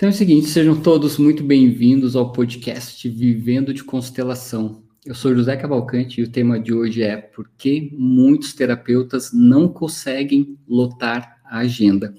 Então 0.00 0.08
é 0.08 0.12
o 0.12 0.16
seguinte, 0.16 0.46
sejam 0.46 0.80
todos 0.80 1.18
muito 1.18 1.44
bem-vindos 1.44 2.16
ao 2.16 2.32
podcast 2.32 3.06
Vivendo 3.06 3.74
de 3.74 3.84
Constelação. 3.84 4.82
Eu 5.04 5.14
sou 5.14 5.34
José 5.34 5.54
Cavalcante 5.58 6.18
e 6.18 6.24
o 6.24 6.30
tema 6.30 6.58
de 6.58 6.72
hoje 6.72 7.02
é 7.02 7.18
por 7.18 7.50
que 7.58 7.94
muitos 7.98 8.54
terapeutas 8.54 9.30
não 9.30 9.68
conseguem 9.68 10.58
lotar 10.66 11.38
a 11.44 11.58
agenda. 11.58 12.14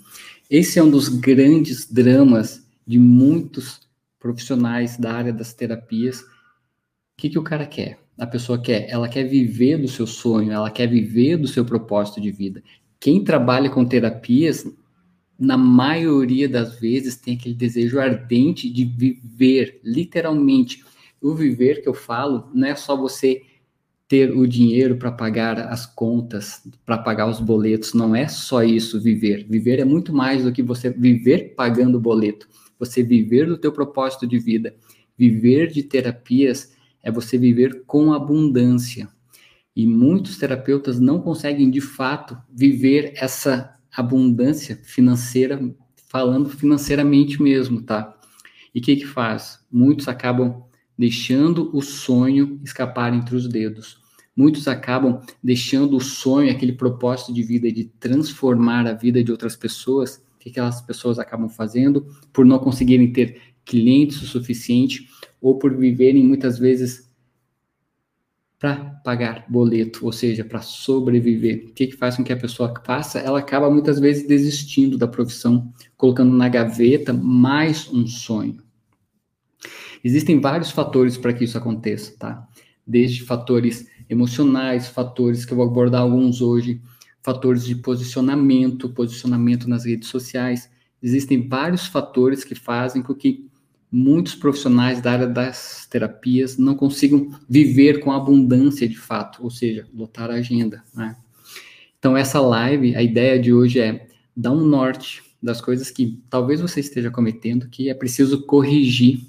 Esse 0.48 0.78
é 0.78 0.84
um 0.84 0.92
dos 0.92 1.10
grandes 1.10 1.92
dramas 1.92 2.64
de 2.86 3.00
muitos 3.00 3.82
profissionais 4.20 4.96
da 4.96 5.14
área 5.14 5.34
das 5.34 5.52
terapias. 5.52 6.22
O 6.22 6.26
que, 7.18 7.32
que 7.32 7.40
o 7.40 7.44
cara 7.44 7.66
quer? 7.66 7.98
A 8.16 8.28
pessoa 8.28 8.62
quer, 8.62 8.92
ela 8.92 9.10
quer 9.10 9.24
viver 9.24 9.80
do 9.80 9.88
seu 9.88 10.06
sonho, 10.06 10.52
ela 10.52 10.70
quer 10.70 10.86
viver 10.86 11.36
do 11.36 11.48
seu 11.48 11.66
propósito 11.66 12.22
de 12.22 12.30
vida. 12.30 12.62
Quem 13.00 13.24
trabalha 13.24 13.72
com 13.72 13.84
terapias 13.84 14.68
na 15.42 15.58
maioria 15.58 16.48
das 16.48 16.80
vezes, 16.80 17.16
tem 17.16 17.34
aquele 17.34 17.56
desejo 17.56 18.00
ardente 18.00 18.70
de 18.70 18.86
viver, 18.86 19.82
literalmente. 19.84 20.86
O 21.20 21.34
viver 21.34 21.82
que 21.82 21.90
eu 21.90 21.96
falo 21.96 22.48
não 22.54 22.68
é 22.68 22.76
só 22.76 22.96
você 22.96 23.42
ter 24.08 24.38
o 24.38 24.46
dinheiro 24.46 24.98
para 24.98 25.12
pagar 25.12 25.58
as 25.58 25.84
contas, 25.84 26.62
para 26.86 27.00
pagar 27.00 27.28
os 27.28 27.40
boletos, 27.40 27.96
não 27.96 28.16
é 28.16 28.28
só 28.28 28.64
isso 28.64 29.02
viver. 29.02 29.48
Viver 29.50 29.80
é 29.80 29.86
muito 29.86 30.14
mais 30.14 30.44
do 30.44 30.52
que 30.52 30.62
você 30.62 30.92
viver 30.92 31.56
pagando 31.56 32.00
boleto. 32.00 32.48
Você 32.78 33.02
viver 33.02 33.48
do 33.48 33.58
teu 33.58 33.72
propósito 33.72 34.28
de 34.28 34.38
vida. 34.38 34.76
Viver 35.18 35.72
de 35.72 35.82
terapias 35.82 36.76
é 37.02 37.12
você 37.12 37.36
viver 37.36 37.84
com 37.88 38.14
abundância. 38.14 39.10
E 39.76 39.88
muitos 39.88 40.38
terapeutas 40.38 41.00
não 41.00 41.20
conseguem 41.20 41.72
de 41.72 41.82
fato 41.82 42.38
viver 42.48 43.14
essa 43.16 43.81
abundância 43.96 44.80
financeira, 44.84 45.60
falando 46.08 46.50
financeiramente 46.50 47.42
mesmo, 47.42 47.82
tá? 47.82 48.18
E 48.74 48.80
o 48.80 48.82
que 48.82 48.96
que 48.96 49.06
faz? 49.06 49.60
Muitos 49.72 50.08
acabam 50.08 50.64
deixando 50.98 51.76
o 51.76 51.82
sonho 51.82 52.60
escapar 52.64 53.14
entre 53.14 53.36
os 53.36 53.48
dedos. 53.48 54.00
Muitos 54.36 54.68
acabam 54.68 55.22
deixando 55.44 55.98
o 55.98 56.02
sonho, 56.02 56.50
aquele 56.50 56.74
propósito 56.74 57.34
de 57.34 57.44
vida 57.44 57.72
de 57.72 57.86
transformar 58.00 58.88
a 58.88 58.94
vida 58.94 59.24
de 59.24 59.32
outras 59.32 59.56
pessoas. 59.56 60.24
O 60.36 60.40
que 60.40 60.50
aquelas 60.50 60.82
pessoas 60.82 61.20
acabam 61.20 61.50
fazendo? 61.50 62.06
Por 62.32 62.46
não 62.46 62.60
conseguirem 62.60 63.12
ter 63.12 63.42
clientes 63.66 64.22
o 64.22 64.26
suficiente 64.26 65.08
ou 65.42 65.60
por 65.60 65.76
viverem 65.76 66.24
muitas 66.24 66.58
vezes 66.58 67.11
para 68.62 68.76
pagar 69.04 69.44
boleto, 69.50 70.06
ou 70.06 70.12
seja, 70.12 70.46
para 70.46 70.62
sobreviver. 70.62 71.66
O 71.70 71.74
que, 71.74 71.88
que 71.88 71.98
faz 71.98 72.16
com 72.16 72.24
que 72.24 72.32
a 72.32 72.38
pessoa 72.38 72.72
faça? 72.86 73.18
Ela 73.18 73.40
acaba 73.40 73.72
muitas 73.72 74.00
vezes 74.00 74.28
desistindo 74.28 75.00
da 75.00 75.08
profissão, 75.08 75.74
colocando 75.98 76.32
na 76.32 76.48
gaveta 76.48 77.12
mais 77.12 77.90
um 77.92 78.06
sonho. 78.06 78.58
Existem 80.04 80.40
vários 80.40 80.70
fatores 80.70 81.18
para 81.18 81.34
que 81.34 81.44
isso 81.44 81.58
aconteça, 81.58 82.14
tá? 82.20 82.48
Desde 82.86 83.24
fatores 83.24 83.88
emocionais, 84.08 84.88
fatores 84.88 85.44
que 85.44 85.54
eu 85.54 85.58
vou 85.58 85.66
abordar 85.66 86.02
alguns 86.02 86.40
hoje, 86.40 86.80
fatores 87.24 87.66
de 87.66 87.74
posicionamento, 87.74 88.90
posicionamento 88.90 89.68
nas 89.68 89.86
redes 89.86 90.08
sociais. 90.08 90.70
Existem 91.02 91.48
vários 91.48 91.88
fatores 91.88 92.44
que 92.44 92.54
fazem 92.54 93.02
com 93.02 93.16
que 93.16 93.50
muitos 93.92 94.34
profissionais 94.34 95.02
da 95.02 95.12
área 95.12 95.28
das 95.28 95.86
terapias 95.88 96.58
não 96.58 96.76
consigam 96.76 97.30
viver 97.50 98.00
com 98.00 98.12
abundância 98.12 98.88
de 98.88 98.98
fato, 98.98 99.44
ou 99.44 99.52
seja, 99.52 99.86
lotar 99.94 100.32
a 100.32 100.36
agenda. 100.36 100.82
Né? 100.96 101.18
Então, 102.00 102.16
essa 102.16 102.40
live, 102.40 102.96
a 102.96 103.04
ideia 103.04 103.38
de 103.38 103.52
hoje 103.52 103.80
é 103.80 104.08
dar 104.36 104.52
um 104.52 104.64
norte 104.64 105.22
das 105.44 105.60
coisas 105.60 105.92
que 105.92 106.22
talvez 106.30 106.62
você 106.62 106.80
esteja 106.80 107.12
cometendo, 107.12 107.68
que 107.68 107.90
é 107.90 107.94
preciso 107.94 108.46
corrigir, 108.46 109.22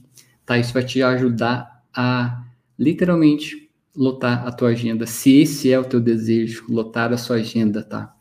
tá? 0.44 0.58
Isso 0.58 0.72
vai 0.72 0.84
te 0.84 1.02
ajudar 1.02 1.83
a 1.92 2.44
literalmente 2.78 3.70
lotar 3.94 4.46
a 4.46 4.52
tua 4.52 4.68
agenda, 4.68 5.06
se 5.06 5.40
esse 5.40 5.70
é 5.70 5.78
o 5.78 5.84
teu 5.84 6.00
desejo, 6.00 6.64
lotar 6.68 7.12
a 7.12 7.17
sua 7.17 7.36
agenda, 7.36 7.83
tá? 7.83 8.14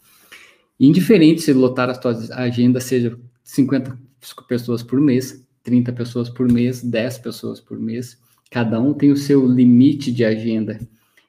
Indiferente 0.80 1.42
se 1.42 1.54
lotar 1.54 1.90
a 1.90 1.96
tua 1.96 2.18
agenda 2.32 2.80
seja 2.80 3.18
50 3.44 3.98
pessoas 4.48 4.82
por 4.82 5.00
mês, 5.00 5.46
30 5.64 5.94
pessoas 5.94 6.30
por 6.30 6.52
mês, 6.52 6.84
10 6.84 7.20
pessoas 7.20 7.60
por 7.60 7.80
mês. 7.80 8.18
Cada 8.50 8.80
um 8.80 8.94
tem 8.94 9.12
o 9.12 9.18
seu 9.18 9.46
limite 9.46 10.12
de 10.12 10.26
agenda 10.26 10.80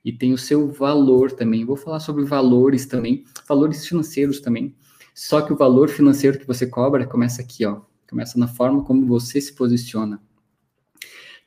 e 0.05 0.13
tem 0.13 0.33
o 0.33 0.39
seu 0.39 0.71
valor 0.71 1.31
também. 1.33 1.65
Vou 1.65 1.77
falar 1.77 2.01
sobre 2.01 2.25
valores 2.25 2.87
também, 2.87 3.25
valores 3.49 3.87
financeiros 3.87 4.41
também. 4.41 4.75
Só 5.15 5.41
que 5.43 5.53
o 5.53 5.57
valor 5.57 5.89
financeiro 5.89 6.39
que 6.39 6.47
você 6.47 6.67
cobra 6.67 7.07
começa 7.07 7.43
aqui, 7.43 7.65
ó. 7.65 7.83
Começa 8.09 8.39
na 8.39 8.49
forma 8.49 8.83
como 8.83 9.07
você 9.07 9.41
se 9.41 9.55
posiciona. 9.55 10.21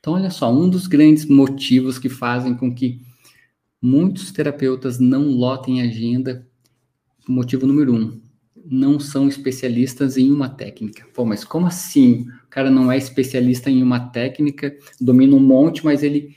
Então, 0.00 0.14
olha 0.14 0.30
só, 0.30 0.52
um 0.52 0.68
dos 0.68 0.86
grandes 0.86 1.26
motivos 1.26 1.98
que 1.98 2.08
fazem 2.08 2.54
com 2.54 2.74
que 2.74 3.00
muitos 3.80 4.30
terapeutas 4.30 4.98
não 4.98 5.28
lotem 5.28 5.82
agenda, 5.82 6.46
motivo 7.28 7.66
número 7.66 7.94
um, 7.94 8.20
não 8.70 8.98
são 8.98 9.28
especialistas 9.28 10.16
em 10.16 10.30
uma 10.30 10.48
técnica. 10.48 11.06
Pô, 11.14 11.24
mas 11.24 11.44
como 11.44 11.66
assim? 11.66 12.26
O 12.44 12.48
cara 12.50 12.70
não 12.70 12.90
é 12.90 12.96
especialista 12.96 13.70
em 13.70 13.82
uma 13.82 14.00
técnica, 14.00 14.76
domina 15.00 15.36
um 15.36 15.40
monte, 15.40 15.84
mas 15.84 16.02
ele 16.02 16.36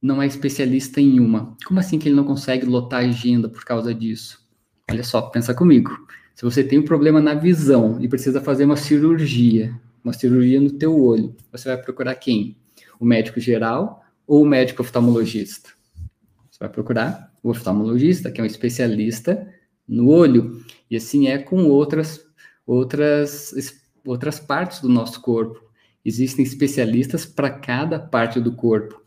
não 0.00 0.22
é 0.22 0.26
especialista 0.26 1.00
em 1.00 1.18
uma. 1.18 1.56
Como 1.66 1.80
assim 1.80 1.98
que 1.98 2.08
ele 2.08 2.16
não 2.16 2.24
consegue 2.24 2.66
lotar 2.66 3.00
a 3.00 3.06
agenda 3.06 3.48
por 3.48 3.64
causa 3.64 3.94
disso? 3.94 4.44
Olha 4.90 5.02
só, 5.02 5.22
pensa 5.22 5.54
comigo. 5.54 5.90
Se 6.34 6.44
você 6.44 6.62
tem 6.62 6.78
um 6.78 6.84
problema 6.84 7.20
na 7.20 7.34
visão 7.34 8.00
e 8.00 8.08
precisa 8.08 8.40
fazer 8.40 8.64
uma 8.64 8.76
cirurgia, 8.76 9.74
uma 10.02 10.12
cirurgia 10.12 10.60
no 10.60 10.72
teu 10.72 10.98
olho, 11.00 11.34
você 11.50 11.68
vai 11.68 11.78
procurar 11.78 12.14
quem? 12.16 12.56
O 13.00 13.04
médico 13.04 13.40
geral 13.40 14.04
ou 14.26 14.42
o 14.42 14.46
médico 14.46 14.82
oftalmologista? 14.82 15.70
Você 16.50 16.58
vai 16.60 16.68
procurar 16.68 17.32
o 17.42 17.50
oftalmologista, 17.50 18.30
que 18.30 18.40
é 18.40 18.44
um 18.44 18.46
especialista 18.46 19.48
no 19.86 20.08
olho. 20.08 20.64
E 20.90 20.96
assim 20.96 21.28
é 21.28 21.38
com 21.38 21.64
outras, 21.64 22.20
outras, 22.66 23.54
outras 24.04 24.40
partes 24.40 24.80
do 24.80 24.88
nosso 24.88 25.20
corpo. 25.20 25.62
Existem 26.04 26.44
especialistas 26.44 27.24
para 27.24 27.50
cada 27.50 27.98
parte 27.98 28.38
do 28.38 28.52
corpo. 28.54 29.00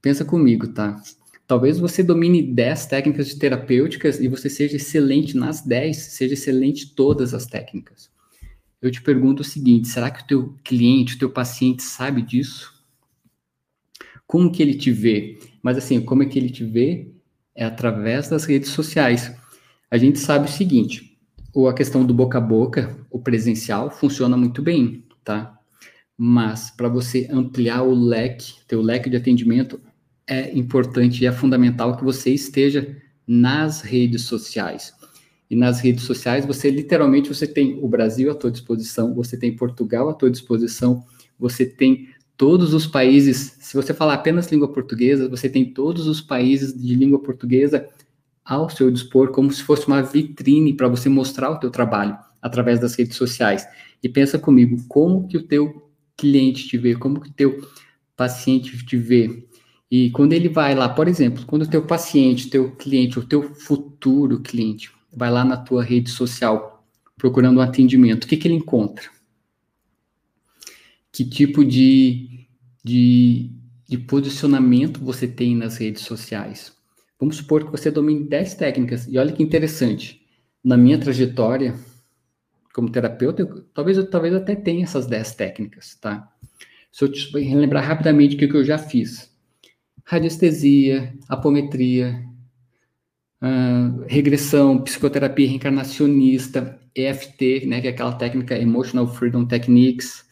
Pensa 0.00 0.24
comigo, 0.24 0.68
tá? 0.68 1.02
Talvez 1.46 1.78
você 1.78 2.02
domine 2.02 2.42
10 2.42 2.86
técnicas 2.86 3.28
de 3.28 3.38
terapêuticas 3.38 4.18
e 4.18 4.28
você 4.28 4.48
seja 4.48 4.76
excelente 4.76 5.36
nas 5.36 5.60
10, 5.60 5.96
seja 5.96 6.34
excelente 6.34 6.86
em 6.86 6.94
todas 6.94 7.34
as 7.34 7.46
técnicas. 7.46 8.10
Eu 8.80 8.90
te 8.90 9.02
pergunto 9.02 9.42
o 9.42 9.44
seguinte, 9.44 9.88
será 9.88 10.10
que 10.10 10.22
o 10.22 10.26
teu 10.26 10.54
cliente, 10.62 11.16
o 11.16 11.18
teu 11.18 11.30
paciente 11.30 11.82
sabe 11.82 12.22
disso? 12.22 12.72
Como 14.26 14.50
que 14.50 14.62
ele 14.62 14.74
te 14.74 14.90
vê? 14.90 15.38
Mas 15.62 15.76
assim, 15.76 16.00
como 16.00 16.22
é 16.22 16.26
que 16.26 16.38
ele 16.38 16.50
te 16.50 16.64
vê? 16.64 17.08
É 17.54 17.64
através 17.64 18.28
das 18.28 18.44
redes 18.44 18.70
sociais. 18.70 19.34
A 19.94 19.96
gente 19.96 20.18
sabe 20.18 20.48
o 20.48 20.52
seguinte, 20.52 21.16
ou 21.52 21.68
a 21.68 21.72
questão 21.72 22.04
do 22.04 22.12
boca 22.12 22.38
a 22.38 22.40
boca, 22.40 22.98
o 23.08 23.20
presencial, 23.20 23.88
funciona 23.92 24.36
muito 24.36 24.60
bem, 24.60 25.04
tá? 25.22 25.56
Mas 26.18 26.68
para 26.68 26.88
você 26.88 27.28
ampliar 27.30 27.82
o 27.82 27.94
leque, 27.94 28.54
teu 28.66 28.82
leque 28.82 29.08
de 29.08 29.16
atendimento, 29.16 29.80
é 30.26 30.52
importante 30.58 31.22
e 31.22 31.28
é 31.28 31.30
fundamental 31.30 31.96
que 31.96 32.02
você 32.02 32.30
esteja 32.30 32.96
nas 33.24 33.82
redes 33.82 34.22
sociais. 34.22 34.92
E 35.48 35.54
nas 35.54 35.78
redes 35.78 36.02
sociais, 36.02 36.44
você 36.44 36.70
literalmente 36.70 37.28
você 37.28 37.46
tem 37.46 37.78
o 37.80 37.86
Brasil 37.86 38.32
à 38.32 38.34
tua 38.34 38.50
disposição, 38.50 39.14
você 39.14 39.36
tem 39.36 39.54
Portugal 39.54 40.08
à 40.08 40.12
tua 40.12 40.28
disposição, 40.28 41.04
você 41.38 41.64
tem 41.64 42.08
todos 42.36 42.74
os 42.74 42.84
países, 42.84 43.58
se 43.60 43.76
você 43.76 43.94
falar 43.94 44.14
apenas 44.14 44.50
língua 44.50 44.72
portuguesa, 44.72 45.28
você 45.28 45.48
tem 45.48 45.72
todos 45.72 46.08
os 46.08 46.20
países 46.20 46.76
de 46.76 46.96
língua 46.96 47.20
portuguesa 47.20 47.88
ao 48.44 48.68
seu 48.68 48.90
dispor 48.90 49.30
como 49.30 49.50
se 49.50 49.62
fosse 49.62 49.86
uma 49.86 50.02
vitrine 50.02 50.74
para 50.74 50.88
você 50.88 51.08
mostrar 51.08 51.50
o 51.50 51.58
teu 51.58 51.70
trabalho 51.70 52.16
através 52.42 52.78
das 52.78 52.94
redes 52.94 53.16
sociais. 53.16 53.66
E 54.02 54.08
pensa 54.08 54.38
comigo, 54.38 54.76
como 54.88 55.26
que 55.26 55.36
o 55.36 55.42
teu 55.42 55.90
cliente 56.16 56.68
te 56.68 56.76
vê, 56.76 56.94
como 56.94 57.20
que 57.20 57.30
o 57.30 57.32
teu 57.32 57.66
paciente 58.16 58.84
te 58.84 58.96
vê. 58.96 59.46
E 59.90 60.10
quando 60.10 60.32
ele 60.32 60.48
vai 60.48 60.74
lá, 60.74 60.88
por 60.88 61.08
exemplo, 61.08 61.44
quando 61.46 61.62
o 61.62 61.70
teu 61.70 61.86
paciente, 61.86 62.50
teu 62.50 62.72
cliente, 62.76 63.18
o 63.18 63.26
teu 63.26 63.54
futuro 63.54 64.40
cliente 64.40 64.90
vai 65.12 65.30
lá 65.30 65.44
na 65.44 65.56
tua 65.56 65.82
rede 65.82 66.10
social 66.10 66.74
procurando 67.16 67.58
um 67.58 67.62
atendimento, 67.62 68.24
o 68.24 68.26
que 68.26 68.36
que 68.36 68.48
ele 68.48 68.56
encontra? 68.56 69.08
Que 71.12 71.24
tipo 71.24 71.64
de, 71.64 72.46
de, 72.84 73.50
de 73.88 73.98
posicionamento 73.98 75.00
você 75.00 75.28
tem 75.28 75.56
nas 75.56 75.76
redes 75.78 76.02
sociais? 76.02 76.73
Vamos 77.24 77.36
supor 77.36 77.64
que 77.64 77.70
você 77.70 77.90
domine 77.90 78.28
10 78.28 78.54
técnicas. 78.56 79.06
E 79.08 79.16
olha 79.16 79.32
que 79.32 79.42
interessante. 79.42 80.20
Na 80.62 80.76
minha 80.76 80.98
trajetória 80.98 81.74
como 82.74 82.90
terapeuta, 82.90 83.40
eu, 83.40 83.62
talvez 83.72 83.96
eu 83.96 84.10
talvez 84.10 84.34
até 84.34 84.54
tenha 84.54 84.84
essas 84.84 85.06
10 85.06 85.34
técnicas, 85.34 85.94
tá? 85.94 86.30
Se 86.92 87.02
eu 87.02 87.10
te 87.10 87.30
relembrar 87.38 87.82
rapidamente 87.82 88.36
o 88.36 88.38
que, 88.38 88.46
que 88.46 88.54
eu 88.54 88.62
já 88.62 88.76
fiz. 88.76 89.34
Radiestesia, 90.04 91.14
apometria, 91.26 92.22
uh, 93.40 94.04
regressão, 94.06 94.82
psicoterapia 94.82 95.48
reencarnacionista, 95.48 96.78
EFT, 96.94 97.64
né, 97.64 97.80
que 97.80 97.86
é 97.86 97.90
aquela 97.90 98.12
técnica 98.12 98.58
Emotional 98.58 99.06
Freedom 99.06 99.46
Techniques, 99.46 100.23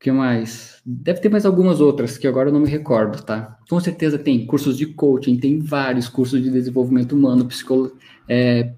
que 0.00 0.10
mais? 0.10 0.80
Deve 0.84 1.20
ter 1.20 1.28
mais 1.28 1.44
algumas 1.44 1.78
outras 1.78 2.16
que 2.16 2.26
agora 2.26 2.48
eu 2.48 2.52
não 2.52 2.60
me 2.60 2.68
recordo, 2.68 3.22
tá? 3.22 3.58
Com 3.68 3.78
certeza 3.78 4.18
tem 4.18 4.46
cursos 4.46 4.78
de 4.78 4.86
coaching, 4.86 5.36
tem 5.36 5.58
vários 5.58 6.08
cursos 6.08 6.42
de 6.42 6.50
desenvolvimento 6.50 7.12
humano, 7.12 7.44
psico, 7.44 7.94
é, 8.26 8.72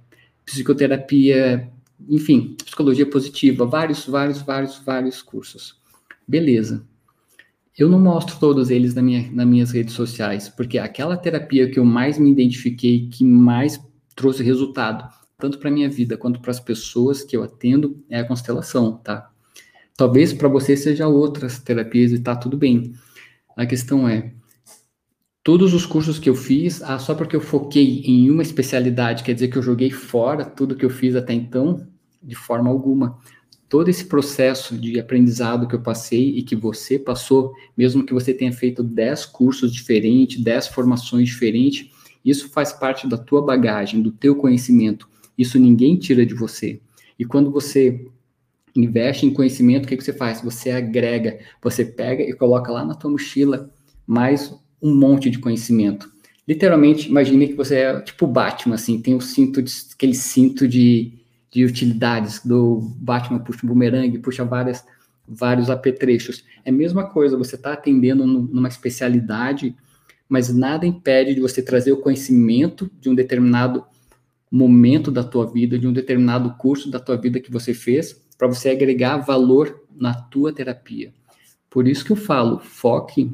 psicoterapia, 0.44 1.70
enfim, 2.08 2.56
psicologia 2.64 3.06
positiva, 3.08 3.64
vários, 3.64 4.04
vários, 4.04 4.42
vários, 4.42 4.78
vários 4.78 5.22
cursos. 5.22 5.80
Beleza. 6.26 6.84
Eu 7.78 7.88
não 7.88 8.00
mostro 8.00 8.38
todos 8.38 8.68
eles 8.68 8.92
na 8.92 9.00
minha, 9.00 9.30
nas 9.30 9.46
minhas 9.46 9.70
redes 9.70 9.94
sociais, 9.94 10.48
porque 10.48 10.76
aquela 10.76 11.16
terapia 11.16 11.70
que 11.70 11.78
eu 11.78 11.84
mais 11.84 12.18
me 12.18 12.32
identifiquei, 12.32 13.08
que 13.08 13.24
mais 13.24 13.80
trouxe 14.16 14.42
resultado, 14.42 15.08
tanto 15.38 15.58
para 15.58 15.70
minha 15.70 15.88
vida 15.88 16.16
quanto 16.16 16.40
para 16.40 16.50
as 16.50 16.60
pessoas 16.60 17.22
que 17.22 17.36
eu 17.36 17.44
atendo, 17.44 18.04
é 18.10 18.18
a 18.18 18.26
constelação, 18.26 18.96
tá? 18.98 19.31
Talvez 19.96 20.32
para 20.32 20.48
você 20.48 20.76
seja 20.76 21.06
outras 21.06 21.58
terapias 21.58 22.12
e 22.12 22.18
tá 22.18 22.34
tudo 22.34 22.56
bem. 22.56 22.92
A 23.56 23.66
questão 23.66 24.08
é, 24.08 24.32
todos 25.42 25.74
os 25.74 25.84
cursos 25.84 26.18
que 26.18 26.30
eu 26.30 26.34
fiz, 26.34 26.82
ah, 26.82 26.98
só 26.98 27.14
porque 27.14 27.36
eu 27.36 27.40
foquei 27.40 28.02
em 28.04 28.30
uma 28.30 28.42
especialidade, 28.42 29.22
quer 29.22 29.34
dizer 29.34 29.48
que 29.48 29.58
eu 29.58 29.62
joguei 29.62 29.90
fora 29.90 30.44
tudo 30.44 30.76
que 30.76 30.84
eu 30.84 30.90
fiz 30.90 31.14
até 31.14 31.34
então? 31.34 31.86
De 32.22 32.34
forma 32.34 32.70
alguma. 32.70 33.18
Todo 33.68 33.88
esse 33.88 34.04
processo 34.04 34.76
de 34.76 35.00
aprendizado 35.00 35.66
que 35.66 35.74
eu 35.74 35.80
passei 35.80 36.36
e 36.36 36.42
que 36.42 36.54
você 36.54 36.98
passou, 36.98 37.52
mesmo 37.76 38.04
que 38.04 38.12
você 38.12 38.32
tenha 38.32 38.52
feito 38.52 38.82
10 38.82 39.26
cursos 39.26 39.72
diferentes, 39.72 40.42
10 40.42 40.68
formações 40.68 41.26
diferentes, 41.28 41.90
isso 42.24 42.50
faz 42.50 42.72
parte 42.72 43.08
da 43.08 43.16
tua 43.16 43.42
bagagem, 43.42 44.02
do 44.02 44.12
teu 44.12 44.36
conhecimento. 44.36 45.08
Isso 45.36 45.58
ninguém 45.58 45.96
tira 45.96 46.24
de 46.24 46.34
você. 46.34 46.80
E 47.18 47.24
quando 47.24 47.50
você 47.50 48.06
investe 48.74 49.26
em 49.26 49.32
conhecimento, 49.32 49.84
o 49.84 49.88
que, 49.88 49.96
que 49.96 50.04
você 50.04 50.12
faz? 50.12 50.40
Você 50.40 50.70
agrega, 50.70 51.38
você 51.62 51.84
pega 51.84 52.22
e 52.22 52.32
coloca 52.32 52.72
lá 52.72 52.84
na 52.84 52.94
tua 52.94 53.10
mochila 53.10 53.70
mais 54.06 54.54
um 54.80 54.94
monte 54.94 55.30
de 55.30 55.38
conhecimento. 55.38 56.10
Literalmente, 56.46 57.08
imagine 57.08 57.48
que 57.48 57.54
você 57.54 57.76
é 57.76 58.00
tipo 58.00 58.26
Batman, 58.26 58.74
assim, 58.74 59.00
tem 59.00 59.14
o 59.14 59.20
cinto, 59.20 59.62
de, 59.62 59.72
aquele 59.94 60.14
cinto 60.14 60.66
de, 60.66 61.12
de 61.50 61.64
utilidades 61.64 62.44
do 62.44 62.80
Batman, 62.96 63.38
puxa 63.38 63.64
um 63.64 63.68
bumerangue, 63.68 64.18
puxa 64.18 64.44
várias, 64.44 64.84
vários 65.26 65.70
apetrechos. 65.70 66.44
É 66.64 66.70
a 66.70 66.72
mesma 66.72 67.04
coisa, 67.08 67.36
você 67.36 67.54
está 67.54 67.74
atendendo 67.74 68.26
numa 68.26 68.68
especialidade, 68.68 69.76
mas 70.28 70.52
nada 70.52 70.84
impede 70.84 71.34
de 71.34 71.40
você 71.40 71.62
trazer 71.62 71.92
o 71.92 71.98
conhecimento 71.98 72.90
de 73.00 73.08
um 73.08 73.14
determinado 73.14 73.84
momento 74.50 75.10
da 75.10 75.22
tua 75.22 75.46
vida, 75.46 75.78
de 75.78 75.86
um 75.86 75.92
determinado 75.92 76.54
curso 76.58 76.90
da 76.90 76.98
tua 76.98 77.16
vida 77.16 77.40
que 77.40 77.50
você 77.50 77.72
fez, 77.72 78.21
para 78.42 78.48
você 78.48 78.70
agregar 78.70 79.18
valor 79.18 79.84
na 79.94 80.12
tua 80.12 80.52
terapia. 80.52 81.14
Por 81.70 81.86
isso 81.86 82.04
que 82.04 82.10
eu 82.10 82.16
falo, 82.16 82.58
foque 82.58 83.30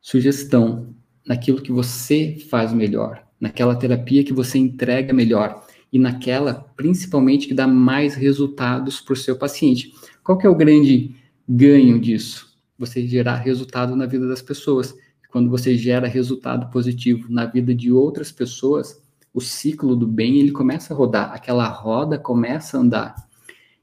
sugestão 0.00 0.94
naquilo 1.26 1.60
que 1.60 1.70
você 1.70 2.38
faz 2.48 2.72
melhor, 2.72 3.22
naquela 3.38 3.76
terapia 3.76 4.24
que 4.24 4.32
você 4.32 4.56
entrega 4.56 5.12
melhor 5.12 5.62
e 5.92 5.98
naquela, 5.98 6.54
principalmente, 6.74 7.48
que 7.48 7.52
dá 7.52 7.66
mais 7.66 8.14
resultados 8.14 8.98
para 8.98 9.12
o 9.12 9.16
seu 9.16 9.36
paciente. 9.36 9.92
Qual 10.24 10.38
que 10.38 10.46
é 10.46 10.48
o 10.48 10.56
grande 10.56 11.14
ganho 11.46 12.00
disso? 12.00 12.56
Você 12.78 13.06
gerar 13.06 13.36
resultado 13.36 13.94
na 13.94 14.06
vida 14.06 14.26
das 14.26 14.40
pessoas. 14.40 14.96
Quando 15.30 15.50
você 15.50 15.76
gera 15.76 16.08
resultado 16.08 16.70
positivo 16.70 17.30
na 17.30 17.44
vida 17.44 17.74
de 17.74 17.92
outras 17.92 18.32
pessoas, 18.32 19.02
o 19.34 19.40
ciclo 19.42 19.94
do 19.94 20.06
bem 20.06 20.38
ele 20.38 20.50
começa 20.50 20.94
a 20.94 20.96
rodar, 20.96 21.30
aquela 21.34 21.68
roda 21.68 22.18
começa 22.18 22.78
a 22.78 22.80
andar. 22.80 23.27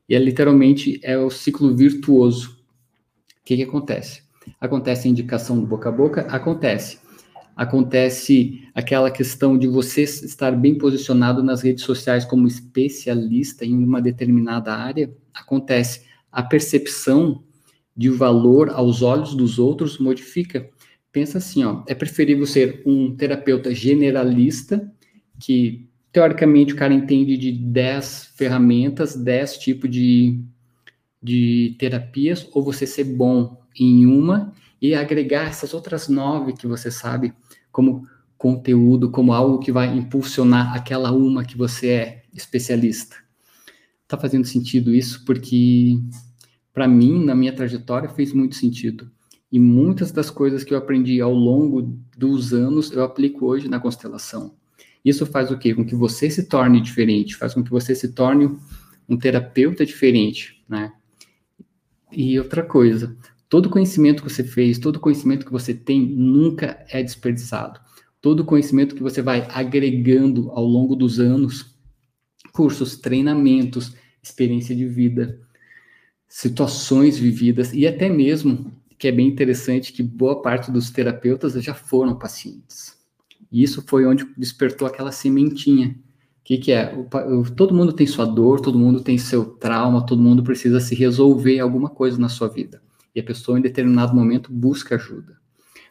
E 0.08 0.16
é 0.16 0.20
literalmente 0.20 1.00
é 1.04 1.18
o 1.18 1.30
ciclo 1.30 1.76
virtuoso. 1.76 2.58
O 3.42 3.46
que, 3.46 3.58
que 3.58 3.64
acontece? 3.64 4.24
Acontece 4.60 5.08
a 5.08 5.12
indicação 5.12 5.60
do 5.60 5.66
boca 5.66 5.90
a 5.90 5.92
boca? 5.92 6.22
Acontece. 6.22 7.00
Acontece 7.56 8.68
aquela 8.74 9.10
questão 9.10 9.58
de 9.58 9.68
você 9.68 10.04
estar 10.04 10.52
bem 10.52 10.78
posicionado 10.78 11.42
nas 11.42 11.62
redes 11.62 11.84
sociais 11.84 12.26
como 12.26 12.48
especialista 12.48 13.66
em 13.66 13.74
uma 13.74 14.02
determinada 14.02 14.76
área? 14.76 15.12
Acontece. 15.34 16.06
A 16.32 16.44
percepção 16.44 17.44
de 17.96 18.10
valor 18.10 18.70
aos 18.70 19.02
olhos 19.02 19.34
dos 19.34 19.58
outros 19.58 19.98
modifica. 19.98 20.70
Pensa 21.12 21.38
assim, 21.38 21.64
ó, 21.64 21.82
é 21.88 21.96
preferível 21.96 22.46
ser 22.46 22.84
um 22.86 23.16
terapeuta 23.16 23.74
generalista 23.74 24.92
que 25.40 25.85
teoricamente, 26.16 26.72
o 26.72 26.78
cara 26.78 26.94
entende 26.94 27.36
de 27.36 27.52
10 27.52 28.32
ferramentas, 28.38 29.18
10 29.18 29.58
tipos 29.58 29.90
de, 29.90 30.40
de 31.22 31.76
terapias, 31.78 32.48
ou 32.54 32.64
você 32.64 32.88
ser 32.88 33.04
bom 33.04 33.62
em 33.78 34.06
uma 34.06 34.54
e 34.82 34.96
agregar 34.96 35.50
essas 35.50 35.74
outras 35.74 36.08
nove 36.08 36.54
que 36.54 36.66
você 36.66 36.90
sabe 36.90 37.34
como 37.70 38.08
conteúdo, 38.38 39.12
como 39.12 39.34
algo 39.34 39.60
que 39.60 39.74
vai 39.74 39.94
impulsionar 39.94 40.74
aquela 40.74 41.12
uma 41.12 41.44
que 41.44 41.58
você 41.58 41.90
é 41.90 42.24
especialista. 42.34 43.18
Tá 44.08 44.18
fazendo 44.18 44.46
sentido 44.46 44.96
isso? 44.96 45.26
Porque, 45.26 46.00
para 46.74 46.88
mim, 46.88 47.26
na 47.26 47.36
minha 47.36 47.52
trajetória, 47.52 48.08
fez 48.08 48.32
muito 48.32 48.56
sentido. 48.56 49.12
E 49.52 49.60
muitas 49.60 50.14
das 50.14 50.30
coisas 50.30 50.64
que 50.64 50.74
eu 50.74 50.78
aprendi 50.78 51.20
ao 51.20 51.34
longo 51.34 51.94
dos 52.18 52.54
anos, 52.54 52.90
eu 52.90 53.04
aplico 53.04 53.46
hoje 53.46 53.68
na 53.68 53.82
constelação. 53.82 54.56
Isso 55.06 55.24
faz 55.28 55.52
o 55.52 55.58
quê? 55.60 55.76
Com 55.76 55.86
que 55.86 55.96
você 55.96 56.32
se 56.32 56.48
torne 56.48 56.82
diferente, 56.82 57.36
faz 57.36 57.54
com 57.54 57.64
que 57.64 57.70
você 57.70 57.94
se 57.94 58.12
torne 58.14 58.58
um 59.08 59.16
terapeuta 59.16 59.86
diferente, 59.86 60.64
né? 60.68 60.92
E 62.12 62.40
outra 62.40 62.64
coisa, 62.64 63.16
todo 63.48 63.70
conhecimento 63.70 64.24
que 64.24 64.34
você 64.34 64.44
fez, 64.44 64.80
todo 64.80 65.00
conhecimento 65.00 65.46
que 65.46 65.52
você 65.52 65.76
tem 65.76 66.02
nunca 66.04 66.84
é 66.90 67.04
desperdiçado. 67.04 67.80
Todo 68.20 68.44
conhecimento 68.44 68.96
que 68.96 69.04
você 69.04 69.22
vai 69.22 69.48
agregando 69.52 70.50
ao 70.50 70.66
longo 70.66 70.96
dos 70.96 71.20
anos, 71.20 71.76
cursos, 72.52 72.98
treinamentos, 72.98 73.94
experiência 74.24 74.76
de 74.76 74.88
vida, 74.88 75.40
situações 76.28 77.20
vividas 77.20 77.72
e 77.74 77.86
até 77.86 78.10
mesmo, 78.10 78.72
que 78.98 79.08
é 79.08 79.12
bem 79.12 79.28
interessante, 79.28 79.94
que 79.94 80.02
boa 80.02 80.42
parte 80.42 80.72
dos 80.72 80.90
terapeutas 80.90 81.54
já 81.64 81.76
foram 81.76 82.18
pacientes. 82.18 82.95
E 83.52 83.64
isso 83.64 83.84
foi 83.88 84.06
onde 84.06 84.26
despertou 84.38 84.88
aquela 84.88 85.12
sementinha. 85.12 85.90
O 85.90 86.44
que, 86.44 86.58
que 86.58 86.72
é? 86.72 86.94
O, 86.94 87.40
o, 87.40 87.52
todo 87.52 87.74
mundo 87.74 87.94
tem 87.94 88.06
sua 88.06 88.26
dor, 88.26 88.60
todo 88.60 88.78
mundo 88.78 89.02
tem 89.02 89.18
seu 89.18 89.46
trauma, 89.46 90.06
todo 90.06 90.22
mundo 90.22 90.44
precisa 90.44 90.80
se 90.80 90.94
resolver 90.94 91.60
alguma 91.60 91.90
coisa 91.90 92.20
na 92.20 92.30
sua 92.30 92.48
vida. 92.48 92.82
E 93.16 93.20
a 93.20 93.24
pessoa, 93.24 93.58
em 93.58 93.62
determinado 93.62 94.14
momento, 94.14 94.52
busca 94.52 94.96
ajuda. 94.96 95.38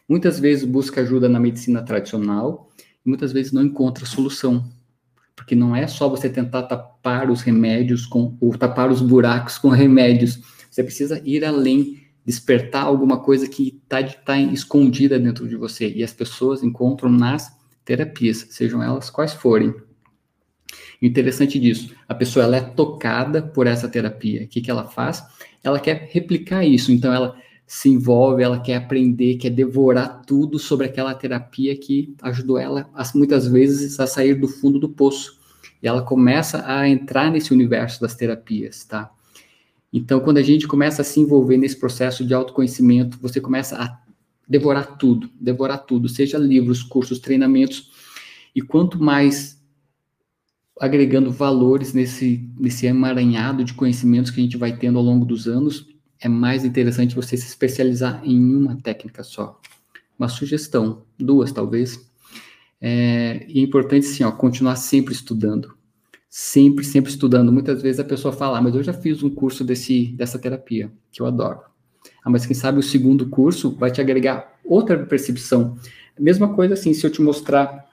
Muitas 0.09 0.39
vezes 0.39 0.65
busca 0.65 1.01
ajuda 1.01 1.29
na 1.29 1.41
medicina 1.41 1.83
tradicional 1.83 2.71
e 3.05 3.09
muitas 3.09 3.33
vezes 3.33 3.53
não 3.53 3.63
encontra 3.63 4.05
solução. 4.05 4.65
Porque 5.35 5.55
não 5.55 5.75
é 5.75 5.87
só 5.87 6.09
você 6.09 6.29
tentar 6.29 6.65
tapar 6.65 7.31
os 7.31 7.41
remédios 7.41 8.07
com, 8.07 8.37
ou 8.41 8.57
tapar 8.57 8.91
os 8.91 9.01
buracos 9.01 9.59
com 9.59 9.69
remédios. 9.71 10.41
Você 10.71 10.83
precisa 10.83 11.21
ir 11.25 11.45
além 11.45 12.04
despertar 12.25 12.85
alguma 12.85 13.19
coisa 13.21 13.49
que 13.49 13.81
está 13.83 14.03
tá 14.03 14.39
escondida 14.39 15.19
dentro 15.19 15.49
de 15.49 15.57
você 15.57 15.91
e 15.91 16.03
as 16.03 16.13
pessoas 16.13 16.63
encontram 16.63 17.11
nas 17.11 17.55
terapias, 17.85 18.47
sejam 18.51 18.83
elas 18.83 19.11
quais 19.11 19.35
forem. 19.35 19.75
Interessante 21.03 21.59
disso, 21.59 21.95
a 22.09 22.15
pessoa 22.15 22.45
ela 22.45 22.57
é 22.57 22.61
tocada 22.61 23.43
por 23.43 23.67
essa 23.67 23.89
terapia. 23.89 24.45
O 24.45 24.49
que, 24.49 24.61
que 24.61 24.71
ela 24.71 24.85
faz? 24.85 25.23
Ela 25.63 25.79
quer 25.79 26.09
replicar 26.11 26.65
isso, 26.65 26.91
então 26.91 27.13
ela 27.13 27.37
se 27.67 27.89
envolve, 27.89 28.43
ela 28.43 28.61
quer 28.61 28.77
aprender, 28.77 29.37
quer 29.37 29.51
devorar 29.51 30.23
tudo 30.27 30.59
sobre 30.59 30.87
aquela 30.87 31.15
terapia 31.15 31.77
que 31.77 32.15
ajudou 32.23 32.59
ela, 32.59 32.89
muitas 33.15 33.47
vezes, 33.47 33.99
a 34.01 34.07
sair 34.07 34.35
do 34.35 34.49
fundo 34.49 34.79
do 34.79 34.89
poço. 34.89 35.39
E 35.83 35.89
ela 35.89 36.03
começa 36.03 36.65
a 36.67 36.89
entrar 36.89 37.31
nesse 37.31 37.53
universo 37.53 38.01
das 38.01 38.15
terapias, 38.15 38.85
tá? 38.85 39.11
Então, 39.97 40.19
quando 40.19 40.39
a 40.39 40.43
gente 40.43 40.67
começa 40.67 41.03
a 41.03 41.05
se 41.05 41.21
envolver 41.21 41.57
nesse 41.57 41.79
processo 41.79 42.27
de 42.27 42.35
autoconhecimento, 42.35 43.17
você 43.23 43.41
começa 43.41 43.81
a 43.81 43.97
devorar 44.47 44.99
tudo, 44.99 45.31
devorar 45.41 45.87
tudo, 45.87 46.09
seja 46.09 46.37
livros, 46.37 46.83
cursos, 46.83 47.21
treinamentos. 47.21 47.93
E 48.53 48.61
quanto 48.61 49.01
mais 49.01 49.63
agregando 50.81 51.31
valores 51.31 51.93
nesse, 51.93 52.45
nesse 52.59 52.87
emaranhado 52.87 53.63
de 53.63 53.73
conhecimentos 53.73 54.33
que 54.33 54.41
a 54.41 54.43
gente 54.43 54.57
vai 54.57 54.77
tendo 54.77 54.99
ao 54.99 55.05
longo 55.05 55.25
dos 55.25 55.47
anos, 55.47 55.87
é 56.21 56.29
mais 56.29 56.65
interessante 56.65 57.15
você 57.15 57.37
se 57.37 57.47
especializar 57.47 58.21
em 58.25 58.53
uma 58.53 58.77
técnica 58.83 59.23
só. 59.23 59.61
Uma 60.19 60.29
sugestão, 60.29 61.05
duas 61.17 61.53
talvez. 61.53 62.11
É, 62.81 63.47
e 63.49 63.61
é 63.61 63.63
importante, 63.63 64.07
sim, 64.07 64.25
ó, 64.25 64.33
continuar 64.33 64.75
sempre 64.75 65.15
estudando 65.15 65.73
sempre, 66.37 66.85
sempre 66.85 67.13
estudando. 67.13 67.53
Muitas 67.53 67.81
vezes 67.81 68.01
a 68.01 68.05
pessoa 68.05 68.33
fala, 68.33 68.59
ah, 68.59 68.61
mas 68.61 68.75
eu 68.75 68.83
já 68.83 68.93
fiz 68.93 69.23
um 69.23 69.31
curso 69.31 69.63
desse, 69.63 70.09
dessa 70.17 70.37
terapia, 70.37 70.91
que 71.13 71.23
eu 71.23 71.27
adoro. 71.27 71.61
Ah, 72.25 72.29
mas 72.29 72.45
quem 72.45 72.57
sabe 72.57 72.81
o 72.81 72.83
segundo 72.83 73.29
curso 73.29 73.77
vai 73.77 73.93
te 73.93 74.01
agregar 74.01 74.53
outra 74.65 74.99
percepção. 75.07 75.79
Mesma 76.19 76.53
coisa 76.53 76.75
assim, 76.75 76.93
se 76.93 77.07
eu 77.07 77.11
te 77.11 77.23
mostrar 77.23 77.89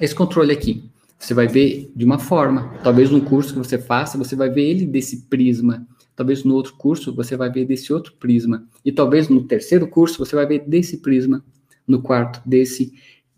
esse 0.00 0.12
controle 0.12 0.50
aqui, 0.50 0.90
você 1.16 1.32
vai 1.32 1.46
ver 1.46 1.92
de 1.94 2.04
uma 2.04 2.18
forma. 2.18 2.76
Talvez 2.82 3.08
num 3.08 3.20
curso 3.20 3.52
que 3.52 3.58
você 3.60 3.78
faça, 3.78 4.18
você 4.18 4.34
vai 4.34 4.50
ver 4.50 4.64
ele 4.64 4.84
desse 4.84 5.28
prisma. 5.28 5.86
talvez 6.16 6.42
no 6.42 6.56
outro 6.56 6.74
curso 6.74 7.14
você 7.14 7.36
vai 7.36 7.52
ver 7.52 7.66
desse 7.66 7.92
outro 7.92 8.14
prisma, 8.14 8.66
e 8.84 8.90
talvez 8.90 9.28
no 9.28 9.44
terceiro 9.44 9.86
curso 9.86 10.18
você 10.18 10.34
vai 10.34 10.44
ver 10.44 10.64
desse 10.66 10.96
prisma, 10.96 11.44
no 11.86 12.02
quarto 12.02 12.42
desse. 12.44 12.92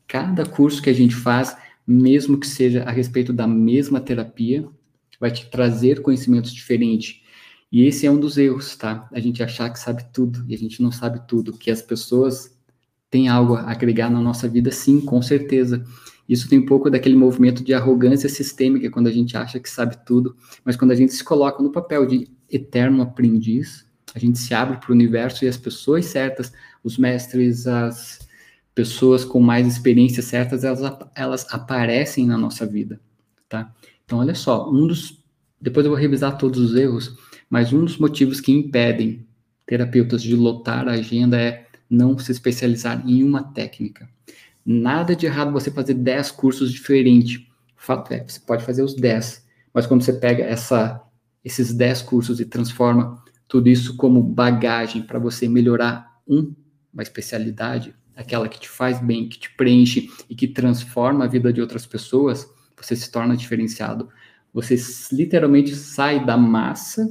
Cada 0.08 0.46
curso 0.46 0.80
que 0.80 0.88
a 0.88 0.94
gente 0.94 1.14
faz, 1.14 1.54
mesmo 1.92 2.38
que 2.38 2.46
seja 2.46 2.82
a 2.84 2.90
respeito 2.90 3.32
da 3.32 3.46
mesma 3.46 4.00
terapia, 4.00 4.66
vai 5.20 5.30
te 5.30 5.46
trazer 5.50 6.02
conhecimentos 6.02 6.52
diferentes. 6.52 7.20
E 7.70 7.84
esse 7.84 8.06
é 8.06 8.10
um 8.10 8.18
dos 8.18 8.36
erros, 8.36 8.74
tá? 8.76 9.08
A 9.12 9.20
gente 9.20 9.42
achar 9.42 9.70
que 9.70 9.78
sabe 9.78 10.04
tudo 10.12 10.44
e 10.48 10.54
a 10.54 10.58
gente 10.58 10.82
não 10.82 10.90
sabe 10.90 11.20
tudo, 11.26 11.56
que 11.56 11.70
as 11.70 11.80
pessoas 11.80 12.56
têm 13.10 13.28
algo 13.28 13.54
a 13.54 13.70
agregar 13.70 14.10
na 14.10 14.20
nossa 14.20 14.48
vida, 14.48 14.70
sim, 14.70 15.00
com 15.00 15.20
certeza. 15.22 15.84
Isso 16.28 16.48
tem 16.48 16.58
um 16.58 16.66
pouco 16.66 16.90
daquele 16.90 17.14
movimento 17.14 17.62
de 17.62 17.74
arrogância 17.74 18.28
sistêmica, 18.28 18.90
quando 18.90 19.06
a 19.06 19.12
gente 19.12 19.36
acha 19.36 19.60
que 19.60 19.68
sabe 19.68 19.96
tudo, 20.04 20.36
mas 20.64 20.76
quando 20.76 20.92
a 20.92 20.94
gente 20.94 21.12
se 21.12 21.22
coloca 21.22 21.62
no 21.62 21.70
papel 21.70 22.06
de 22.06 22.28
eterno 22.50 23.02
aprendiz, 23.02 23.86
a 24.14 24.18
gente 24.18 24.38
se 24.38 24.54
abre 24.54 24.78
para 24.78 24.90
o 24.90 24.94
universo 24.94 25.44
e 25.44 25.48
as 25.48 25.56
pessoas 25.56 26.06
certas, 26.06 26.52
os 26.82 26.98
mestres, 26.98 27.66
as 27.66 28.21
pessoas 28.74 29.24
com 29.24 29.40
mais 29.40 29.66
experiências 29.66 30.26
certas, 30.26 30.64
elas, 30.64 30.98
elas 31.14 31.46
aparecem 31.50 32.26
na 32.26 32.38
nossa 32.38 32.66
vida, 32.66 33.00
tá? 33.48 33.72
Então, 34.04 34.18
olha 34.18 34.34
só, 34.34 34.70
um 34.70 34.86
dos. 34.86 35.22
Depois 35.60 35.86
eu 35.86 35.92
vou 35.92 36.00
revisar 36.00 36.36
todos 36.38 36.58
os 36.58 36.74
erros, 36.74 37.16
mas 37.48 37.72
um 37.72 37.84
dos 37.84 37.98
motivos 37.98 38.40
que 38.40 38.50
impedem 38.50 39.26
terapeutas 39.66 40.22
de 40.22 40.34
lotar 40.34 40.88
a 40.88 40.92
agenda 40.92 41.40
é 41.40 41.66
não 41.88 42.18
se 42.18 42.32
especializar 42.32 43.08
em 43.08 43.22
uma 43.22 43.42
técnica. 43.42 44.08
Nada 44.64 45.14
de 45.14 45.26
errado 45.26 45.52
você 45.52 45.70
fazer 45.70 45.94
10 45.94 46.30
cursos 46.32 46.72
diferentes. 46.72 47.40
O 47.76 47.82
fato 47.82 48.12
é, 48.12 48.24
você 48.26 48.40
pode 48.40 48.64
fazer 48.64 48.82
os 48.82 48.94
10, 48.94 49.46
mas 49.72 49.86
quando 49.86 50.02
você 50.02 50.12
pega 50.12 50.44
essa, 50.44 51.02
esses 51.44 51.72
10 51.72 52.02
cursos 52.02 52.40
e 52.40 52.44
transforma 52.44 53.22
tudo 53.46 53.68
isso 53.68 53.96
como 53.96 54.22
bagagem 54.22 55.02
para 55.02 55.18
você 55.18 55.48
melhorar 55.48 56.20
um, 56.26 56.54
uma 56.92 57.02
especialidade, 57.02 57.94
aquela 58.16 58.48
que 58.48 58.60
te 58.60 58.68
faz 58.68 59.00
bem, 59.00 59.28
que 59.28 59.38
te 59.38 59.50
preenche 59.54 60.08
e 60.28 60.34
que 60.34 60.48
transforma 60.48 61.24
a 61.24 61.28
vida 61.28 61.52
de 61.52 61.60
outras 61.60 61.86
pessoas, 61.86 62.48
você 62.76 62.96
se 62.96 63.10
torna 63.10 63.36
diferenciado. 63.36 64.08
Você 64.52 64.76
literalmente 65.12 65.74
sai 65.74 66.24
da 66.24 66.36
massa 66.36 67.08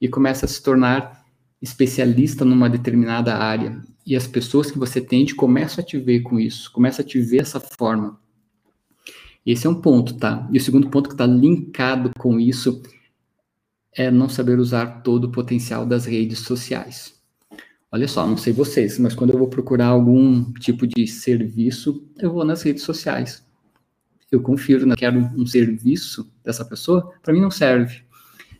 e 0.00 0.08
começa 0.08 0.46
a 0.46 0.48
se 0.48 0.62
tornar 0.62 1.24
especialista 1.60 2.44
numa 2.44 2.68
determinada 2.68 3.34
área 3.34 3.80
e 4.06 4.14
as 4.14 4.26
pessoas 4.26 4.70
que 4.70 4.78
você 4.78 5.00
tende 5.00 5.34
começam 5.34 5.82
a 5.82 5.86
te 5.86 5.98
ver 5.98 6.20
com 6.20 6.38
isso, 6.38 6.70
começam 6.70 7.04
a 7.04 7.08
te 7.08 7.18
ver 7.20 7.38
dessa 7.38 7.58
forma. 7.58 8.20
Esse 9.46 9.66
é 9.66 9.70
um 9.70 9.80
ponto, 9.80 10.14
tá? 10.14 10.48
E 10.52 10.58
o 10.58 10.60
segundo 10.60 10.88
ponto 10.88 11.08
que 11.08 11.14
está 11.14 11.26
linkado 11.26 12.10
com 12.18 12.38
isso 12.38 12.82
é 13.92 14.10
não 14.10 14.28
saber 14.28 14.58
usar 14.58 15.02
todo 15.02 15.24
o 15.24 15.32
potencial 15.32 15.86
das 15.86 16.04
redes 16.04 16.40
sociais. 16.40 17.14
Olha 17.94 18.08
só, 18.08 18.26
não 18.26 18.36
sei 18.36 18.52
vocês, 18.52 18.98
mas 18.98 19.14
quando 19.14 19.30
eu 19.30 19.38
vou 19.38 19.46
procurar 19.46 19.86
algum 19.86 20.52
tipo 20.54 20.84
de 20.84 21.06
serviço, 21.06 22.04
eu 22.18 22.32
vou 22.32 22.44
nas 22.44 22.60
redes 22.60 22.82
sociais. 22.82 23.46
Eu 24.32 24.42
confiro, 24.42 24.84
né? 24.84 24.96
quero 24.98 25.16
um 25.16 25.46
serviço 25.46 26.28
dessa 26.42 26.64
pessoa, 26.64 27.12
para 27.22 27.32
mim 27.32 27.40
não 27.40 27.52
serve. 27.52 28.02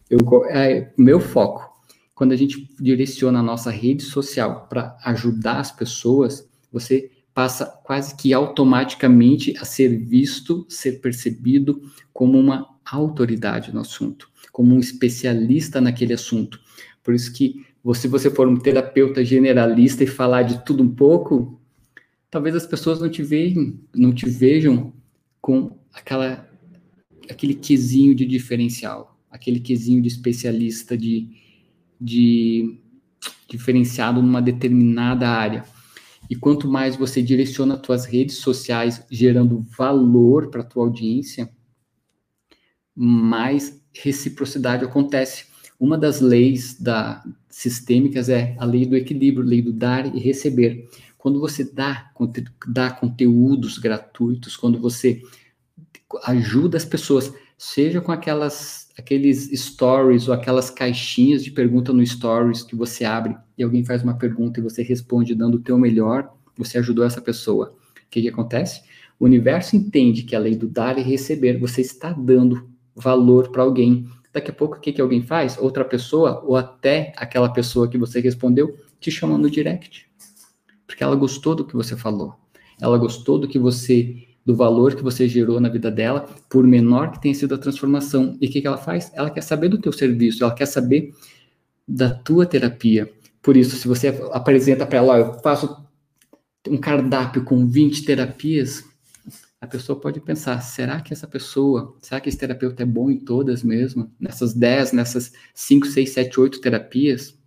Eu, 0.09 0.21
é 0.45 0.93
meu 0.97 1.19
foco 1.19 1.69
quando 2.15 2.31
a 2.31 2.37
gente 2.37 2.69
direciona 2.79 3.41
a 3.41 3.43
nossa 3.43 3.73
rede 3.73 4.05
social 4.05 4.69
para 4.69 4.97
ajudar 5.05 5.59
as 5.59 5.73
pessoas, 5.73 6.49
você 6.71 7.11
passa 7.35 7.67
quase 7.83 8.15
que 8.15 8.33
automaticamente 8.33 9.57
a 9.59 9.65
ser 9.65 9.99
visto, 9.99 10.65
ser 10.69 11.01
percebido 11.01 11.83
como 12.13 12.39
uma 12.39 12.69
autoridade 12.85 13.75
no 13.75 13.81
assunto, 13.81 14.31
como 14.53 14.77
um 14.77 14.79
especialista 14.79 15.81
naquele 15.81 16.13
assunto. 16.13 16.61
Por 17.03 17.13
isso 17.13 17.33
que 17.33 17.74
se 17.93 18.09
você 18.09 18.31
for 18.31 18.49
um 18.49 18.57
terapeuta 18.57 19.23
generalista 19.23 20.05
e 20.05 20.07
falar 20.07 20.43
de 20.43 20.65
tudo 20.65 20.83
um 20.83 20.89
pouco, 20.89 21.61
talvez 22.31 22.55
as 22.55 22.67
pessoas 22.67 22.99
não 22.99 23.11
te 23.11 23.23
vejam, 23.23 23.79
não 23.95 24.13
te 24.15 24.27
vejam 24.27 24.93
com 25.41 25.77
aquela 25.93 26.49
aquele 27.29 27.55
quesinho 27.55 28.15
de 28.15 28.25
diferencial, 28.25 29.19
aquele 29.31 29.61
quesinho 29.61 30.01
de 30.01 30.09
especialista 30.09 30.97
de 30.97 31.29
de 32.01 32.81
diferenciado 33.49 34.23
numa 34.23 34.41
determinada 34.41 35.29
área. 35.29 35.65
E 36.31 36.35
quanto 36.35 36.67
mais 36.67 36.97
você 36.97 37.23
direciona 37.23 37.75
as 37.75 37.85
suas 37.85 38.07
redes 38.07 38.37
sociais 38.37 39.05
gerando 39.11 39.61
valor 39.77 40.51
para 40.51 40.63
a 40.63 40.65
tua 40.65 40.85
audiência, 40.85 41.51
mais 42.95 43.83
reciprocidade 43.93 44.85
acontece. 44.85 45.47
Uma 45.79 45.99
das 45.99 46.21
leis 46.21 46.81
da, 46.81 47.23
sistêmicas 47.55 48.29
é 48.29 48.57
a 48.59 48.65
lei 48.65 48.85
do 48.85 48.97
equilíbrio, 48.97 49.47
lei 49.47 49.63
do 49.63 49.73
dar 49.73 50.13
e 50.13 50.19
receber. 50.19 50.89
Quando 51.17 51.39
você 51.39 51.63
dá, 51.63 52.11
dá 52.67 52.91
conteúdos 52.91 53.79
gratuitos, 53.79 54.57
quando 54.57 54.79
você 54.81 55.23
ajuda 56.25 56.77
as 56.77 56.85
pessoas, 56.85 57.33
seja 57.57 58.01
com 58.01 58.11
aquelas 58.11 58.89
aqueles 58.99 59.51
stories 59.53 60.29
ou 60.29 60.35
aquelas 60.35 60.71
caixinhas 60.71 61.43
de 61.43 61.51
pergunta 61.51 61.93
no 61.93 62.05
stories 62.07 62.63
que 62.63 62.77
você 62.77 63.05
abre 63.05 63.37
e 63.59 63.63
alguém 63.63 63.85
faz 63.85 64.05
uma 64.05 64.17
pergunta 64.17 64.61
e 64.61 64.63
você 64.63 64.83
responde 64.83 65.35
dando 65.35 65.57
o 65.57 65.61
teu 65.61 65.77
melhor, 65.77 66.33
você 66.57 66.79
ajudou 66.79 67.05
essa 67.05 67.21
pessoa. 67.21 67.75
O 67.97 68.11
que, 68.11 68.23
que 68.23 68.29
acontece? 68.29 68.83
O 69.19 69.25
universo 69.25 69.75
entende 69.75 70.23
que 70.23 70.37
a 70.37 70.39
lei 70.39 70.55
do 70.55 70.69
dar 70.69 70.97
e 70.97 71.03
receber, 71.03 71.59
você 71.59 71.81
está 71.81 72.13
dando 72.13 72.69
valor 72.95 73.51
para 73.51 73.63
alguém. 73.63 74.07
Daqui 74.35 74.51
a 74.51 74.55
pouco, 74.55 74.77
o 74.77 74.81
que, 74.81 74.93
que 74.93 75.01
alguém 75.01 75.23
faz? 75.23 75.57
Outra 75.57 75.85
pessoa, 75.85 76.43
ou 76.45 76.57
até 76.57 77.13
aquela 77.17 77.49
pessoa 77.49 77.89
que 77.89 77.97
você 77.97 78.19
respondeu, 78.19 78.77
te 78.99 79.09
chama 79.09 79.39
no 79.39 79.49
direct. 79.49 80.11
Porque 80.89 81.05
ela 81.05 81.15
gostou 81.15 81.55
do 81.55 81.65
que 81.65 81.77
você 81.77 81.97
falou. 81.97 82.35
Ela 82.81 82.99
gostou 82.99 83.39
do 83.39 83.47
que 83.47 83.61
você 83.61 84.27
do 84.45 84.55
valor 84.55 84.95
que 84.95 85.03
você 85.03 85.27
gerou 85.27 85.59
na 85.59 85.71
vida 85.71 85.91
dela, 85.91 86.29
por 86.51 86.67
menor 86.67 87.13
que 87.13 87.23
tenha 87.23 87.35
sido 87.35 87.55
a 87.55 87.59
transformação. 87.59 88.37
E 88.41 88.47
o 88.47 88.51
que, 88.51 88.61
que 88.61 88.67
ela 88.67 88.77
faz? 88.77 89.11
Ela 89.15 89.31
quer 89.31 89.41
saber 89.41 89.69
do 89.69 89.81
teu 89.81 89.93
serviço, 89.93 90.45
ela 90.45 90.53
quer 90.53 90.67
saber 90.67 91.15
da 91.89 92.11
tua 92.11 92.45
terapia. 92.45 93.11
Por 93.41 93.57
isso, 93.57 93.77
se 93.77 93.89
você 93.89 94.09
apresenta 94.33 94.85
para 94.85 94.99
ela, 94.99 95.19
eu 95.19 95.35
faço 95.41 95.83
um 96.69 96.77
cardápio 96.77 97.45
com 97.45 97.67
20 97.67 98.05
terapias, 98.05 98.85
a 99.65 99.67
pessoa 99.67 99.99
pode 99.99 100.21
pensar, 100.21 100.61
será 100.61 101.01
que 101.01 101.13
essa 101.13 101.27
pessoa, 101.27 101.97
será 102.01 102.21
que 102.21 102.29
esse 102.29 102.37
terapeuta 102.39 102.83
é 102.83 102.87
bom 102.87 103.11
em 103.11 103.19
todas 103.19 103.63
mesmo? 103.63 104.13
Nessas 104.21 104.53
10, 104.53 104.93
nessas 104.93 105.33
5, 105.55 105.87
6, 105.87 106.11
7, 106.11 106.41
8 106.41 106.61
terapias? 106.61 107.39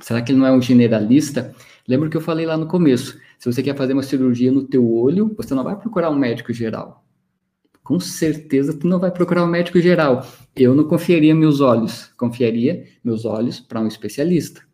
Será 0.00 0.20
que 0.20 0.30
ele 0.30 0.38
não 0.38 0.46
é 0.46 0.52
um 0.52 0.60
generalista? 0.60 1.54
Lembra 1.88 2.10
que 2.10 2.16
eu 2.16 2.20
falei 2.20 2.44
lá 2.44 2.56
no 2.56 2.68
começo? 2.68 3.18
Se 3.38 3.50
você 3.50 3.62
quer 3.62 3.74
fazer 3.74 3.94
uma 3.94 4.02
cirurgia 4.02 4.52
no 4.52 4.62
teu 4.68 4.88
olho, 4.92 5.34
você 5.36 5.54
não 5.54 5.64
vai 5.64 5.74
procurar 5.74 6.10
um 6.10 6.18
médico 6.18 6.52
geral. 6.52 7.02
Com 7.82 7.98
certeza 7.98 8.78
tu 8.78 8.86
não 8.86 8.98
vai 8.98 9.10
procurar 9.10 9.42
um 9.42 9.48
médico 9.48 9.80
geral. 9.80 10.26
Eu 10.54 10.74
não 10.74 10.84
confiaria 10.84 11.34
meus 11.34 11.62
olhos, 11.62 12.12
confiaria 12.18 12.84
meus 13.02 13.24
olhos 13.24 13.58
para 13.58 13.80
um 13.80 13.86
especialista. 13.86 14.67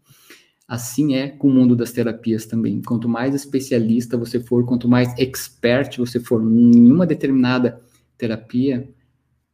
Assim 0.67 1.15
é 1.15 1.29
com 1.29 1.49
o 1.49 1.53
mundo 1.53 1.77
das 1.77 1.93
terapias 1.93 2.47
também. 2.47 2.81
Quanto 2.81 3.09
mais 3.09 3.35
especialista 3.35 4.17
você 4.17 4.41
for, 4.41 4.65
quanto 4.65 4.89
mais 4.89 5.13
expert 5.19 5.99
você 5.99 6.19
for 6.19 6.43
em 6.43 6.91
uma 6.91 7.07
determinada 7.07 7.81
terapia, 8.17 8.89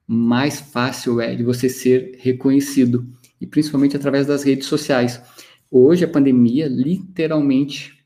mais 0.07 0.61
fácil 0.61 1.21
é 1.21 1.35
de 1.35 1.43
você 1.43 1.69
ser 1.69 2.17
reconhecido, 2.21 3.07
e 3.40 3.47
principalmente 3.47 3.97
através 3.97 4.26
das 4.26 4.43
redes 4.43 4.67
sociais. 4.67 5.21
Hoje 5.71 6.05
a 6.05 6.09
pandemia 6.09 6.69
literalmente 6.69 8.00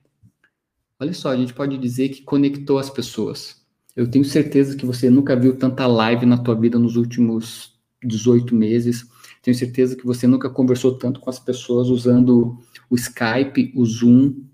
Olha 1.01 1.13
só, 1.13 1.31
a 1.31 1.37
gente 1.37 1.53
pode 1.53 1.77
dizer 1.77 2.09
que 2.11 2.23
conectou 2.23 2.79
as 2.79 2.89
pessoas. 2.89 3.57
Eu 3.97 4.09
tenho 4.09 4.25
certeza 4.25 4.77
que 4.77 4.87
você 4.87 5.11
nunca 5.11 5.37
viu 5.37 5.57
tanta 5.57 5.87
live 5.87 6.25
na 6.25 6.39
tua 6.39 6.55
vida 6.55 6.79
nos 6.79 6.97
últimos 6.97 7.73
18 8.03 8.55
meses. 8.55 9.05
Tenho 9.43 9.57
certeza 9.57 9.97
que 9.97 10.07
você 10.07 10.27
nunca 10.27 10.49
conversou 10.49 10.97
tanto 10.97 11.21
com 11.21 11.29
as 11.29 11.39
pessoas 11.39 11.89
usando 11.89 12.59
o 12.89 12.95
Skype, 12.95 13.73
o 13.75 13.85
Zoom. 13.85 14.45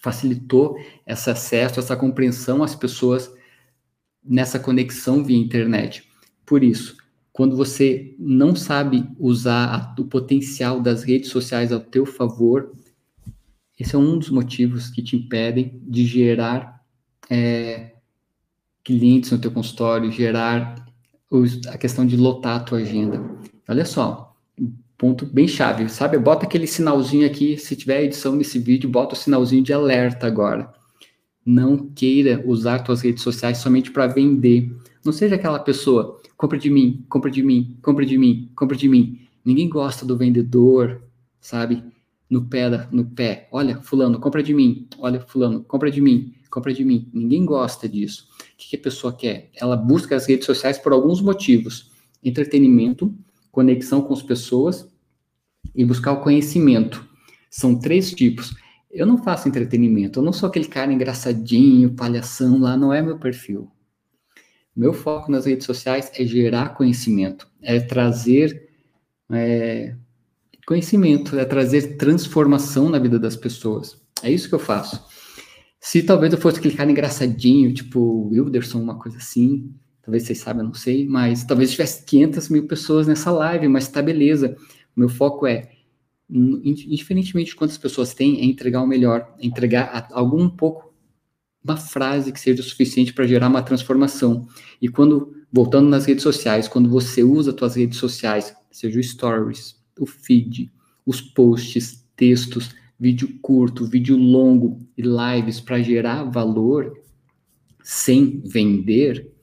Facilitou 0.00 0.78
esse 1.06 1.30
acesso, 1.30 1.80
essa 1.80 1.96
compreensão 1.96 2.62
às 2.62 2.74
pessoas 2.74 3.30
nessa 4.24 4.58
conexão 4.58 5.22
via 5.22 5.36
internet. 5.36 6.08
Por 6.46 6.62
isso, 6.62 6.96
quando 7.32 7.56
você 7.56 8.14
não 8.18 8.54
sabe 8.54 9.08
usar 9.18 9.94
o 9.98 10.04
potencial 10.04 10.80
das 10.80 11.02
redes 11.02 11.30
sociais 11.30 11.72
ao 11.72 11.80
teu 11.80 12.06
favor, 12.06 12.72
esse 13.78 13.94
é 13.94 13.98
um 13.98 14.18
dos 14.18 14.30
motivos 14.30 14.88
que 14.88 15.02
te 15.02 15.16
impedem 15.16 15.80
de 15.82 16.06
gerar 16.06 16.80
é, 17.28 17.94
clientes 18.84 19.32
no 19.32 19.38
teu 19.38 19.50
consultório, 19.50 20.12
gerar 20.12 20.76
os, 21.28 21.66
a 21.66 21.76
questão 21.76 22.06
de 22.06 22.16
lotar 22.16 22.60
a 22.60 22.64
tua 22.64 22.78
agenda. 22.78 23.20
Olha 23.68 23.84
só, 23.84 24.23
ponto 24.96 25.26
bem 25.26 25.46
chave, 25.46 25.88
sabe? 25.88 26.18
Bota 26.18 26.46
aquele 26.46 26.66
sinalzinho 26.66 27.26
aqui, 27.26 27.56
se 27.58 27.76
tiver 27.76 28.04
edição 28.04 28.34
nesse 28.36 28.58
vídeo, 28.58 28.88
bota 28.88 29.14
o 29.14 29.18
sinalzinho 29.18 29.62
de 29.62 29.72
alerta 29.72 30.26
agora. 30.26 30.72
Não 31.44 31.76
queira 31.76 32.42
usar 32.46 32.80
tuas 32.80 33.02
redes 33.02 33.22
sociais 33.22 33.58
somente 33.58 33.90
para 33.90 34.06
vender. 34.06 34.74
Não 35.04 35.12
seja 35.12 35.34
aquela 35.34 35.58
pessoa, 35.58 36.20
compra 36.36 36.58
de 36.58 36.70
mim, 36.70 37.04
compra 37.08 37.30
de 37.30 37.42
mim, 37.42 37.76
compra 37.82 38.06
de 38.06 38.16
mim, 38.16 38.50
compra 38.54 38.76
de 38.76 38.88
mim. 38.88 39.20
Ninguém 39.44 39.68
gosta 39.68 40.06
do 40.06 40.16
vendedor, 40.16 41.02
sabe? 41.38 41.84
No 42.30 42.46
pé, 42.46 42.70
da, 42.70 42.88
no 42.90 43.04
pé. 43.04 43.48
Olha, 43.52 43.82
fulano, 43.82 44.18
compra 44.18 44.42
de 44.42 44.54
mim. 44.54 44.88
Olha, 44.98 45.20
fulano, 45.20 45.62
compra 45.62 45.90
de 45.90 46.00
mim. 46.00 46.34
Compra 46.50 46.72
de 46.72 46.84
mim. 46.84 47.10
Ninguém 47.12 47.44
gosta 47.44 47.86
disso. 47.86 48.26
O 48.40 48.56
que, 48.56 48.70
que 48.70 48.76
a 48.76 48.78
pessoa 48.78 49.12
quer? 49.12 49.50
Ela 49.54 49.76
busca 49.76 50.16
as 50.16 50.26
redes 50.26 50.46
sociais 50.46 50.78
por 50.78 50.92
alguns 50.92 51.20
motivos: 51.20 51.90
entretenimento, 52.22 53.14
conexão 53.54 54.02
com 54.02 54.12
as 54.12 54.22
pessoas 54.22 54.92
e 55.74 55.84
buscar 55.84 56.12
o 56.12 56.20
conhecimento. 56.20 57.08
São 57.48 57.78
três 57.78 58.10
tipos. 58.10 58.54
Eu 58.90 59.06
não 59.06 59.16
faço 59.16 59.48
entretenimento, 59.48 60.18
eu 60.18 60.24
não 60.24 60.32
sou 60.32 60.48
aquele 60.48 60.66
cara 60.66 60.92
engraçadinho, 60.92 61.94
palhação, 61.94 62.58
lá 62.58 62.76
não 62.76 62.92
é 62.92 63.00
meu 63.00 63.18
perfil. 63.18 63.70
Meu 64.76 64.92
foco 64.92 65.30
nas 65.30 65.46
redes 65.46 65.66
sociais 65.66 66.10
é 66.14 66.24
gerar 66.24 66.70
conhecimento, 66.70 67.48
é 67.62 67.78
trazer 67.80 68.68
é, 69.30 69.94
conhecimento, 70.66 71.38
é 71.38 71.44
trazer 71.44 71.96
transformação 71.96 72.88
na 72.88 72.98
vida 72.98 73.18
das 73.18 73.36
pessoas. 73.36 74.00
É 74.22 74.30
isso 74.30 74.48
que 74.48 74.54
eu 74.54 74.60
faço. 74.60 75.04
Se 75.80 76.02
talvez 76.02 76.32
eu 76.32 76.40
fosse 76.40 76.58
aquele 76.58 76.74
cara 76.74 76.90
engraçadinho, 76.90 77.72
tipo 77.72 78.28
Wilderson, 78.28 78.80
uma 78.80 78.98
coisa 78.98 79.18
assim, 79.18 79.72
talvez 80.04 80.24
vocês 80.24 80.38
saibam, 80.38 80.64
não 80.64 80.74
sei, 80.74 81.06
mas 81.06 81.44
talvez 81.44 81.72
tivesse 81.72 82.04
500 82.04 82.48
mil 82.48 82.66
pessoas 82.66 83.06
nessa 83.06 83.30
live, 83.30 83.68
mas 83.68 83.88
tá 83.88 84.02
beleza. 84.02 84.56
O 84.96 85.00
meu 85.00 85.08
foco 85.08 85.46
é, 85.46 85.70
indiferentemente 86.30 87.50
de 87.50 87.56
quantas 87.56 87.78
pessoas 87.78 88.14
tem, 88.14 88.40
é 88.40 88.44
entregar 88.44 88.82
o 88.82 88.86
melhor, 88.86 89.34
é 89.38 89.46
entregar 89.46 90.08
algum 90.12 90.48
pouco 90.48 90.92
uma 91.62 91.76
frase 91.78 92.30
que 92.30 92.38
seja 92.38 92.62
suficiente 92.62 93.14
para 93.14 93.26
gerar 93.26 93.48
uma 93.48 93.62
transformação. 93.62 94.46
E 94.82 94.88
quando, 94.88 95.34
voltando 95.50 95.88
nas 95.88 96.04
redes 96.04 96.22
sociais, 96.22 96.68
quando 96.68 96.90
você 96.90 97.22
usa 97.22 97.52
as 97.52 97.58
suas 97.58 97.74
redes 97.74 97.98
sociais, 97.98 98.54
seja 98.70 99.00
o 99.00 99.02
stories, 99.02 99.82
o 99.98 100.04
feed, 100.04 100.70
os 101.06 101.22
posts, 101.22 102.04
textos, 102.14 102.74
vídeo 103.00 103.38
curto, 103.40 103.86
vídeo 103.86 104.16
longo 104.16 104.78
e 104.96 105.02
lives 105.02 105.58
para 105.58 105.80
gerar 105.80 106.24
valor 106.24 106.92
sem 107.82 108.42
vender, 108.44 109.33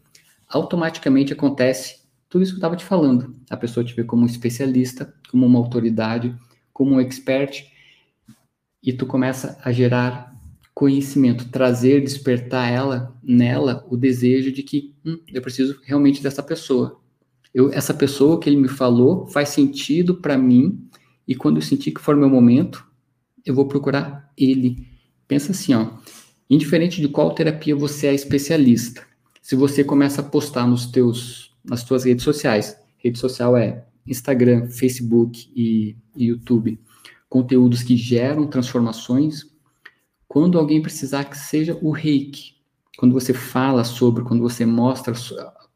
automaticamente 0.51 1.33
acontece 1.33 2.01
tudo 2.29 2.43
isso 2.43 2.53
que 2.53 2.55
eu 2.55 2.59
estava 2.59 2.75
te 2.75 2.85
falando. 2.85 3.35
A 3.49 3.57
pessoa 3.57 3.83
te 3.83 3.93
vê 3.93 4.03
como 4.03 4.23
um 4.23 4.25
especialista, 4.25 5.13
como 5.29 5.45
uma 5.45 5.59
autoridade, 5.59 6.35
como 6.71 6.95
um 6.95 6.99
expert, 6.99 7.65
e 8.81 8.93
tu 8.93 9.05
começa 9.05 9.59
a 9.63 9.71
gerar 9.71 10.31
conhecimento, 10.73 11.49
trazer, 11.49 12.01
despertar 12.01 12.71
ela, 12.71 13.15
nela, 13.21 13.85
o 13.89 13.97
desejo 13.97 14.51
de 14.51 14.63
que 14.63 14.95
hum, 15.05 15.19
eu 15.31 15.41
preciso 15.41 15.79
realmente 15.83 16.23
dessa 16.23 16.41
pessoa. 16.41 16.99
Eu, 17.53 17.71
essa 17.71 17.93
pessoa 17.93 18.39
que 18.39 18.49
ele 18.49 18.57
me 18.57 18.69
falou 18.69 19.27
faz 19.27 19.49
sentido 19.49 20.15
para 20.15 20.37
mim 20.37 20.87
e 21.27 21.35
quando 21.35 21.57
eu 21.57 21.61
sentir 21.61 21.91
que 21.91 22.01
for 22.01 22.15
meu 22.15 22.29
momento, 22.29 22.85
eu 23.45 23.53
vou 23.53 23.67
procurar 23.67 24.31
ele. 24.37 24.87
Pensa 25.27 25.51
assim, 25.51 25.73
ó, 25.73 25.97
indiferente 26.49 27.01
de 27.01 27.07
qual 27.07 27.35
terapia 27.35 27.75
você 27.75 28.07
é 28.07 28.13
especialista, 28.13 29.05
se 29.41 29.55
você 29.55 29.83
começa 29.83 30.21
a 30.21 30.23
postar 30.23 30.67
nos 30.67 30.85
teus, 30.85 31.55
nas 31.65 31.83
tuas 31.83 32.05
redes 32.05 32.23
sociais, 32.23 32.77
rede 32.97 33.17
social 33.17 33.57
é 33.57 33.83
Instagram, 34.05 34.67
Facebook 34.67 35.51
e, 35.55 35.95
e 36.15 36.25
YouTube, 36.25 36.79
conteúdos 37.27 37.81
que 37.81 37.97
geram 37.97 38.45
transformações, 38.47 39.49
quando 40.27 40.59
alguém 40.59 40.81
precisar 40.81 41.25
que 41.25 41.37
seja 41.37 41.77
o 41.81 41.91
reiki, 41.91 42.55
quando 42.97 43.13
você 43.13 43.33
fala 43.33 43.83
sobre, 43.83 44.23
quando 44.23 44.41
você 44.41 44.65
mostra 44.65 45.13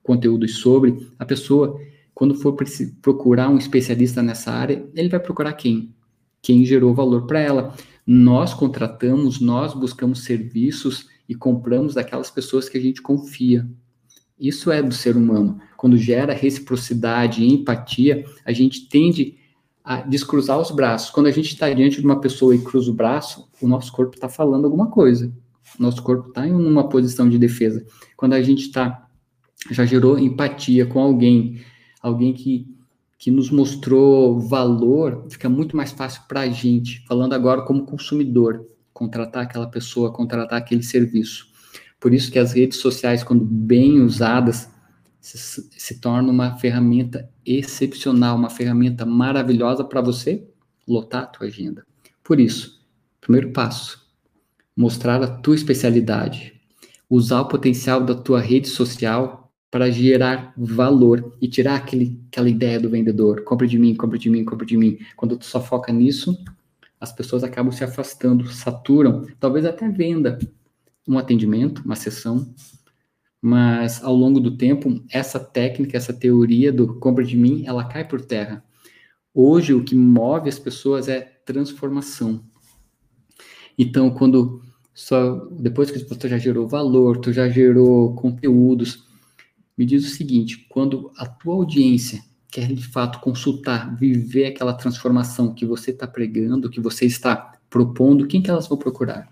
conteúdos 0.04 0.58
sobre, 0.60 1.10
a 1.18 1.26
pessoa, 1.26 1.80
quando 2.14 2.36
for 2.36 2.56
procurar 3.02 3.50
um 3.50 3.58
especialista 3.58 4.22
nessa 4.22 4.52
área, 4.52 4.88
ele 4.94 5.10
vai 5.10 5.20
procurar 5.20 5.54
quem? 5.54 5.94
Quem 6.42 6.64
gerou 6.64 6.94
valor 6.94 7.26
para 7.26 7.40
ela. 7.40 7.76
Nós 8.06 8.54
contratamos, 8.54 9.42
nós 9.42 9.74
buscamos 9.74 10.24
serviços 10.24 11.10
e 11.28 11.36
compramos 11.36 11.94
daquelas 11.94 12.30
pessoas 12.30 12.70
que 12.70 12.78
a 12.78 12.82
gente 12.82 13.02
confia. 13.02 13.68
Isso 14.40 14.72
é 14.72 14.82
do 14.82 14.94
ser 14.94 15.16
humano. 15.16 15.60
Quando 15.78 15.98
gera 15.98 16.34
reciprocidade 16.34 17.44
e 17.44 17.54
empatia, 17.54 18.26
a 18.46 18.52
gente 18.52 18.88
tende 18.90 19.38
a 19.84 20.02
descruzar 20.02 20.60
os 20.60 20.72
braços. 20.72 21.12
Quando 21.12 21.28
a 21.28 21.32
gente 21.32 21.54
está 21.54 21.72
diante 21.72 22.00
de 22.00 22.06
uma 22.06 22.20
pessoa 22.20 22.56
e 22.56 22.62
cruza 22.62 22.92
o 22.92 22.94
braço, 22.94 23.50
o 23.62 23.68
nosso 23.68 23.92
corpo 23.92 24.16
está 24.16 24.28
falando 24.28 24.66
alguma 24.66 24.88
coisa. 24.88 25.32
Nosso 25.80 26.02
corpo 26.02 26.30
está 26.30 26.48
em 26.48 26.54
uma 26.54 26.90
posição 26.90 27.30
de 27.30 27.38
defesa. 27.38 27.86
Quando 28.16 28.34
a 28.34 28.42
gente 28.42 28.64
está 28.64 29.06
já 29.72 29.86
gerou 29.86 30.20
empatia 30.20 30.86
com 30.86 31.00
alguém, 31.00 31.62
alguém 32.02 32.34
que, 32.34 32.68
que 33.18 33.32
nos 33.32 33.50
mostrou 33.50 34.40
valor, 34.40 35.26
fica 35.30 35.50
muito 35.50 35.76
mais 35.76 35.92
fácil 35.92 36.22
para 36.28 36.42
a 36.42 36.50
gente, 36.50 37.04
falando 37.08 37.34
agora 37.34 37.64
como 37.64 37.86
consumidor, 37.86 38.66
contratar 38.96 39.44
aquela 39.44 39.68
pessoa, 39.68 40.14
contratar 40.14 40.58
aquele 40.58 40.82
serviço. 40.82 41.48
Por 42.00 42.14
isso 42.14 42.32
que 42.32 42.40
as 42.40 42.54
redes 42.54 42.80
sociais, 42.80 43.26
quando 43.26 43.44
bem 43.44 44.02
usadas, 44.02 44.70
se, 45.20 45.38
se 45.70 46.00
torna 46.00 46.32
uma 46.32 46.56
ferramenta 46.58 47.30
excepcional, 47.46 48.38
uma 48.38 48.50
ferramenta 48.50 49.06
maravilhosa 49.06 49.84
para 49.84 50.00
você 50.00 50.48
lotar 50.88 51.24
a 51.24 51.28
tua 51.28 51.48
agenda. 51.48 51.86
Por 52.24 52.40
isso, 52.40 52.82
primeiro 53.20 53.52
passo, 53.52 54.02
mostrar 54.74 55.22
a 55.22 55.28
tua 55.28 55.56
especialidade, 55.56 56.54
usar 57.10 57.42
o 57.42 57.50
potencial 57.50 58.02
da 58.02 58.16
tua 58.16 58.40
rede 58.40 58.70
social 58.70 59.52
para 59.70 59.92
gerar 59.92 60.54
valor 60.56 61.36
e 61.42 61.50
tirar 61.50 61.76
aquele, 61.76 62.18
aquela 62.30 62.50
ideia 62.50 62.80
do 62.80 62.90
vendedor, 62.90 63.44
compra 63.44 63.68
de 63.68 63.78
mim, 63.78 63.94
compra 63.94 64.18
de 64.18 64.30
mim, 64.30 64.46
compra 64.46 64.66
de 64.66 64.78
mim. 64.78 64.98
Quando 65.18 65.36
tu 65.36 65.46
só 65.46 65.60
foca 65.60 65.92
nisso, 65.92 66.38
as 67.06 67.14
pessoas 67.14 67.44
acabam 67.44 67.72
se 67.72 67.84
afastando, 67.84 68.48
saturam, 68.52 69.28
talvez 69.40 69.64
até 69.64 69.88
venda 69.88 70.40
um 71.08 71.20
atendimento, 71.20 71.84
uma 71.86 71.96
sessão, 71.96 72.52
mas 73.40 74.04
ao 74.04 74.16
longo 74.16 74.40
do 74.40 74.58
tempo, 74.58 75.04
essa 75.12 75.40
técnica, 75.40 75.96
essa 75.96 76.12
teoria 76.12 76.74
do 76.74 76.96
compra 76.96 77.24
de 77.24 77.38
mim, 77.38 77.64
ela 77.68 77.86
cai 77.86 78.08
por 78.08 78.22
terra. 78.22 78.66
Hoje, 79.32 79.72
o 79.72 79.84
que 79.84 79.94
move 79.94 80.50
as 80.50 80.58
pessoas 80.58 81.08
é 81.08 81.22
transformação. 81.46 82.44
Então, 83.78 84.10
quando 84.10 84.64
só 84.92 85.48
depois 85.52 85.92
que 85.92 86.00
você 86.00 86.28
já 86.28 86.40
gerou 86.40 86.68
valor, 86.68 87.18
tu 87.20 87.32
já 87.32 87.48
gerou 87.48 88.16
conteúdos, 88.16 89.04
me 89.78 89.86
diz 89.86 90.04
o 90.08 90.16
seguinte: 90.16 90.66
quando 90.70 91.12
a 91.18 91.28
tua 91.28 91.54
audiência 91.54 92.24
quer 92.56 92.72
de 92.74 92.88
fato 92.88 93.20
consultar, 93.20 93.94
viver 93.98 94.46
aquela 94.46 94.74
transformação 94.74 95.54
que 95.54 95.66
você 95.66 95.92
está 95.92 96.08
pregando, 96.08 96.70
que 96.70 96.80
você 96.80 97.06
está 97.06 97.52
propondo, 97.70 98.28
quem 98.28 98.42
que 98.42 98.50
elas 98.50 98.66
vão 98.66 98.78
procurar? 98.78 99.28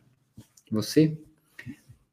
Você? 0.69 1.17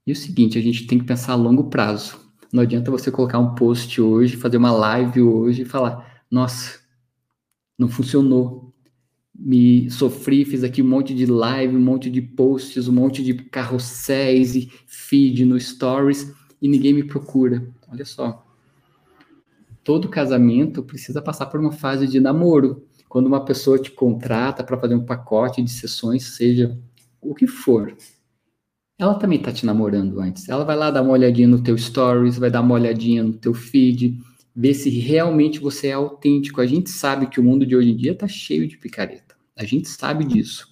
E 0.06 0.12
o 0.12 0.16
seguinte, 0.16 0.56
a 0.56 0.62
gente 0.62 0.86
tem 0.86 1.00
que 1.00 1.04
pensar 1.04 1.32
a 1.32 1.36
longo 1.36 1.64
prazo. 1.64 2.16
Não 2.52 2.62
adianta 2.62 2.92
você 2.92 3.10
colocar 3.10 3.40
um 3.40 3.56
post 3.56 4.00
hoje, 4.00 4.36
fazer 4.36 4.56
uma 4.56 4.70
live 4.70 5.20
hoje 5.20 5.62
e 5.62 5.64
falar: 5.64 6.22
nossa, 6.30 6.78
não 7.76 7.88
funcionou. 7.88 8.72
Me 9.34 9.90
sofri, 9.90 10.44
fiz 10.44 10.62
aqui 10.62 10.80
um 10.80 10.88
monte 10.88 11.12
de 11.12 11.26
live, 11.26 11.74
um 11.74 11.80
monte 11.80 12.08
de 12.08 12.22
posts, 12.22 12.86
um 12.86 12.92
monte 12.92 13.24
de 13.24 13.34
carrosséis 13.34 14.54
e 14.54 14.70
feed 14.86 15.44
no 15.44 15.58
stories 15.58 16.32
e 16.62 16.68
ninguém 16.68 16.94
me 16.94 17.02
procura. 17.02 17.66
Olha 17.88 18.04
só. 18.04 18.49
Todo 19.82 20.08
casamento 20.08 20.82
precisa 20.82 21.22
passar 21.22 21.46
por 21.46 21.60
uma 21.60 21.72
fase 21.72 22.06
de 22.06 22.20
namoro. 22.20 22.86
Quando 23.08 23.26
uma 23.26 23.44
pessoa 23.44 23.78
te 23.78 23.90
contrata 23.90 24.62
para 24.62 24.78
fazer 24.78 24.94
um 24.94 25.04
pacote 25.04 25.62
de 25.62 25.70
sessões, 25.70 26.36
seja 26.36 26.78
o 27.20 27.34
que 27.34 27.46
for, 27.46 27.96
ela 29.00 29.14
também 29.14 29.38
tá 29.38 29.50
te 29.50 29.64
namorando 29.64 30.20
antes. 30.20 30.48
Ela 30.48 30.62
vai 30.62 30.76
lá 30.76 30.90
dar 30.90 31.02
uma 31.02 31.12
olhadinha 31.12 31.48
no 31.48 31.62
teu 31.62 31.76
stories, 31.76 32.36
vai 32.36 32.50
dar 32.50 32.60
uma 32.60 32.74
olhadinha 32.74 33.22
no 33.22 33.32
teu 33.32 33.54
feed, 33.54 34.18
ver 34.54 34.74
se 34.74 34.90
realmente 34.90 35.58
você 35.58 35.88
é 35.88 35.92
autêntico. 35.92 36.60
A 36.60 36.66
gente 36.66 36.90
sabe 36.90 37.26
que 37.26 37.40
o 37.40 37.42
mundo 37.42 37.64
de 37.64 37.74
hoje 37.74 37.90
em 37.90 37.96
dia 37.96 38.14
tá 38.14 38.28
cheio 38.28 38.68
de 38.68 38.76
picareta. 38.76 39.34
A 39.56 39.64
gente 39.64 39.88
sabe 39.88 40.24
disso. 40.24 40.68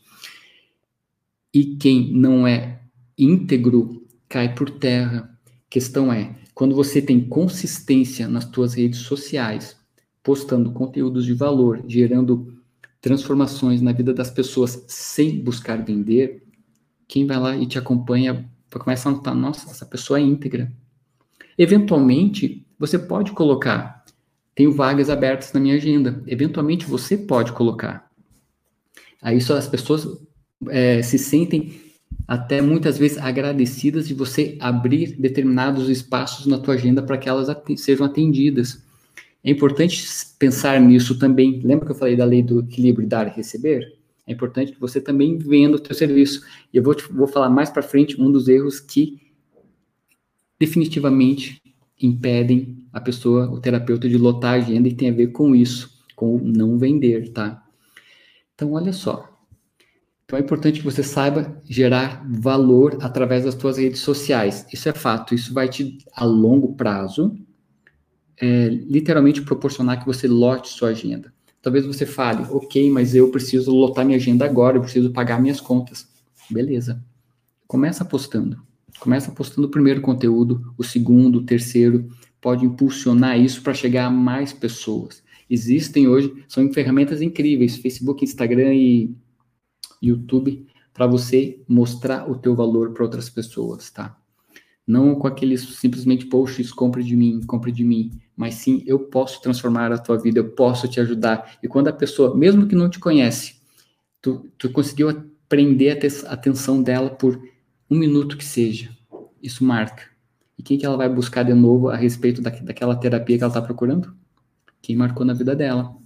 E 1.54 1.76
quem 1.76 2.12
não 2.12 2.46
é 2.46 2.82
íntegro 3.16 4.06
cai 4.28 4.54
por 4.54 4.68
terra. 4.70 5.34
Questão 5.70 6.12
é, 6.12 6.36
quando 6.58 6.74
você 6.74 7.00
tem 7.00 7.20
consistência 7.20 8.26
nas 8.26 8.44
tuas 8.44 8.74
redes 8.74 8.98
sociais, 9.02 9.76
postando 10.24 10.72
conteúdos 10.72 11.24
de 11.24 11.32
valor, 11.32 11.84
gerando 11.86 12.52
transformações 13.00 13.80
na 13.80 13.92
vida 13.92 14.12
das 14.12 14.28
pessoas 14.28 14.84
sem 14.88 15.38
buscar 15.38 15.84
vender, 15.84 16.42
quem 17.06 17.24
vai 17.24 17.38
lá 17.38 17.56
e 17.56 17.64
te 17.64 17.78
acompanha 17.78 18.50
começa 18.70 19.08
a 19.08 19.12
notar, 19.12 19.36
nossa, 19.36 19.70
essa 19.70 19.86
pessoa 19.86 20.18
é 20.18 20.22
íntegra. 20.22 20.72
Eventualmente, 21.56 22.66
você 22.76 22.98
pode 22.98 23.30
colocar, 23.30 24.04
tenho 24.52 24.72
vagas 24.72 25.08
abertas 25.08 25.52
na 25.52 25.60
minha 25.60 25.76
agenda. 25.76 26.24
Eventualmente, 26.26 26.86
você 26.86 27.16
pode 27.16 27.52
colocar. 27.52 28.10
Aí 29.22 29.40
só 29.40 29.56
as 29.56 29.68
pessoas 29.68 30.08
é, 30.66 31.02
se 31.02 31.18
sentem 31.20 31.87
até 32.28 32.60
muitas 32.60 32.98
vezes 32.98 33.16
agradecidas 33.16 34.06
de 34.06 34.12
você 34.12 34.58
abrir 34.60 35.16
determinados 35.18 35.88
espaços 35.88 36.44
na 36.44 36.58
tua 36.58 36.74
agenda 36.74 37.02
para 37.02 37.16
que 37.16 37.26
elas 37.26 37.48
sejam 37.78 38.04
atendidas. 38.04 38.84
É 39.42 39.50
importante 39.50 40.04
pensar 40.38 40.78
nisso 40.78 41.18
também. 41.18 41.62
Lembra 41.64 41.86
que 41.86 41.92
eu 41.92 41.96
falei 41.96 42.14
da 42.14 42.26
lei 42.26 42.42
do 42.42 42.60
equilíbrio 42.60 43.08
dar 43.08 43.26
e 43.28 43.30
receber? 43.30 43.96
É 44.26 44.32
importante 44.32 44.72
que 44.72 44.80
você 44.80 45.00
também 45.00 45.38
venda 45.38 45.76
o 45.76 45.86
seu 45.86 45.94
serviço. 45.94 46.44
E 46.70 46.76
eu 46.76 46.82
vou, 46.82 46.94
te, 46.94 47.10
vou 47.10 47.26
falar 47.26 47.48
mais 47.48 47.70
para 47.70 47.82
frente 47.82 48.20
um 48.20 48.30
dos 48.30 48.46
erros 48.46 48.78
que 48.78 49.18
definitivamente 50.60 51.62
impedem 51.98 52.76
a 52.92 53.00
pessoa, 53.00 53.50
o 53.50 53.58
terapeuta, 53.58 54.06
de 54.06 54.18
lotar 54.18 54.52
a 54.52 54.56
agenda 54.56 54.86
e 54.86 54.94
tem 54.94 55.08
a 55.08 55.14
ver 55.14 55.28
com 55.28 55.56
isso, 55.56 56.04
com 56.14 56.36
não 56.38 56.76
vender, 56.76 57.30
tá? 57.30 57.64
Então, 58.54 58.72
olha 58.72 58.92
só. 58.92 59.37
Então, 60.28 60.38
é 60.38 60.42
importante 60.42 60.80
que 60.80 60.84
você 60.84 61.02
saiba 61.02 61.58
gerar 61.64 62.22
valor 62.28 62.98
através 63.00 63.44
das 63.44 63.54
suas 63.54 63.78
redes 63.78 64.00
sociais. 64.00 64.66
Isso 64.70 64.86
é 64.86 64.92
fato. 64.92 65.34
Isso 65.34 65.54
vai 65.54 65.70
te, 65.70 65.96
a 66.14 66.22
longo 66.22 66.74
prazo, 66.74 67.34
é, 68.38 68.68
literalmente 68.68 69.40
proporcionar 69.40 69.98
que 69.98 70.04
você 70.04 70.28
lote 70.28 70.68
sua 70.68 70.90
agenda. 70.90 71.32
Talvez 71.62 71.86
você 71.86 72.04
fale, 72.04 72.44
ok, 72.50 72.90
mas 72.90 73.14
eu 73.14 73.30
preciso 73.30 73.74
lotar 73.74 74.04
minha 74.04 74.18
agenda 74.18 74.44
agora, 74.44 74.76
eu 74.76 74.82
preciso 74.82 75.10
pagar 75.12 75.40
minhas 75.40 75.62
contas. 75.62 76.06
Beleza. 76.50 77.02
Começa 77.66 78.04
postando. 78.04 78.60
Começa 79.00 79.32
postando 79.32 79.66
o 79.66 79.70
primeiro 79.70 80.02
conteúdo, 80.02 80.74
o 80.76 80.84
segundo, 80.84 81.38
o 81.38 81.44
terceiro, 81.44 82.06
pode 82.38 82.66
impulsionar 82.66 83.40
isso 83.40 83.62
para 83.62 83.72
chegar 83.72 84.04
a 84.04 84.10
mais 84.10 84.52
pessoas. 84.52 85.22
Existem 85.48 86.06
hoje, 86.06 86.44
são 86.46 86.70
ferramentas 86.70 87.22
incríveis, 87.22 87.78
Facebook, 87.78 88.22
Instagram 88.22 88.74
e 88.74 89.16
YouTube, 90.02 90.66
para 90.92 91.06
você 91.06 91.60
mostrar 91.68 92.28
o 92.30 92.36
teu 92.36 92.54
valor 92.54 92.92
para 92.92 93.04
outras 93.04 93.30
pessoas, 93.30 93.90
tá? 93.90 94.16
Não 94.86 95.14
com 95.14 95.26
aqueles 95.26 95.60
simplesmente 95.76 96.26
posts, 96.26 96.72
compre 96.72 97.04
de 97.04 97.14
mim, 97.14 97.40
compre 97.46 97.70
de 97.70 97.84
mim, 97.84 98.10
mas 98.34 98.54
sim, 98.54 98.82
eu 98.86 98.98
posso 99.00 99.40
transformar 99.42 99.92
a 99.92 99.98
tua 99.98 100.18
vida, 100.18 100.38
eu 100.38 100.50
posso 100.50 100.88
te 100.88 100.98
ajudar. 101.00 101.58
E 101.62 101.68
quando 101.68 101.88
a 101.88 101.92
pessoa, 101.92 102.36
mesmo 102.36 102.66
que 102.66 102.74
não 102.74 102.88
te 102.88 102.98
conhece, 102.98 103.56
tu, 104.22 104.50
tu 104.56 104.70
conseguiu 104.70 105.30
prender 105.48 105.98
a 106.26 106.32
atenção 106.32 106.82
dela 106.82 107.10
por 107.10 107.40
um 107.90 107.98
minuto 107.98 108.36
que 108.36 108.44
seja. 108.44 108.90
Isso 109.42 109.64
marca. 109.64 110.04
E 110.58 110.62
quem 110.62 110.76
que 110.76 110.84
ela 110.84 110.96
vai 110.96 111.08
buscar 111.08 111.44
de 111.44 111.54
novo 111.54 111.88
a 111.88 111.96
respeito 111.96 112.42
da, 112.42 112.50
daquela 112.50 112.96
terapia 112.96 113.36
que 113.36 113.44
ela 113.44 113.50
está 113.50 113.62
procurando? 113.62 114.14
Quem 114.82 114.96
marcou 114.96 115.24
na 115.24 115.32
vida 115.32 115.54
dela. 115.54 115.96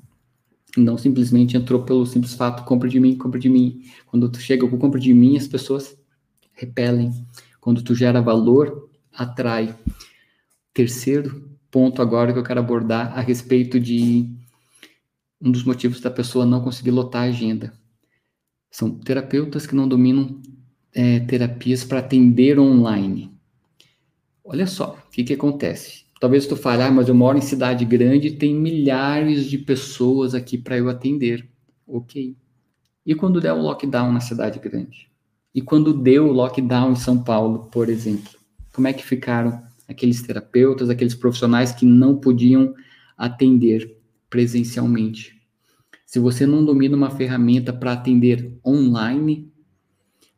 Não 0.77 0.97
simplesmente 0.97 1.57
entrou 1.57 1.83
pelo 1.83 2.07
simples 2.07 2.35
fato, 2.35 2.65
compra 2.65 2.89
de 2.89 2.99
mim, 2.99 3.17
compra 3.17 3.39
de 3.39 3.49
mim. 3.49 3.83
Quando 4.07 4.29
tu 4.31 4.39
chega 4.39 4.67
com 4.67 4.79
compra 4.79 4.99
de 4.99 5.13
mim, 5.13 5.37
as 5.37 5.47
pessoas 5.47 5.97
repelem. 6.53 7.13
Quando 7.61 7.83
tu 7.83 7.95
gera 7.95 8.23
valor, 8.23 8.89
atrai. 9.13 9.77
Terceiro 10.73 11.51
ponto 11.71 12.01
agora 12.01 12.33
que 12.33 12.39
eu 12.39 12.45
quero 12.45 12.61
abordar 12.61 13.17
a 13.17 13.21
respeito 13.21 13.79
de 13.79 14.31
um 15.41 15.51
dos 15.51 15.65
motivos 15.65 16.01
da 16.01 16.11
pessoa 16.11 16.47
não 16.47 16.63
conseguir 16.63 16.91
lotar 16.91 17.23
a 17.23 17.27
agenda. 17.27 17.73
São 18.71 18.91
terapeutas 18.91 19.67
que 19.67 19.75
não 19.75 19.89
dominam 19.89 20.41
é, 20.95 21.21
terapias 21.21 21.85
para 21.85 21.99
atender 21.99 22.59
online. 22.59 23.31
Olha 24.45 24.67
só, 24.67 24.99
o 25.07 25.11
que, 25.11 25.25
que 25.25 25.35
acontece? 25.35 26.02
Talvez 26.23 26.47
tu 26.47 26.55
fale, 26.55 26.85
ah, 26.85 26.91
mas 26.93 27.09
eu 27.09 27.17
moro 27.17 27.37
em 27.37 27.41
cidade 27.41 27.85
grande 27.85 28.29
e 28.29 28.37
tem 28.37 28.55
milhares 28.55 29.45
de 29.45 29.59
pessoas 29.59 30.37
aqui 30.37 30.57
para 30.57 30.79
eu 30.79 30.89
atender. 30.89 31.51
Ok. 31.85 32.37
E 33.05 33.13
quando 33.13 33.41
der 33.41 33.53
o 33.53 33.61
lockdown 33.61 34.13
na 34.13 34.21
cidade 34.21 34.61
grande? 34.61 35.11
E 35.53 35.61
quando 35.61 35.93
deu 35.93 36.29
o 36.29 36.33
lockdown 36.33 36.93
em 36.93 36.95
São 36.95 37.25
Paulo, 37.25 37.69
por 37.73 37.89
exemplo? 37.89 38.31
Como 38.73 38.87
é 38.87 38.93
que 38.93 39.05
ficaram 39.05 39.65
aqueles 39.89 40.23
terapeutas, 40.23 40.89
aqueles 40.89 41.17
profissionais 41.17 41.73
que 41.73 41.85
não 41.85 42.15
podiam 42.15 42.73
atender 43.19 43.93
presencialmente? 44.31 45.43
Se 46.07 46.21
você 46.21 46.47
não 46.47 46.65
domina 46.65 46.97
uma 46.97 47.11
ferramenta 47.11 47.73
para 47.73 47.95
atender 47.95 48.61
online, 48.65 49.53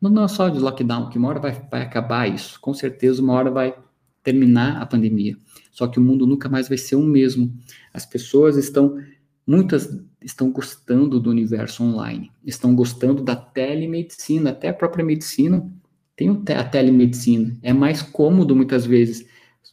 não 0.01 0.25
é 0.25 0.29
só 0.29 0.49
de 0.49 0.59
lockdown, 0.59 1.11
que 1.11 1.19
uma 1.19 1.29
hora 1.29 1.41
vai, 1.41 1.53
vai 1.71 1.83
acabar 1.83 2.27
isso. 2.27 2.59
Com 2.59 2.73
certeza, 2.73 3.21
uma 3.21 3.35
hora 3.35 3.51
vai 3.51 3.77
terminar 4.23 4.81
a 4.81 4.87
pandemia. 4.87 5.37
Só 5.75 5.89
que 5.89 5.99
o 5.99 6.03
mundo 6.03 6.25
nunca 6.25 6.49
mais 6.49 6.69
vai 6.69 6.79
ser 6.79 6.95
o 6.95 7.03
mesmo. 7.03 7.53
As 7.93 8.07
pessoas 8.07 8.57
estão, 8.57 8.97
muitas 9.45 9.91
estão 10.23 10.53
gostando 10.53 11.19
do 11.19 11.29
universo 11.29 11.83
online, 11.83 12.31
estão 12.45 12.77
gostando 12.77 13.25
da 13.25 13.35
telemedicina, 13.35 14.51
até 14.51 14.69
a 14.69 14.73
própria 14.73 15.05
medicina 15.05 15.69
tem 16.17 16.31
a 16.57 16.63
telemedicina. 16.63 17.59
É 17.61 17.73
mais 17.73 18.01
cômodo 18.01 18.55
muitas 18.55 18.87
vezes. 18.87 19.27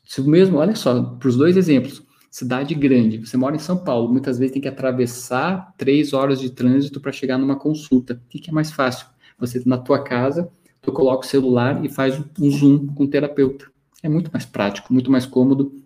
Se 0.03 0.19
mesmo, 0.21 0.57
olha 0.57 0.75
só, 0.75 1.03
para 1.03 1.29
os 1.29 1.37
dois 1.37 1.55
exemplos, 1.55 2.03
cidade 2.31 2.73
grande, 2.73 3.19
você 3.19 3.37
mora 3.37 3.55
em 3.55 3.59
São 3.59 3.77
Paulo, 3.77 4.11
muitas 4.11 4.39
vezes 4.39 4.53
tem 4.53 4.61
que 4.61 4.67
atravessar 4.67 5.71
três 5.77 6.13
horas 6.13 6.39
de 6.39 6.49
trânsito 6.49 6.99
para 6.99 7.11
chegar 7.11 7.37
numa 7.37 7.55
consulta. 7.55 8.15
O 8.25 8.27
que, 8.27 8.39
que 8.39 8.49
é 8.49 8.53
mais 8.53 8.71
fácil? 8.71 9.05
Você 9.37 9.61
na 9.67 9.77
tua 9.77 10.03
casa, 10.03 10.49
tu 10.81 10.91
coloca 10.91 11.27
o 11.27 11.29
celular 11.29 11.85
e 11.85 11.89
faz 11.89 12.19
um 12.39 12.49
zoom 12.49 12.87
com 12.87 13.03
o 13.03 13.07
terapeuta. 13.07 13.71
É 14.01 14.09
muito 14.09 14.31
mais 14.33 14.45
prático, 14.45 14.91
muito 14.91 15.11
mais 15.11 15.27
cômodo, 15.27 15.80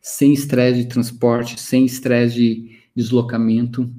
sem 0.00 0.32
estresse 0.32 0.82
de 0.82 0.88
transporte, 0.88 1.60
sem 1.60 1.84
estresse 1.84 2.34
de 2.34 2.78
deslocamento, 2.94 3.92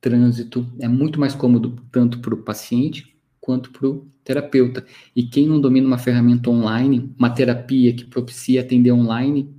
trânsito. 0.00 0.66
É 0.80 0.88
muito 0.88 1.18
mais 1.18 1.34
cômodo 1.34 1.82
tanto 1.90 2.20
para 2.20 2.34
o 2.34 2.42
paciente 2.42 3.16
quanto 3.40 3.70
para 3.70 3.88
o 3.88 4.06
terapeuta. 4.22 4.84
E 5.16 5.22
quem 5.22 5.48
não 5.48 5.60
domina 5.60 5.86
uma 5.86 5.98
ferramenta 5.98 6.50
online, 6.50 7.14
uma 7.18 7.30
terapia 7.30 7.94
que 7.94 8.04
propicia 8.04 8.60
atender 8.60 8.92
online, 8.92 9.54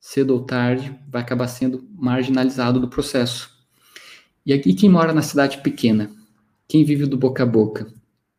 cedo 0.00 0.34
ou 0.34 0.40
tarde 0.40 0.92
vai 1.08 1.22
acabar 1.22 1.46
sendo 1.46 1.88
marginalizado 1.94 2.80
do 2.80 2.88
processo. 2.88 3.48
E 4.44 4.52
aqui 4.52 4.74
quem 4.74 4.90
mora 4.90 5.12
na 5.12 5.22
cidade 5.22 5.58
pequena, 5.58 6.10
quem 6.66 6.84
vive 6.84 7.06
do 7.06 7.16
boca 7.16 7.44
a 7.44 7.46
boca. 7.46 7.86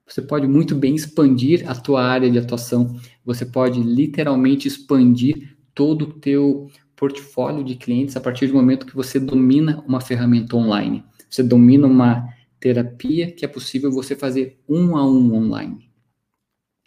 Você 0.05 0.21
pode 0.21 0.45
muito 0.47 0.75
bem 0.75 0.93
expandir 0.95 1.63
a 1.65 1.73
tua 1.73 2.03
área 2.03 2.29
de 2.29 2.37
atuação, 2.37 2.99
você 3.23 3.45
pode 3.45 3.81
literalmente 3.81 4.67
expandir 4.67 5.52
todo 5.73 6.03
o 6.03 6.13
teu 6.13 6.69
portfólio 6.95 7.63
de 7.63 7.75
clientes 7.75 8.15
a 8.15 8.21
partir 8.21 8.47
do 8.47 8.53
momento 8.53 8.85
que 8.85 8.95
você 8.95 9.19
domina 9.19 9.83
uma 9.87 9.99
ferramenta 9.99 10.55
online. 10.55 11.03
Você 11.29 11.43
domina 11.43 11.87
uma 11.87 12.27
terapia 12.59 13.31
que 13.31 13.43
é 13.43 13.47
possível 13.47 13.91
você 13.91 14.15
fazer 14.15 14.59
um 14.67 14.95
a 14.95 15.05
um 15.05 15.33
online. 15.33 15.89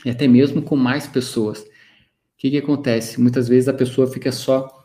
E 0.04 0.10
até 0.10 0.26
mesmo 0.28 0.62
com 0.62 0.76
mais 0.76 1.06
pessoas. 1.06 1.60
O 1.60 1.66
que, 2.38 2.50
que 2.50 2.58
acontece? 2.58 3.20
Muitas 3.20 3.48
vezes 3.48 3.68
a 3.68 3.74
pessoa 3.74 4.06
fica 4.06 4.30
só, 4.30 4.84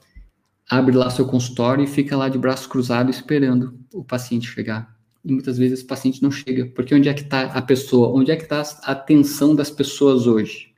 abre 0.69 0.95
lá 0.95 1.09
seu 1.09 1.25
consultório 1.25 1.83
e 1.83 1.87
fica 1.87 2.17
lá 2.17 2.27
de 2.27 2.37
braço 2.37 2.67
cruzado 2.67 3.11
esperando 3.11 3.79
o 3.93 4.03
paciente 4.03 4.47
chegar 4.47 5.01
e 5.23 5.31
muitas 5.31 5.57
vezes 5.57 5.81
o 5.81 5.87
paciente 5.87 6.21
não 6.21 6.31
chega. 6.31 6.65
Porque 6.67 6.93
onde 6.93 7.09
é 7.09 7.13
que 7.13 7.21
está 7.21 7.43
a 7.43 7.61
pessoa? 7.61 8.09
Onde 8.09 8.31
é 8.31 8.35
que 8.35 8.43
está 8.43 8.61
a 8.61 8.91
atenção 8.91 9.55
das 9.55 9.69
pessoas 9.69 10.27
hoje? 10.27 10.70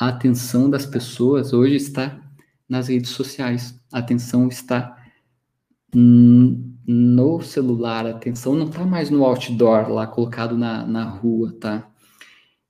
A 0.00 0.08
atenção 0.08 0.70
das 0.70 0.86
pessoas 0.86 1.52
hoje 1.52 1.76
está 1.76 2.18
nas 2.66 2.88
redes 2.88 3.10
sociais. 3.10 3.78
A 3.92 3.98
atenção 3.98 4.48
está 4.48 4.96
no 5.94 7.42
celular. 7.42 8.06
A 8.06 8.10
atenção 8.10 8.54
não 8.54 8.68
está 8.68 8.86
mais 8.86 9.10
no 9.10 9.22
outdoor 9.26 9.90
lá 9.90 10.06
colocado 10.06 10.56
na, 10.56 10.86
na 10.86 11.04
rua, 11.04 11.54
tá? 11.60 11.86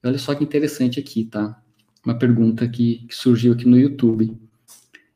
Olha 0.04 0.18
só 0.18 0.34
que 0.34 0.42
interessante 0.42 0.98
aqui, 0.98 1.24
tá? 1.24 1.62
Uma 2.04 2.18
pergunta 2.18 2.68
que, 2.68 3.06
que 3.06 3.14
surgiu 3.14 3.52
aqui 3.52 3.64
no 3.64 3.78
YouTube. 3.78 4.36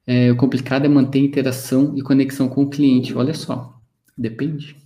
É, 0.07 0.31
o 0.31 0.37
complicado 0.37 0.85
é 0.85 0.89
manter 0.89 1.19
interação 1.19 1.95
e 1.97 2.01
conexão 2.01 2.49
com 2.49 2.63
o 2.63 2.71
cliente. 2.71 3.13
Olha 3.13 3.35
só, 3.35 3.81
depende 4.17 4.77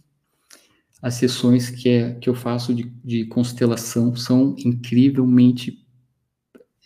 as 1.01 1.15
sessões 1.15 1.71
que, 1.71 1.89
é, 1.89 2.15
que 2.15 2.29
eu 2.29 2.35
faço 2.35 2.75
de, 2.75 2.85
de 3.05 3.27
constelação 3.27 4.15
são 4.17 4.55
incrivelmente 4.59 5.87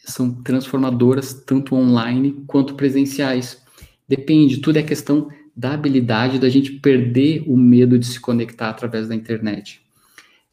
são 0.04 0.32
transformadoras 0.42 1.32
tanto 1.32 1.74
online 1.74 2.42
quanto 2.46 2.74
presenciais. 2.74 3.62
Depende, 4.08 4.58
tudo 4.58 4.78
é 4.78 4.82
questão 4.82 5.28
da 5.56 5.74
habilidade 5.74 6.38
da 6.38 6.48
gente 6.48 6.72
perder 6.72 7.44
o 7.46 7.56
medo 7.56 7.98
de 7.98 8.06
se 8.06 8.20
conectar 8.20 8.70
através 8.70 9.08
da 9.08 9.14
internet. 9.14 9.82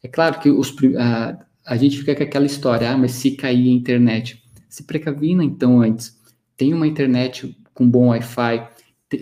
É 0.02 0.08
claro 0.08 0.40
que 0.40 0.50
os, 0.50 0.74
a, 0.98 1.38
a 1.66 1.76
gente 1.76 1.98
fica 1.98 2.14
com 2.14 2.22
aquela 2.22 2.46
história, 2.46 2.90
ah, 2.90 2.96
mas 2.96 3.12
se 3.12 3.32
cair 3.32 3.68
a 3.68 3.72
internet, 3.72 4.42
se 4.68 4.84
precavina 4.84 5.42
então 5.44 5.80
antes. 5.80 6.18
Tem 6.56 6.72
uma 6.72 6.86
internet 6.86 7.56
com 7.74 7.88
bom 7.88 8.08
Wi-Fi. 8.08 8.68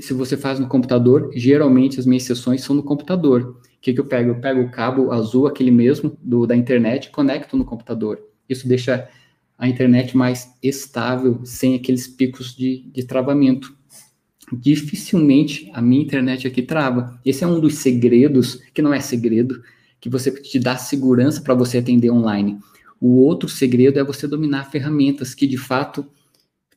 Se 0.00 0.12
você 0.12 0.36
faz 0.36 0.58
no 0.58 0.68
computador, 0.68 1.30
geralmente 1.34 1.98
as 1.98 2.06
minhas 2.06 2.24
sessões 2.24 2.62
são 2.62 2.76
no 2.76 2.82
computador. 2.82 3.56
O 3.78 3.80
que, 3.80 3.92
que 3.92 4.00
eu 4.00 4.04
pego? 4.04 4.30
Eu 4.30 4.40
pego 4.40 4.60
o 4.60 4.70
cabo 4.70 5.12
azul, 5.12 5.46
aquele 5.46 5.70
mesmo, 5.70 6.16
do, 6.20 6.46
da 6.46 6.56
internet, 6.56 7.10
conecto 7.10 7.56
no 7.56 7.64
computador. 7.64 8.20
Isso 8.48 8.66
deixa 8.66 9.08
a 9.58 9.68
internet 9.68 10.16
mais 10.16 10.48
estável, 10.62 11.40
sem 11.44 11.74
aqueles 11.74 12.06
picos 12.06 12.54
de, 12.54 12.84
de 12.92 13.04
travamento. 13.04 13.76
Dificilmente 14.52 15.68
a 15.74 15.82
minha 15.82 16.02
internet 16.02 16.46
aqui 16.46 16.62
trava. 16.62 17.20
Esse 17.24 17.42
é 17.42 17.46
um 17.46 17.60
dos 17.60 17.74
segredos, 17.74 18.62
que 18.72 18.80
não 18.80 18.94
é 18.94 19.00
segredo, 19.00 19.62
que 20.00 20.08
você 20.08 20.30
te 20.30 20.60
dá 20.60 20.76
segurança 20.76 21.42
para 21.42 21.54
você 21.54 21.78
atender 21.78 22.10
online. 22.10 22.58
O 23.00 23.16
outro 23.16 23.48
segredo 23.48 23.98
é 23.98 24.04
você 24.04 24.26
dominar 24.26 24.70
ferramentas 24.70 25.34
que 25.34 25.46
de 25.46 25.58
fato 25.58 26.06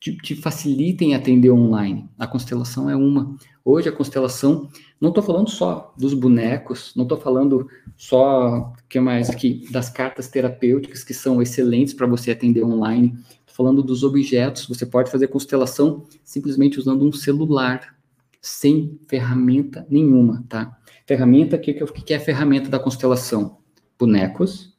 te, 0.02 0.16
te 0.16 0.34
facilitem 0.34 1.14
atender 1.14 1.52
online. 1.52 2.10
A 2.18 2.26
constelação 2.26 2.90
é 2.90 2.96
uma. 2.96 3.36
Hoje 3.64 3.88
a 3.88 3.92
constelação, 3.92 4.68
não 5.00 5.10
estou 5.10 5.22
falando 5.22 5.48
só 5.48 5.94
dos 5.96 6.12
bonecos, 6.12 6.92
não 6.96 7.04
estou 7.04 7.16
falando 7.16 7.68
só 7.96 8.72
que 8.88 8.98
mais 8.98 9.30
aqui 9.30 9.64
das 9.70 9.88
cartas 9.88 10.26
terapêuticas 10.26 11.04
que 11.04 11.14
são 11.14 11.40
excelentes 11.40 11.94
para 11.94 12.08
você 12.08 12.32
atender 12.32 12.64
online. 12.64 13.16
Estou 13.46 13.54
falando 13.54 13.80
dos 13.80 14.02
objetos. 14.02 14.66
Você 14.66 14.84
pode 14.84 15.08
fazer 15.08 15.28
constelação 15.28 16.04
simplesmente 16.24 16.80
usando 16.80 17.06
um 17.06 17.12
celular, 17.12 17.96
sem 18.40 18.98
ferramenta 19.06 19.86
nenhuma, 19.88 20.44
tá? 20.48 20.76
Ferramenta, 21.06 21.54
o 21.54 21.60
que, 21.60 21.74
que 21.74 22.12
é 22.12 22.16
a 22.16 22.20
ferramenta 22.20 22.68
da 22.68 22.80
constelação? 22.80 23.58
Bonecos, 23.96 24.76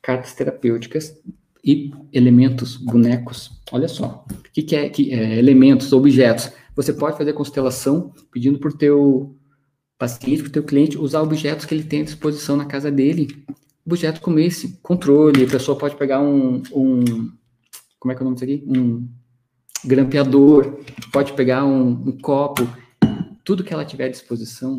cartas 0.00 0.32
terapêuticas 0.32 1.20
e 1.64 1.90
elementos, 2.12 2.76
bonecos. 2.76 3.50
Olha 3.72 3.88
só, 3.88 4.24
o 4.30 4.52
que, 4.52 4.62
que 4.62 4.76
é 4.76 4.88
que 4.88 5.12
é, 5.12 5.38
elementos, 5.38 5.92
objetos? 5.92 6.52
Você 6.76 6.92
pode 6.92 7.16
fazer 7.16 7.32
constelação 7.32 8.12
pedindo 8.30 8.58
para 8.58 8.70
o 8.70 8.76
teu 8.76 9.36
paciente, 9.98 10.42
para 10.42 10.48
o 10.48 10.52
teu 10.52 10.62
cliente 10.62 10.98
usar 10.98 11.22
objetos 11.22 11.64
que 11.64 11.74
ele 11.74 11.84
tem 11.84 12.02
à 12.02 12.04
disposição 12.04 12.56
na 12.56 12.66
casa 12.66 12.90
dele. 12.90 13.44
Objetos 13.86 14.20
como 14.20 14.38
esse, 14.38 14.78
controle, 14.82 15.44
a 15.44 15.48
pessoa 15.48 15.78
pode 15.78 15.96
pegar 15.96 16.20
um, 16.20 16.62
um 16.72 17.30
como 17.98 18.12
é 18.12 18.14
que 18.14 18.22
é 18.22 18.22
o 18.22 18.24
nome 18.24 18.36
disso 18.36 18.44
aqui? 18.44 18.62
Um 18.66 19.08
grampeador, 19.84 20.78
pode 21.10 21.32
pegar 21.32 21.64
um, 21.64 21.90
um 21.90 22.18
copo, 22.18 22.68
tudo 23.42 23.64
que 23.64 23.72
ela 23.72 23.84
tiver 23.84 24.04
à 24.04 24.08
disposição. 24.08 24.78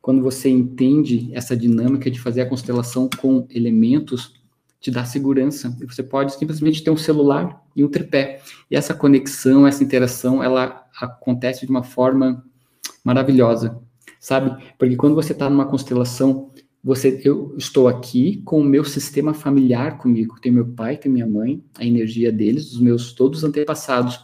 Quando 0.00 0.22
você 0.22 0.48
entende 0.48 1.30
essa 1.32 1.56
dinâmica 1.56 2.10
de 2.10 2.20
fazer 2.20 2.42
a 2.42 2.48
constelação 2.48 3.10
com 3.20 3.46
elementos, 3.50 4.39
te 4.80 4.90
dá 4.90 5.04
segurança. 5.04 5.76
E 5.80 5.84
você 5.84 6.02
pode 6.02 6.34
simplesmente 6.34 6.82
ter 6.82 6.90
um 6.90 6.96
celular 6.96 7.62
e 7.76 7.84
um 7.84 7.88
tripé. 7.88 8.40
E 8.70 8.76
essa 8.76 8.94
conexão, 8.94 9.66
essa 9.66 9.84
interação, 9.84 10.42
ela 10.42 10.86
acontece 11.00 11.66
de 11.66 11.70
uma 11.70 11.82
forma 11.82 12.44
maravilhosa, 13.04 13.78
sabe? 14.18 14.64
Porque 14.78 14.96
quando 14.96 15.14
você 15.14 15.32
está 15.32 15.48
numa 15.50 15.66
constelação, 15.66 16.50
você, 16.82 17.20
eu 17.24 17.54
estou 17.58 17.88
aqui 17.88 18.40
com 18.42 18.60
o 18.60 18.64
meu 18.64 18.84
sistema 18.84 19.34
familiar 19.34 19.98
comigo. 19.98 20.40
Tem 20.40 20.50
meu 20.50 20.66
pai, 20.66 20.96
tem 20.96 21.12
minha 21.12 21.26
mãe, 21.26 21.62
a 21.78 21.84
energia 21.84 22.32
deles, 22.32 22.72
os 22.72 22.80
meus 22.80 23.12
todos 23.12 23.44
antepassados. 23.44 24.18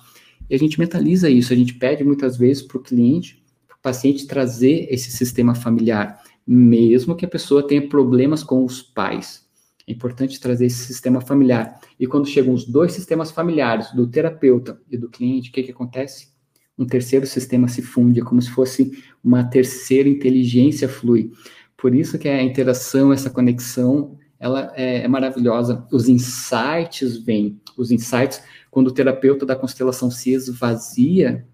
E 0.48 0.54
a 0.54 0.58
gente 0.58 0.78
mentaliza 0.78 1.28
isso. 1.28 1.52
A 1.52 1.56
gente 1.56 1.74
pede 1.74 2.02
muitas 2.02 2.38
vezes 2.38 2.62
para 2.62 2.78
o 2.78 2.82
cliente, 2.82 3.44
para 3.68 3.76
o 3.76 3.80
paciente 3.80 4.26
trazer 4.26 4.88
esse 4.90 5.10
sistema 5.10 5.54
familiar, 5.54 6.22
mesmo 6.46 7.14
que 7.14 7.26
a 7.26 7.28
pessoa 7.28 7.66
tenha 7.66 7.86
problemas 7.86 8.42
com 8.42 8.64
os 8.64 8.80
pais. 8.80 9.45
É 9.86 9.92
importante 9.92 10.40
trazer 10.40 10.66
esse 10.66 10.84
sistema 10.84 11.20
familiar. 11.20 11.80
E 11.98 12.06
quando 12.06 12.26
chegam 12.26 12.52
os 12.52 12.64
dois 12.64 12.92
sistemas 12.92 13.30
familiares, 13.30 13.92
do 13.92 14.06
terapeuta 14.06 14.80
e 14.90 14.96
do 14.96 15.08
cliente, 15.08 15.50
o 15.50 15.52
que, 15.52 15.62
que 15.62 15.70
acontece? 15.70 16.28
Um 16.76 16.84
terceiro 16.84 17.26
sistema 17.26 17.68
se 17.68 17.80
funde, 17.82 18.20
é 18.20 18.24
como 18.24 18.42
se 18.42 18.50
fosse 18.50 19.02
uma 19.22 19.44
terceira 19.44 20.08
inteligência 20.08 20.88
flui. 20.88 21.30
Por 21.76 21.94
isso 21.94 22.18
que 22.18 22.28
a 22.28 22.42
interação, 22.42 23.12
essa 23.12 23.30
conexão, 23.30 24.18
ela 24.38 24.72
é, 24.74 25.04
é 25.04 25.08
maravilhosa. 25.08 25.86
Os 25.92 26.08
insights 26.08 27.18
vêm. 27.18 27.60
Os 27.76 27.90
insights, 27.90 28.42
quando 28.70 28.88
o 28.88 28.92
terapeuta 28.92 29.46
da 29.46 29.54
constelação 29.54 30.10
se 30.10 30.32
esvazia, 30.32 31.46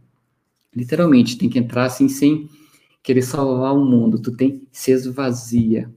literalmente, 0.74 1.36
tem 1.36 1.48
que 1.48 1.58
entrar 1.58 1.84
assim 1.84 2.08
sem 2.08 2.48
querer 3.02 3.22
salvar 3.22 3.74
o 3.74 3.84
mundo. 3.84 4.18
Tu 4.20 4.32
tem 4.32 4.66
se 4.72 4.90
esvazia 4.90 5.92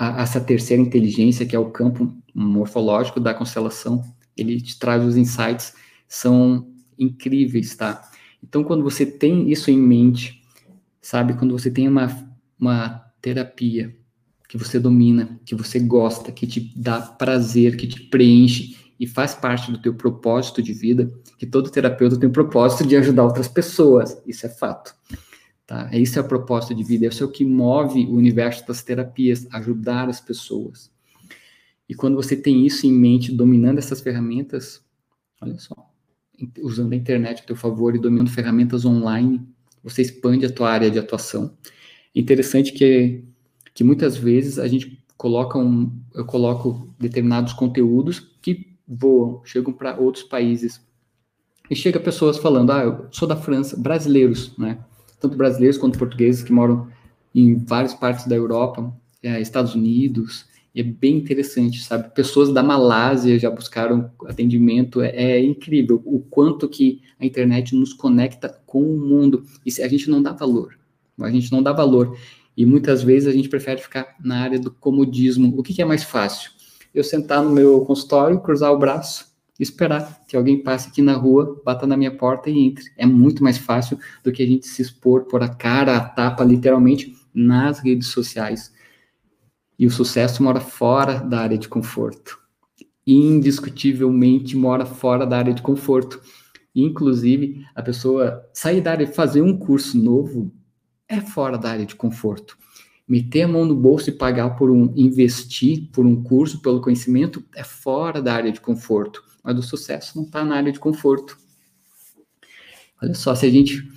a, 0.00 0.22
essa 0.22 0.40
terceira 0.40 0.82
inteligência, 0.82 1.44
que 1.44 1.54
é 1.54 1.58
o 1.58 1.70
campo 1.70 2.10
morfológico 2.34 3.20
da 3.20 3.34
constelação, 3.34 4.02
ele 4.34 4.58
te 4.58 4.78
traz 4.78 5.04
os 5.04 5.14
insights, 5.14 5.74
são 6.08 6.66
incríveis, 6.98 7.76
tá? 7.76 8.02
Então, 8.42 8.64
quando 8.64 8.82
você 8.82 9.04
tem 9.04 9.52
isso 9.52 9.70
em 9.70 9.78
mente, 9.78 10.42
sabe, 11.02 11.34
quando 11.34 11.52
você 11.52 11.70
tem 11.70 11.86
uma, 11.86 12.08
uma 12.58 13.04
terapia 13.20 13.94
que 14.48 14.56
você 14.56 14.80
domina, 14.80 15.38
que 15.44 15.54
você 15.54 15.78
gosta, 15.78 16.32
que 16.32 16.46
te 16.46 16.72
dá 16.74 17.02
prazer, 17.02 17.76
que 17.76 17.86
te 17.86 18.00
preenche 18.00 18.76
e 18.98 19.06
faz 19.06 19.34
parte 19.34 19.70
do 19.70 19.78
teu 19.78 19.94
propósito 19.94 20.62
de 20.62 20.72
vida, 20.72 21.12
que 21.38 21.46
todo 21.46 21.70
terapeuta 21.70 22.18
tem 22.18 22.28
o 22.28 22.32
propósito 22.32 22.86
de 22.86 22.96
ajudar 22.96 23.24
outras 23.24 23.48
pessoas, 23.48 24.20
isso 24.26 24.46
é 24.46 24.48
fato. 24.48 24.94
Tá? 25.70 25.88
Esse 25.92 26.18
é 26.18 26.20
o 26.20 26.26
propósito 26.26 26.74
de 26.74 26.82
vida, 26.82 27.06
esse 27.06 27.22
é 27.22 27.24
o 27.24 27.30
que 27.30 27.44
move 27.44 28.04
o 28.06 28.14
universo 28.14 28.66
das 28.66 28.82
terapias, 28.82 29.46
ajudar 29.52 30.08
as 30.08 30.20
pessoas. 30.20 30.90
E 31.88 31.94
quando 31.94 32.16
você 32.16 32.34
tem 32.34 32.66
isso 32.66 32.88
em 32.88 32.92
mente, 32.92 33.30
dominando 33.30 33.78
essas 33.78 34.00
ferramentas, 34.00 34.82
olha 35.40 35.56
só, 35.60 35.76
usando 36.60 36.92
a 36.92 36.96
internet 36.96 37.42
a 37.42 37.46
teu 37.46 37.54
favor 37.54 37.94
e 37.94 38.00
dominando 38.00 38.30
ferramentas 38.30 38.84
online, 38.84 39.46
você 39.80 40.02
expande 40.02 40.44
a 40.44 40.50
tua 40.50 40.68
área 40.68 40.90
de 40.90 40.98
atuação. 40.98 41.56
É 42.12 42.18
interessante 42.18 42.72
que, 42.72 43.22
que 43.72 43.84
muitas 43.84 44.16
vezes 44.16 44.58
a 44.58 44.66
gente 44.66 45.00
coloca 45.16 45.56
um, 45.56 45.88
eu 46.16 46.24
coloco 46.24 46.92
determinados 46.98 47.52
conteúdos 47.52 48.18
que 48.42 48.76
voam, 48.88 49.40
chegam 49.44 49.72
para 49.72 49.96
outros 49.96 50.24
países. 50.24 50.84
E 51.70 51.76
chega 51.76 52.00
pessoas 52.00 52.38
falando, 52.38 52.72
ah, 52.72 52.82
eu 52.82 53.06
sou 53.12 53.28
da 53.28 53.36
França, 53.36 53.76
brasileiros, 53.76 54.58
né? 54.58 54.84
Tanto 55.20 55.36
brasileiros 55.36 55.78
quanto 55.78 55.98
portugueses 55.98 56.42
que 56.42 56.52
moram 56.52 56.88
em 57.34 57.56
várias 57.56 57.94
partes 57.94 58.26
da 58.26 58.34
Europa, 58.34 58.92
é, 59.22 59.40
Estados 59.40 59.74
Unidos, 59.74 60.46
e 60.74 60.80
é 60.80 60.84
bem 60.84 61.16
interessante, 61.16 61.82
sabe? 61.82 62.12
Pessoas 62.14 62.52
da 62.52 62.62
Malásia 62.62 63.38
já 63.38 63.50
buscaram 63.50 64.10
atendimento, 64.26 65.00
é, 65.00 65.10
é, 65.10 65.44
incrível 65.44 66.00
o 66.04 66.20
quanto 66.20 66.68
que 66.68 67.02
a 67.18 67.26
internet 67.26 67.74
nos 67.74 67.92
conecta 67.92 68.48
com 68.66 68.82
o 68.82 68.98
mundo, 68.98 69.44
e 69.64 69.82
a 69.82 69.88
gente 69.88 70.08
não 70.08 70.22
dá 70.22 70.32
valor, 70.32 70.78
a 71.20 71.30
gente 71.30 71.52
não 71.52 71.62
dá 71.62 71.72
valor, 71.72 72.16
e 72.56 72.64
muitas 72.64 73.02
vezes 73.02 73.28
a 73.28 73.32
gente 73.32 73.48
prefere 73.48 73.80
ficar 73.80 74.16
na 74.22 74.40
área 74.40 74.58
do 74.58 74.70
comodismo. 74.70 75.54
O 75.58 75.62
que, 75.62 75.74
que 75.74 75.82
é 75.82 75.84
mais 75.84 76.02
fácil? 76.02 76.50
Eu 76.94 77.04
sentar 77.04 77.42
no 77.42 77.50
meu 77.50 77.80
consultório, 77.84 78.40
cruzar 78.40 78.72
o 78.72 78.78
braço 78.78 79.29
esperar 79.62 80.22
que 80.26 80.36
alguém 80.36 80.62
passe 80.62 80.88
aqui 80.88 81.02
na 81.02 81.12
rua, 81.12 81.60
bata 81.64 81.86
na 81.86 81.96
minha 81.96 82.10
porta 82.10 82.48
e 82.48 82.58
entre. 82.58 82.84
É 82.96 83.04
muito 83.04 83.44
mais 83.44 83.58
fácil 83.58 83.98
do 84.24 84.32
que 84.32 84.42
a 84.42 84.46
gente 84.46 84.66
se 84.66 84.80
expor, 84.80 85.24
por 85.24 85.42
a 85.42 85.48
cara, 85.48 85.96
a 85.96 86.00
tapa, 86.00 86.42
literalmente, 86.42 87.14
nas 87.34 87.78
redes 87.78 88.08
sociais. 88.08 88.72
E 89.78 89.86
o 89.86 89.90
sucesso 89.90 90.42
mora 90.42 90.60
fora 90.60 91.20
da 91.20 91.40
área 91.40 91.58
de 91.58 91.68
conforto. 91.68 92.38
Indiscutivelmente 93.06 94.56
mora 94.56 94.86
fora 94.86 95.26
da 95.26 95.36
área 95.36 95.52
de 95.52 95.62
conforto. 95.62 96.20
Inclusive, 96.74 97.64
a 97.74 97.82
pessoa 97.82 98.42
sair 98.54 98.80
da 98.80 98.92
área, 98.92 99.06
fazer 99.06 99.42
um 99.42 99.56
curso 99.56 99.98
novo, 99.98 100.52
é 101.08 101.20
fora 101.20 101.58
da 101.58 101.70
área 101.70 101.84
de 101.84 101.96
conforto. 101.96 102.56
Meter 103.06 103.42
a 103.42 103.48
mão 103.48 103.64
no 103.64 103.74
bolso 103.74 104.08
e 104.08 104.12
pagar 104.12 104.50
por 104.50 104.70
um, 104.70 104.92
investir 104.96 105.90
por 105.92 106.06
um 106.06 106.22
curso, 106.22 106.62
pelo 106.62 106.80
conhecimento, 106.80 107.42
é 107.54 107.64
fora 107.64 108.22
da 108.22 108.32
área 108.32 108.52
de 108.52 108.60
conforto 108.60 109.29
mas 109.42 109.58
o 109.58 109.62
sucesso 109.62 110.16
não 110.16 110.24
está 110.24 110.44
na 110.44 110.56
área 110.56 110.72
de 110.72 110.78
conforto. 110.78 111.36
Olha 113.02 113.14
só, 113.14 113.34
se 113.34 113.46
a 113.46 113.50
gente 113.50 113.88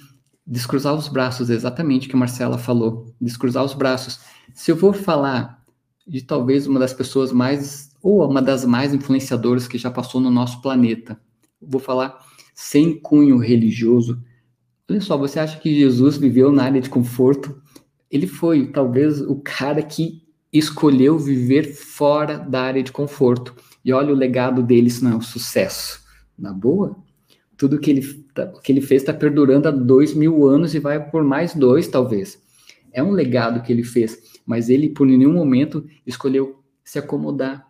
descruzar 0.45 0.93
os 0.93 1.07
braços, 1.07 1.49
exatamente 1.49 2.07
o 2.07 2.09
que 2.09 2.15
a 2.15 2.19
Marcela 2.19 2.57
falou, 2.57 3.13
descruzar 3.19 3.63
os 3.63 3.73
braços. 3.73 4.19
Se 4.53 4.71
eu 4.71 4.75
vou 4.75 4.93
falar 4.93 5.63
de 6.05 6.21
talvez 6.21 6.67
uma 6.67 6.79
das 6.79 6.93
pessoas 6.93 7.31
mais, 7.31 7.91
ou 8.01 8.29
uma 8.29 8.41
das 8.41 8.65
mais 8.65 8.93
influenciadoras 8.93 9.67
que 9.67 9.77
já 9.77 9.89
passou 9.89 10.19
no 10.19 10.29
nosso 10.29 10.61
planeta, 10.61 11.19
vou 11.61 11.79
falar 11.79 12.19
sem 12.53 12.99
cunho 12.99 13.37
religioso. 13.37 14.21
Olha 14.89 15.01
só, 15.01 15.17
você 15.17 15.39
acha 15.39 15.59
que 15.59 15.79
Jesus 15.79 16.17
viveu 16.17 16.51
na 16.51 16.63
área 16.63 16.81
de 16.81 16.89
conforto? 16.89 17.61
Ele 18.11 18.27
foi 18.27 18.67
talvez 18.67 19.21
o 19.21 19.35
cara 19.37 19.81
que 19.81 20.21
escolheu 20.51 21.17
viver 21.17 21.73
fora 21.73 22.37
da 22.37 22.61
área 22.61 22.83
de 22.83 22.91
conforto. 22.91 23.55
E 23.83 23.91
olha 23.91 24.13
o 24.13 24.17
legado 24.17 24.63
dele, 24.63 24.87
isso 24.87 25.03
não 25.03 25.13
é 25.13 25.15
um 25.15 25.21
sucesso. 25.21 26.01
Na 26.37 26.53
boa, 26.53 26.95
tudo 27.57 27.79
que 27.79 27.91
ele, 27.91 28.01
tá, 28.33 28.47
que 28.61 28.71
ele 28.71 28.81
fez 28.81 29.01
está 29.01 29.13
perdurando 29.13 29.67
há 29.67 29.71
dois 29.71 30.13
mil 30.13 30.45
anos 30.45 30.73
e 30.73 30.79
vai 30.79 31.09
por 31.09 31.23
mais 31.23 31.53
dois, 31.53 31.87
talvez. 31.87 32.41
É 32.91 33.01
um 33.03 33.11
legado 33.11 33.61
que 33.61 33.71
ele 33.71 33.83
fez, 33.83 34.17
mas 34.45 34.69
ele, 34.69 34.89
por 34.89 35.05
nenhum 35.07 35.33
momento, 35.33 35.85
escolheu 36.05 36.63
se 36.83 36.99
acomodar, 36.99 37.65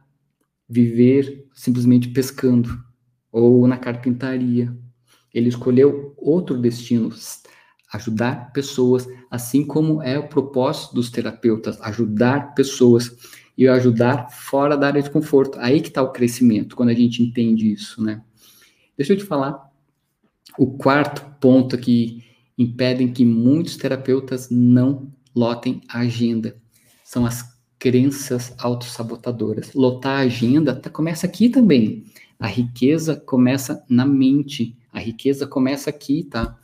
viver 0.67 1.47
simplesmente 1.53 2.09
pescando 2.09 2.69
ou 3.31 3.67
na 3.67 3.77
carpintaria. 3.77 4.75
Ele 5.33 5.49
escolheu 5.49 6.13
outro 6.17 6.57
destino, 6.57 7.09
ajudar 7.93 8.51
pessoas, 8.51 9.07
assim 9.29 9.65
como 9.65 10.01
é 10.01 10.17
o 10.17 10.27
propósito 10.27 10.95
dos 10.95 11.09
terapeutas, 11.09 11.79
ajudar 11.81 12.53
pessoas 12.53 13.15
e 13.57 13.67
ajudar 13.67 14.29
fora 14.31 14.75
da 14.75 14.87
área 14.87 15.01
de 15.01 15.09
conforto. 15.09 15.57
Aí 15.59 15.81
que 15.81 15.89
está 15.89 16.01
o 16.01 16.11
crescimento, 16.11 16.75
quando 16.75 16.89
a 16.89 16.93
gente 16.93 17.21
entende 17.21 17.71
isso, 17.71 18.03
né? 18.03 18.21
Deixa 18.97 19.13
eu 19.13 19.17
te 19.17 19.23
falar 19.23 19.71
o 20.57 20.77
quarto 20.77 21.23
ponto 21.39 21.77
que 21.77 22.23
impedem 22.57 23.11
que 23.11 23.25
muitos 23.25 23.77
terapeutas 23.77 24.49
não 24.49 25.11
lotem 25.35 25.81
a 25.87 25.99
agenda. 25.99 26.55
São 27.03 27.25
as 27.25 27.53
crenças 27.79 28.53
autossabotadoras. 28.59 29.73
Lotar 29.73 30.19
a 30.19 30.23
agenda 30.23 30.75
tá, 30.75 30.89
começa 30.89 31.25
aqui 31.25 31.49
também. 31.49 32.05
A 32.39 32.47
riqueza 32.47 33.15
começa 33.15 33.83
na 33.89 34.05
mente. 34.05 34.77
A 34.91 34.99
riqueza 34.99 35.47
começa 35.47 35.89
aqui, 35.89 36.23
tá? 36.23 36.57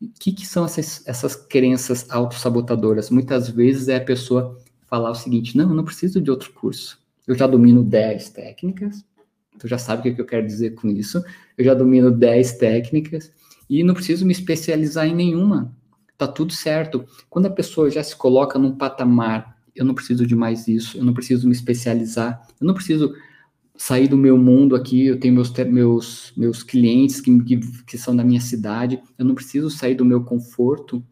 O 0.00 0.08
que, 0.18 0.32
que 0.32 0.46
são 0.46 0.64
essas, 0.64 1.06
essas 1.06 1.36
crenças 1.36 2.10
autossabotadoras? 2.10 3.10
Muitas 3.10 3.48
vezes 3.48 3.88
é 3.88 3.96
a 3.96 4.04
pessoa 4.04 4.58
falar 4.90 5.10
o 5.10 5.14
seguinte: 5.14 5.56
não, 5.56 5.70
eu 5.70 5.74
não 5.74 5.84
preciso 5.84 6.20
de 6.20 6.30
outro 6.30 6.52
curso. 6.52 6.98
Eu 7.26 7.34
já 7.34 7.46
domino 7.46 7.84
10 7.84 8.30
técnicas, 8.30 9.04
tu 9.58 9.68
já 9.68 9.78
sabe 9.78 10.10
o 10.10 10.14
que 10.14 10.20
eu 10.20 10.26
quero 10.26 10.44
dizer 10.44 10.74
com 10.74 10.88
isso. 10.88 11.22
Eu 11.56 11.64
já 11.64 11.72
domino 11.72 12.10
10 12.10 12.54
técnicas 12.54 13.32
e 13.68 13.84
não 13.84 13.94
preciso 13.94 14.26
me 14.26 14.32
especializar 14.32 15.06
em 15.06 15.14
nenhuma. 15.14 15.72
Tá 16.18 16.26
tudo 16.26 16.52
certo. 16.52 17.04
Quando 17.30 17.46
a 17.46 17.50
pessoa 17.50 17.88
já 17.88 18.02
se 18.02 18.16
coloca 18.16 18.58
num 18.58 18.76
patamar, 18.76 19.56
eu 19.74 19.84
não 19.84 19.94
preciso 19.94 20.26
de 20.26 20.34
mais 20.34 20.66
isso, 20.66 20.98
eu 20.98 21.04
não 21.04 21.14
preciso 21.14 21.46
me 21.46 21.54
especializar, 21.54 22.46
eu 22.60 22.66
não 22.66 22.74
preciso 22.74 23.14
sair 23.76 24.08
do 24.08 24.16
meu 24.16 24.36
mundo 24.36 24.76
aqui, 24.76 25.06
eu 25.06 25.18
tenho 25.18 25.32
meus, 25.32 25.50
meus, 25.50 26.32
meus 26.36 26.62
clientes 26.62 27.20
que, 27.20 27.42
que, 27.44 27.56
que 27.86 27.96
são 27.96 28.14
da 28.14 28.22
minha 28.22 28.40
cidade, 28.40 29.00
eu 29.18 29.24
não 29.24 29.34
preciso 29.34 29.70
sair 29.70 29.94
do 29.94 30.04
meu 30.04 30.22
conforto. 30.22 31.02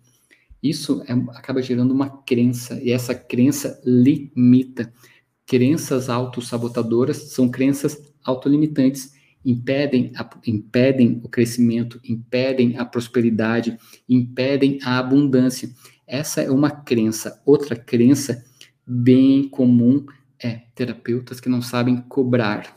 Isso 0.63 1.03
é, 1.07 1.13
acaba 1.37 1.63
gerando 1.63 1.93
uma 1.93 2.23
crença, 2.23 2.81
e 2.83 2.91
essa 2.91 3.15
crença 3.15 3.81
limita. 3.85 4.93
Crenças 5.47 6.09
autossabotadoras 6.09 7.33
são 7.33 7.49
crenças 7.49 7.97
autolimitantes, 8.25 9.13
impedem, 9.45 10.13
a, 10.17 10.29
impedem 10.47 11.21
o 11.25 11.29
crescimento, 11.29 12.01
impedem 12.05 12.77
a 12.77 12.85
prosperidade, 12.85 13.79
impedem 14.09 14.79
a 14.83 14.99
abundância. 14.99 15.71
Essa 16.07 16.43
é 16.43 16.51
uma 16.51 16.71
crença. 16.71 17.41
Outra 17.47 17.77
crença 17.77 18.45
bem 18.87 19.49
comum 19.49 20.05
é 20.43 20.63
terapeutas 20.75 21.41
que 21.41 21.49
não 21.49 21.63
sabem 21.63 21.97
cobrar. 22.09 22.75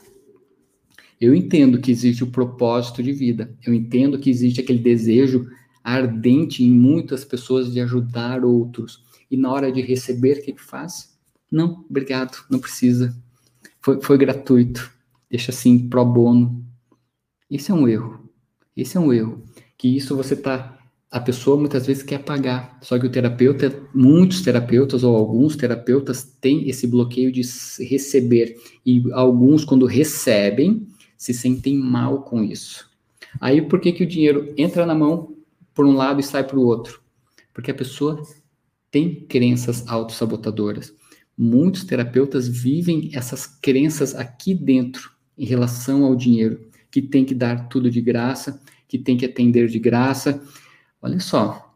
Eu 1.20 1.34
entendo 1.34 1.80
que 1.80 1.90
existe 1.90 2.24
o 2.24 2.30
propósito 2.30 3.02
de 3.02 3.12
vida, 3.12 3.56
eu 3.64 3.72
entendo 3.72 4.18
que 4.18 4.28
existe 4.28 4.60
aquele 4.60 4.80
desejo 4.80 5.48
ardente 5.82 6.62
em 6.62 6.70
muitas 6.70 7.24
pessoas 7.24 7.72
de 7.72 7.80
ajudar 7.80 8.44
outros. 8.44 9.02
E 9.30 9.36
na 9.36 9.50
hora 9.50 9.72
de 9.72 9.80
receber, 9.80 10.38
o 10.38 10.42
que, 10.42 10.52
que 10.52 10.62
faz? 10.62 11.16
Não, 11.50 11.84
obrigado, 11.88 12.44
não 12.50 12.58
precisa. 12.58 13.14
Foi, 13.80 14.00
foi 14.00 14.16
gratuito. 14.16 14.90
Deixa 15.30 15.50
assim, 15.50 15.88
pro 15.88 16.04
bono. 16.04 16.64
Esse 17.50 17.70
é 17.70 17.74
um 17.74 17.88
erro. 17.88 18.28
Esse 18.76 18.96
é 18.96 19.00
um 19.00 19.12
erro. 19.12 19.42
Que 19.76 19.96
isso 19.96 20.16
você 20.16 20.36
tá. 20.36 20.78
A 21.10 21.20
pessoa 21.20 21.58
muitas 21.58 21.86
vezes 21.86 22.02
quer 22.02 22.24
pagar. 22.24 22.78
Só 22.80 22.98
que 22.98 23.06
o 23.06 23.10
terapeuta, 23.10 23.82
muitos 23.94 24.40
terapeutas 24.40 25.04
ou 25.04 25.14
alguns 25.14 25.56
terapeutas 25.56 26.24
têm 26.40 26.68
esse 26.68 26.86
bloqueio 26.86 27.30
de 27.30 27.42
receber. 27.80 28.56
E 28.84 29.02
alguns, 29.12 29.64
quando 29.64 29.84
recebem, 29.84 30.86
se 31.16 31.34
sentem 31.34 31.76
mal 31.76 32.22
com 32.22 32.42
isso. 32.42 32.90
Aí 33.40 33.60
por 33.62 33.80
que, 33.80 33.92
que 33.92 34.04
o 34.04 34.08
dinheiro 34.08 34.52
entra 34.56 34.86
na 34.86 34.94
mão 34.94 35.34
por 35.74 35.86
um 35.86 35.94
lado 35.94 36.20
e 36.20 36.22
sai 36.22 36.44
para 36.44 36.58
o 36.58 36.64
outro? 36.64 37.00
Porque 37.52 37.70
a 37.70 37.74
pessoa 37.74 38.22
tem 38.90 39.24
crenças 39.26 39.86
autossabotadoras. 39.88 40.94
Muitos 41.36 41.84
terapeutas 41.84 42.46
vivem 42.46 43.10
essas 43.14 43.46
crenças 43.46 44.14
aqui 44.14 44.54
dentro 44.54 45.10
em 45.36 45.46
relação 45.46 46.04
ao 46.04 46.14
dinheiro, 46.14 46.60
que 46.90 47.00
tem 47.00 47.24
que 47.24 47.34
dar 47.34 47.68
tudo 47.68 47.90
de 47.90 48.00
graça, 48.00 48.60
que 48.86 48.98
tem 48.98 49.16
que 49.16 49.24
atender 49.24 49.66
de 49.68 49.78
graça. 49.78 50.42
Olha 51.00 51.18
só, 51.18 51.74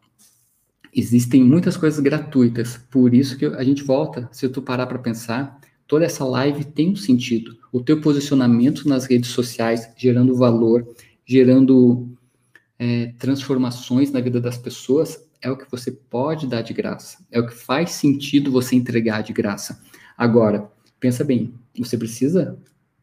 existem 0.95 1.43
muitas 1.43 1.77
coisas 1.77 1.99
gratuitas, 2.01 2.79
por 2.91 3.15
isso 3.15 3.37
que 3.37 3.47
a 3.47 3.65
gente 3.65 3.83
volta, 3.83 4.29
se 4.31 4.49
tu 4.49 4.61
parar 4.61 4.87
para 4.87 4.99
pensar, 4.99 5.59
toda 5.87 6.05
essa 6.05 6.25
live 6.25 6.65
tem 6.65 6.91
um 6.91 6.97
sentido. 6.97 7.57
O 7.73 7.81
teu 7.81 8.01
posicionamento 8.01 8.89
nas 8.89 9.07
redes 9.07 9.31
sociais, 9.31 9.89
gerando 9.97 10.37
valor, 10.37 10.87
gerando 11.25 12.16
é, 12.79 13.13
transformações 13.19 14.11
na 14.13 14.21
vida 14.21 14.41
das 14.41 14.59
pessoas, 14.59 15.27
é 15.41 15.51
o 15.51 15.57
que 15.57 15.71
você 15.71 15.91
pode 15.91 16.47
dar 16.47 16.63
de 16.63 16.73
graça. 16.73 17.25
É 17.31 17.41
o 17.41 17.47
que 17.47 17.55
faz 17.55 17.93
sentido 17.93 18.51
você 18.51 18.77
entregar 18.77 19.23
de 19.23 19.33
graça. 19.33 19.81
Agora, 20.17 20.71
pensa 20.99 21.25
bem, 21.25 21.55
você 21.79 21.97
precisa 21.97 22.59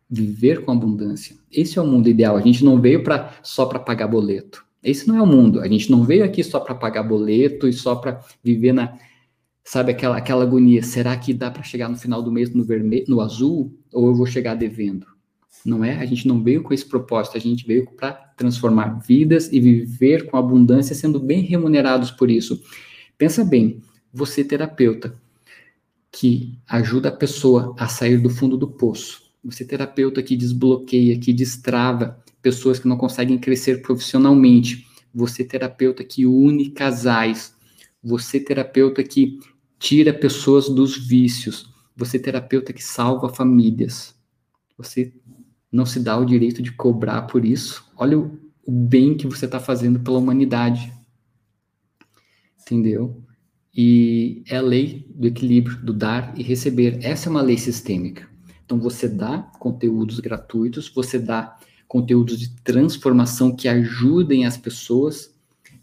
viver 0.10 0.64
com 0.64 0.72
abundância. 0.72 1.36
Esse 1.52 1.80
é 1.80 1.82
o 1.82 1.88
mundo 1.88 2.10
ideal. 2.10 2.38
A 2.38 2.42
gente 2.42 2.64
não 2.64 2.80
veio 2.80 3.04
para 3.04 3.34
só 3.42 3.66
para 3.66 3.80
pagar 3.80 4.08
boleto. 4.08 4.66
Esse 4.84 5.08
não 5.08 5.18
é 5.18 5.22
o 5.22 5.28
mundo. 5.28 5.62
A 5.62 5.68
gente 5.68 5.90
não 5.90 6.04
veio 6.04 6.24
aqui 6.24 6.44
só 6.44 6.60
para 6.60 6.76
pagar 6.76 7.04
boleto 7.04 7.68
e 7.68 7.74
só 7.74 7.96
para 7.96 8.20
viver 8.44 8.74
na 8.74 8.98
sabe 9.66 9.94
aquela 9.94 10.18
aquela 10.18 10.44
agonia, 10.44 10.84
será 10.84 11.16
que 11.16 11.34
dá 11.34 11.50
para 11.50 11.64
chegar 11.64 11.88
no 11.88 11.96
final 11.96 12.22
do 12.22 12.30
mês 12.32 12.54
no 12.54 12.66
vermelho, 12.66 13.06
no 13.08 13.22
azul 13.22 13.74
ou 13.94 14.08
eu 14.08 14.14
vou 14.14 14.26
chegar 14.26 14.56
devendo? 14.56 15.08
Não 15.66 15.84
é? 15.84 15.98
A 15.98 16.06
gente 16.06 16.28
não 16.28 16.44
veio 16.44 16.62
com 16.62 16.74
esse 16.74 16.86
propósito, 16.86 17.38
a 17.38 17.40
gente 17.40 17.66
veio 17.66 17.90
para 17.92 18.12
transformar 18.36 19.00
vidas 19.00 19.52
e 19.52 19.60
viver 19.60 20.26
com 20.26 20.38
abundância, 20.38 20.96
sendo 20.96 21.20
bem 21.20 21.42
remunerados 21.42 22.12
por 22.12 22.30
isso. 22.30 22.62
Pensa 23.18 23.46
bem, 23.46 23.82
você 24.12 24.44
terapeuta 24.44 25.16
que 26.12 26.58
ajuda 26.68 27.10
a 27.10 27.12
pessoa 27.12 27.76
a 27.78 27.88
sair 27.88 28.18
do 28.18 28.30
fundo 28.30 28.58
do 28.58 28.68
poço, 28.68 29.24
você 29.44 29.66
terapeuta 29.66 30.22
que 30.22 30.36
desbloqueia, 30.36 31.18
que 31.18 31.34
destrava 31.34 32.24
pessoas 32.42 32.78
que 32.78 32.88
não 32.88 32.98
conseguem 32.98 33.38
crescer 33.38 33.82
profissionalmente, 33.82 34.88
você 35.14 35.44
terapeuta 35.44 36.04
que 36.04 36.26
une 36.26 36.70
casais, 36.70 37.56
você 38.04 38.40
terapeuta 38.40 39.04
que 39.04 39.40
tira 39.80 40.14
pessoas 40.14 40.70
dos 40.70 40.98
vícios, 40.98 41.70
você 41.96 42.20
terapeuta 42.20 42.74
que 42.74 42.84
salva 42.84 43.30
famílias. 43.30 44.16
Você 44.78 45.14
não 45.74 45.86
se 45.88 46.00
dá 46.00 46.16
o 46.16 46.26
direito 46.26 46.62
de 46.62 46.72
cobrar 46.72 47.24
por 47.24 47.44
isso. 47.44 47.92
Olha 47.98 48.20
o, 48.20 48.40
bem 48.68 49.18
que 49.18 49.26
você 49.26 49.46
está 49.46 49.60
fazendo 49.60 50.00
pela 50.00 50.20
humanidade. 50.20 50.94
Entendeu? 52.62 53.22
E 53.76 54.44
é 54.48 54.58
a 54.58 54.62
lei 54.62 55.06
do 55.10 55.28
equilíbrio, 55.28 55.84
do 55.84 55.92
dar 55.92 56.34
e 56.38 56.44
receber. 56.44 57.00
Essa 57.02 57.28
é 57.28 57.32
uma 57.32 57.42
lei 57.42 57.58
sistêmica. 57.58 58.30
Então 58.64 58.80
você 58.80 59.10
dá 59.10 59.40
conteúdos 59.60 60.20
gratuitos, 60.20 60.88
você 60.94 61.18
dá 61.18 61.58
conteúdos 61.88 62.40
de 62.40 62.50
transformação 62.62 63.56
que 63.56 63.68
ajudem 63.68 64.46
as 64.46 64.56
pessoas 64.56 65.34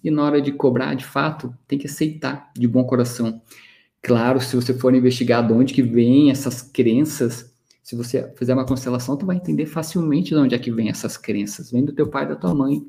e 0.02 0.10
na 0.10 0.22
hora 0.22 0.40
de 0.40 0.52
cobrar, 0.52 0.94
de 0.94 1.04
fato, 1.04 1.54
tem 1.66 1.78
que 1.78 1.86
aceitar 1.86 2.50
de 2.56 2.66
bom 2.66 2.84
coração. 2.84 3.42
Claro, 4.00 4.40
se 4.40 4.56
você 4.56 4.72
for 4.72 4.94
investigar 4.94 5.46
de 5.46 5.52
onde 5.52 5.74
que 5.74 5.82
vêm 5.82 6.30
essas 6.30 6.62
crenças, 6.62 7.49
se 7.90 7.96
você 7.96 8.32
fizer 8.36 8.54
uma 8.54 8.64
constelação, 8.64 9.16
tu 9.16 9.26
vai 9.26 9.34
entender 9.34 9.66
facilmente 9.66 10.28
de 10.28 10.36
onde 10.36 10.54
é 10.54 10.58
que 10.60 10.70
vem 10.70 10.88
essas 10.88 11.16
crenças. 11.16 11.72
Vem 11.72 11.84
do 11.84 11.92
teu 11.92 12.06
pai 12.06 12.24
e 12.24 12.28
da 12.28 12.36
tua 12.36 12.54
mãe. 12.54 12.86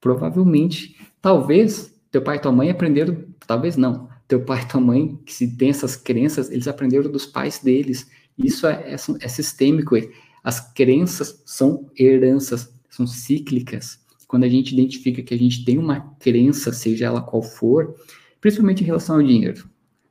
Provavelmente, 0.00 0.96
talvez, 1.20 1.94
teu 2.10 2.22
pai 2.22 2.36
e 2.36 2.40
tua 2.40 2.50
mãe 2.50 2.70
aprenderam, 2.70 3.26
talvez 3.46 3.76
não. 3.76 4.08
Teu 4.26 4.42
pai 4.42 4.62
e 4.62 4.68
tua 4.68 4.80
mãe, 4.80 5.20
que 5.26 5.34
se 5.34 5.54
tem 5.58 5.68
essas 5.68 5.96
crenças, 5.96 6.50
eles 6.50 6.66
aprenderam 6.66 7.12
dos 7.12 7.26
pais 7.26 7.58
deles. 7.58 8.10
Isso 8.38 8.66
é, 8.66 8.90
é, 8.90 8.94
é 8.94 9.28
sistêmico. 9.28 9.96
As 10.42 10.72
crenças 10.72 11.42
são 11.44 11.90
heranças, 11.94 12.72
são 12.88 13.06
cíclicas. 13.06 13.98
Quando 14.26 14.44
a 14.44 14.48
gente 14.48 14.72
identifica 14.72 15.22
que 15.22 15.34
a 15.34 15.38
gente 15.38 15.62
tem 15.62 15.76
uma 15.76 16.00
crença, 16.18 16.72
seja 16.72 17.04
ela 17.04 17.20
qual 17.20 17.42
for, 17.42 17.94
principalmente 18.40 18.82
em 18.82 18.86
relação 18.86 19.16
ao 19.16 19.22
dinheiro, 19.22 19.68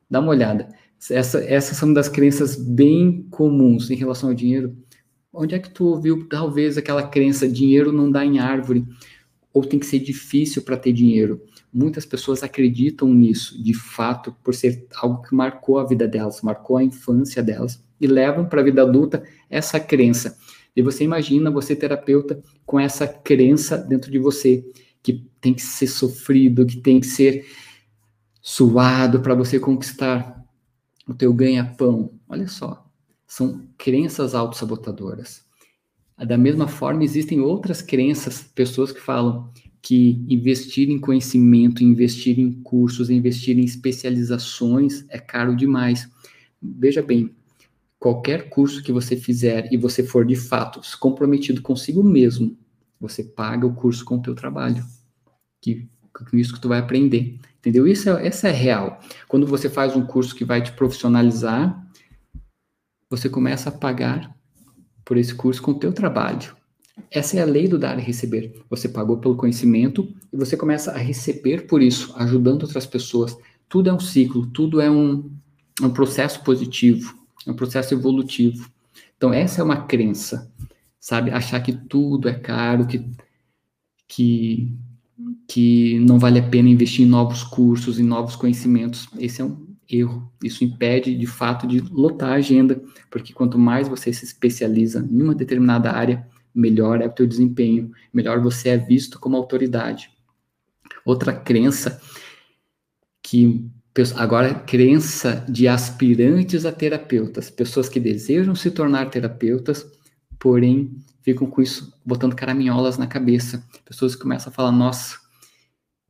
dá 0.07 0.19
uma 0.19 0.29
olhada. 0.29 0.69
Essa, 1.09 1.43
essas 1.43 1.77
são 1.77 1.93
das 1.93 2.07
crenças 2.07 2.55
bem 2.55 3.27
comuns 3.29 3.89
em 3.89 3.95
relação 3.95 4.29
ao 4.29 4.35
dinheiro. 4.35 4.75
Onde 5.31 5.55
é 5.55 5.59
que 5.59 5.69
tu 5.69 5.85
ouviu, 5.85 6.27
talvez, 6.27 6.77
aquela 6.77 7.07
crença, 7.07 7.47
dinheiro 7.47 7.91
não 7.91 8.11
dá 8.11 8.23
em 8.23 8.39
árvore, 8.39 8.85
ou 9.51 9.63
tem 9.63 9.79
que 9.79 9.85
ser 9.85 9.99
difícil 9.99 10.61
para 10.61 10.77
ter 10.77 10.93
dinheiro? 10.93 11.41
Muitas 11.73 12.05
pessoas 12.05 12.43
acreditam 12.43 13.11
nisso, 13.13 13.61
de 13.61 13.73
fato, 13.73 14.35
por 14.43 14.53
ser 14.53 14.85
algo 14.95 15.23
que 15.23 15.33
marcou 15.33 15.79
a 15.79 15.85
vida 15.87 16.07
delas, 16.07 16.41
marcou 16.41 16.77
a 16.77 16.83
infância 16.83 17.41
delas, 17.41 17.83
e 17.99 18.05
levam 18.05 18.45
para 18.45 18.61
a 18.61 18.63
vida 18.63 18.83
adulta 18.83 19.23
essa 19.49 19.79
crença. 19.79 20.37
E 20.75 20.81
você 20.81 21.03
imagina 21.03 21.49
você, 21.49 21.75
terapeuta, 21.75 22.41
com 22.65 22.79
essa 22.79 23.07
crença 23.07 23.77
dentro 23.77 24.11
de 24.11 24.19
você, 24.19 24.63
que 25.01 25.25
tem 25.41 25.53
que 25.53 25.61
ser 25.61 25.87
sofrido, 25.87 26.65
que 26.65 26.77
tem 26.77 26.99
que 26.99 27.07
ser 27.07 27.45
suado 28.41 29.19
para 29.21 29.33
você 29.33 29.59
conquistar 29.59 30.42
o 31.07 31.13
teu 31.13 31.33
ganha-pão. 31.33 32.13
Olha 32.27 32.47
só, 32.47 32.85
são 33.27 33.67
crenças 33.77 34.35
autossabotadoras. 34.35 35.43
Da 36.17 36.37
mesma 36.37 36.67
forma, 36.67 37.03
existem 37.03 37.39
outras 37.39 37.81
crenças, 37.81 38.41
pessoas 38.41 38.91
que 38.91 38.99
falam 38.99 39.51
que 39.81 40.23
investir 40.29 40.89
em 40.89 40.97
conhecimento, 40.97 41.83
investir 41.83 42.39
em 42.39 42.51
cursos, 42.51 43.09
investir 43.09 43.59
em 43.59 43.65
especializações 43.65 45.03
é 45.09 45.19
caro 45.19 45.55
demais. 45.55 46.09
Veja 46.61 47.01
bem, 47.01 47.35
qualquer 47.99 48.49
curso 48.49 48.81
que 48.81 48.93
você 48.93 49.17
fizer 49.17 49.67
e 49.73 49.77
você 49.77 50.01
for 50.01 50.25
de 50.25 50.37
fato 50.37 50.79
comprometido 50.97 51.61
consigo 51.61 52.01
mesmo, 52.01 52.57
você 52.97 53.23
paga 53.23 53.67
o 53.67 53.73
curso 53.73 54.05
com 54.05 54.15
o 54.15 54.21
teu 54.21 54.33
trabalho. 54.33 54.85
Que 55.59 55.89
com 56.13 56.37
isso 56.37 56.53
que 56.53 56.61
tu 56.61 56.69
vai 56.69 56.79
aprender. 56.79 57.37
Entendeu? 57.63 57.87
Isso 57.87 58.09
é, 58.09 58.27
essa 58.27 58.49
é 58.49 58.51
real. 58.51 58.99
Quando 59.25 59.47
você 59.47 59.69
faz 59.69 59.95
um 59.95 60.05
curso 60.05 60.35
que 60.35 60.43
vai 60.43 60.61
te 60.61 60.73
profissionalizar, 60.73 61.81
você 63.09 63.29
começa 63.29 63.69
a 63.69 63.71
pagar 63.71 64.35
por 65.05 65.15
esse 65.15 65.33
curso 65.33 65.61
com 65.61 65.71
o 65.71 65.79
teu 65.79 65.93
trabalho. 65.93 66.53
Essa 67.09 67.37
é 67.37 67.41
a 67.41 67.45
lei 67.45 67.69
do 67.69 67.79
dar 67.79 67.97
e 67.97 68.01
receber. 68.01 68.61
Você 68.69 68.89
pagou 68.89 69.17
pelo 69.17 69.37
conhecimento 69.37 70.13
e 70.31 70.35
você 70.35 70.57
começa 70.57 70.91
a 70.91 70.97
receber 70.97 71.65
por 71.65 71.81
isso, 71.81 72.13
ajudando 72.17 72.63
outras 72.63 72.85
pessoas. 72.85 73.37
Tudo 73.69 73.89
é 73.89 73.93
um 73.93 73.99
ciclo, 73.99 74.45
tudo 74.47 74.81
é 74.81 74.91
um, 74.91 75.31
um 75.81 75.89
processo 75.89 76.43
positivo, 76.43 77.17
é 77.47 77.51
um 77.51 77.55
processo 77.55 77.93
evolutivo. 77.93 78.69
Então, 79.15 79.33
essa 79.33 79.61
é 79.61 79.63
uma 79.63 79.85
crença, 79.85 80.51
sabe? 80.99 81.31
Achar 81.31 81.61
que 81.61 81.71
tudo 81.71 82.27
é 82.27 82.33
caro, 82.33 82.85
que, 82.85 83.09
que, 84.05 84.75
que 85.47 85.99
não 85.99 86.17
vale 86.19 86.39
a 86.39 86.43
pena 86.43 86.69
investir 86.69 87.05
em 87.05 87.09
novos 87.09 87.43
cursos, 87.43 87.99
em 87.99 88.03
novos 88.03 88.35
conhecimentos. 88.35 89.07
Esse 89.19 89.41
é 89.41 89.45
um 89.45 89.67
erro. 89.89 90.31
Isso 90.43 90.63
impede, 90.63 91.15
de 91.15 91.27
fato, 91.27 91.67
de 91.67 91.79
lotar 91.79 92.29
a 92.29 92.35
agenda, 92.35 92.81
porque 93.09 93.33
quanto 93.33 93.57
mais 93.57 93.87
você 93.87 94.11
se 94.11 94.25
especializa 94.25 95.07
em 95.09 95.21
uma 95.21 95.35
determinada 95.35 95.91
área, 95.91 96.27
melhor 96.53 97.01
é 97.01 97.07
o 97.07 97.11
teu 97.11 97.27
desempenho, 97.27 97.91
melhor 98.13 98.39
você 98.39 98.69
é 98.69 98.77
visto 98.77 99.19
como 99.19 99.37
autoridade. 99.37 100.09
Outra 101.05 101.33
crença 101.33 102.01
que 103.21 103.65
agora 104.15 104.53
crença 104.55 105.45
de 105.47 105.67
aspirantes 105.67 106.65
a 106.65 106.71
terapeutas, 106.71 107.49
pessoas 107.49 107.87
que 107.87 107.99
desejam 107.99 108.55
se 108.55 108.71
tornar 108.71 109.09
terapeutas, 109.09 109.85
porém 110.39 110.91
ficam 111.23 111.47
com 111.47 111.61
isso 111.61 111.93
botando 112.05 112.35
caraminholas 112.35 112.97
na 112.97 113.07
cabeça. 113.07 113.63
Pessoas 113.85 114.15
que 114.15 114.21
começam 114.21 114.51
a 114.51 114.53
falar, 114.53 114.71
nossa, 114.71 115.17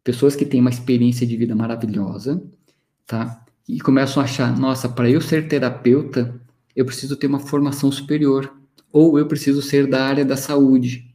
pessoas 0.03 0.35
que 0.35 0.45
têm 0.45 0.59
uma 0.59 0.69
experiência 0.69 1.25
de 1.25 1.37
vida 1.37 1.55
maravilhosa, 1.55 2.43
tá? 3.05 3.45
E 3.69 3.79
começam 3.79 4.21
a 4.21 4.25
achar, 4.25 4.57
nossa, 4.59 4.89
para 4.89 5.09
eu 5.09 5.21
ser 5.21 5.47
terapeuta, 5.47 6.41
eu 6.75 6.85
preciso 6.85 7.15
ter 7.15 7.27
uma 7.27 7.39
formação 7.39 7.91
superior 7.91 8.51
ou 8.91 9.17
eu 9.17 9.27
preciso 9.27 9.61
ser 9.61 9.87
da 9.87 10.03
área 10.05 10.25
da 10.25 10.35
saúde. 10.35 11.13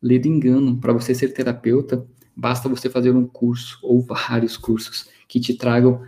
Ledo 0.00 0.28
engano, 0.28 0.76
para 0.78 0.92
você 0.92 1.14
ser 1.14 1.28
terapeuta, 1.28 2.06
basta 2.36 2.68
você 2.68 2.88
fazer 2.88 3.10
um 3.14 3.26
curso 3.26 3.78
ou 3.82 4.00
vários 4.02 4.56
cursos 4.56 5.08
que 5.26 5.40
te 5.40 5.54
tragam 5.54 6.02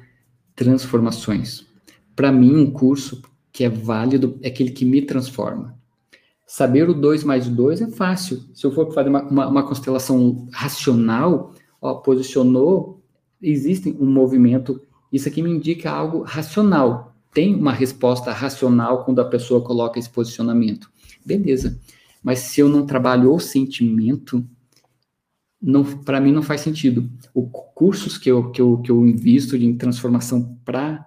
transformações. 0.55 1.67
Para 2.15 2.31
mim, 2.31 2.55
um 2.55 2.71
curso 2.71 3.23
que 3.53 3.65
é 3.65 3.69
válido 3.69 4.39
é 4.43 4.49
aquele 4.49 4.71
que 4.71 4.85
me 4.85 5.03
transforma. 5.03 5.77
Saber 6.57 6.89
o 6.89 6.95
2 6.95 7.25
mais 7.25 7.49
2 7.49 7.81
é 7.83 7.91
fácil. 7.91 8.41
Se 8.55 8.65
eu 8.65 8.71
for 8.71 8.93
fazer 8.95 9.09
uma, 9.09 9.23
uma, 9.23 9.49
uma 9.49 9.67
constelação 9.67 10.47
racional, 10.53 11.53
ó, 11.83 11.95
posicionou, 11.95 13.03
existe 13.43 13.97
um 13.99 14.07
movimento. 14.07 14.81
Isso 15.13 15.27
aqui 15.29 15.43
me 15.43 15.51
indica 15.51 15.91
algo 15.91 16.23
racional. 16.23 17.13
Tem 17.33 17.57
uma 17.57 17.73
resposta 17.73 18.31
racional 18.31 19.05
quando 19.05 19.21
a 19.21 19.25
pessoa 19.25 19.61
coloca 19.63 19.99
esse 19.99 20.09
posicionamento 20.09 20.89
beleza. 21.25 21.77
Mas 22.23 22.39
se 22.39 22.61
eu 22.61 22.69
não 22.69 22.87
trabalho 22.87 23.35
o 23.35 23.41
sentimento, 23.41 24.47
para 26.05 26.21
mim 26.21 26.31
não 26.31 26.43
faz 26.43 26.61
sentido. 26.61 27.11
Os 27.35 27.49
cursos 27.75 28.17
que 28.17 28.31
eu, 28.31 28.53
que 28.53 28.63
eu, 28.63 28.79
que 28.79 28.93
eu 28.93 29.05
invisto 29.05 29.57
em 29.57 29.77
transformação 29.77 30.57
para 30.65 31.05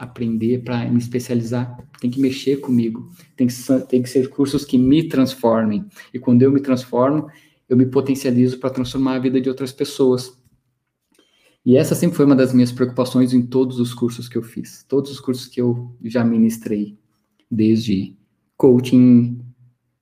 aprender, 0.00 0.62
para 0.64 0.88
me 0.90 0.98
especializar, 0.98 1.76
tem 2.00 2.10
que 2.10 2.20
mexer 2.20 2.56
comigo. 2.56 3.10
Tem 3.36 3.46
que, 3.46 3.54
tem 3.88 4.02
que 4.02 4.08
ser 4.08 4.28
cursos 4.28 4.64
que 4.64 4.78
me 4.78 5.08
transformem. 5.08 5.84
E 6.12 6.18
quando 6.18 6.42
eu 6.42 6.50
me 6.50 6.60
transformo, 6.60 7.28
eu 7.68 7.76
me 7.76 7.86
potencializo 7.86 8.58
para 8.58 8.70
transformar 8.70 9.16
a 9.16 9.18
vida 9.18 9.40
de 9.40 9.48
outras 9.48 9.72
pessoas. 9.72 10.32
E 11.64 11.76
essa 11.76 11.94
sempre 11.94 12.16
foi 12.16 12.24
uma 12.24 12.34
das 12.34 12.54
minhas 12.54 12.72
preocupações 12.72 13.34
em 13.34 13.42
todos 13.42 13.78
os 13.78 13.92
cursos 13.92 14.28
que 14.28 14.38
eu 14.38 14.42
fiz, 14.42 14.84
todos 14.88 15.10
os 15.10 15.20
cursos 15.20 15.46
que 15.46 15.60
eu 15.60 15.94
já 16.02 16.24
ministrei, 16.24 16.98
desde 17.50 18.16
coaching 18.56 19.38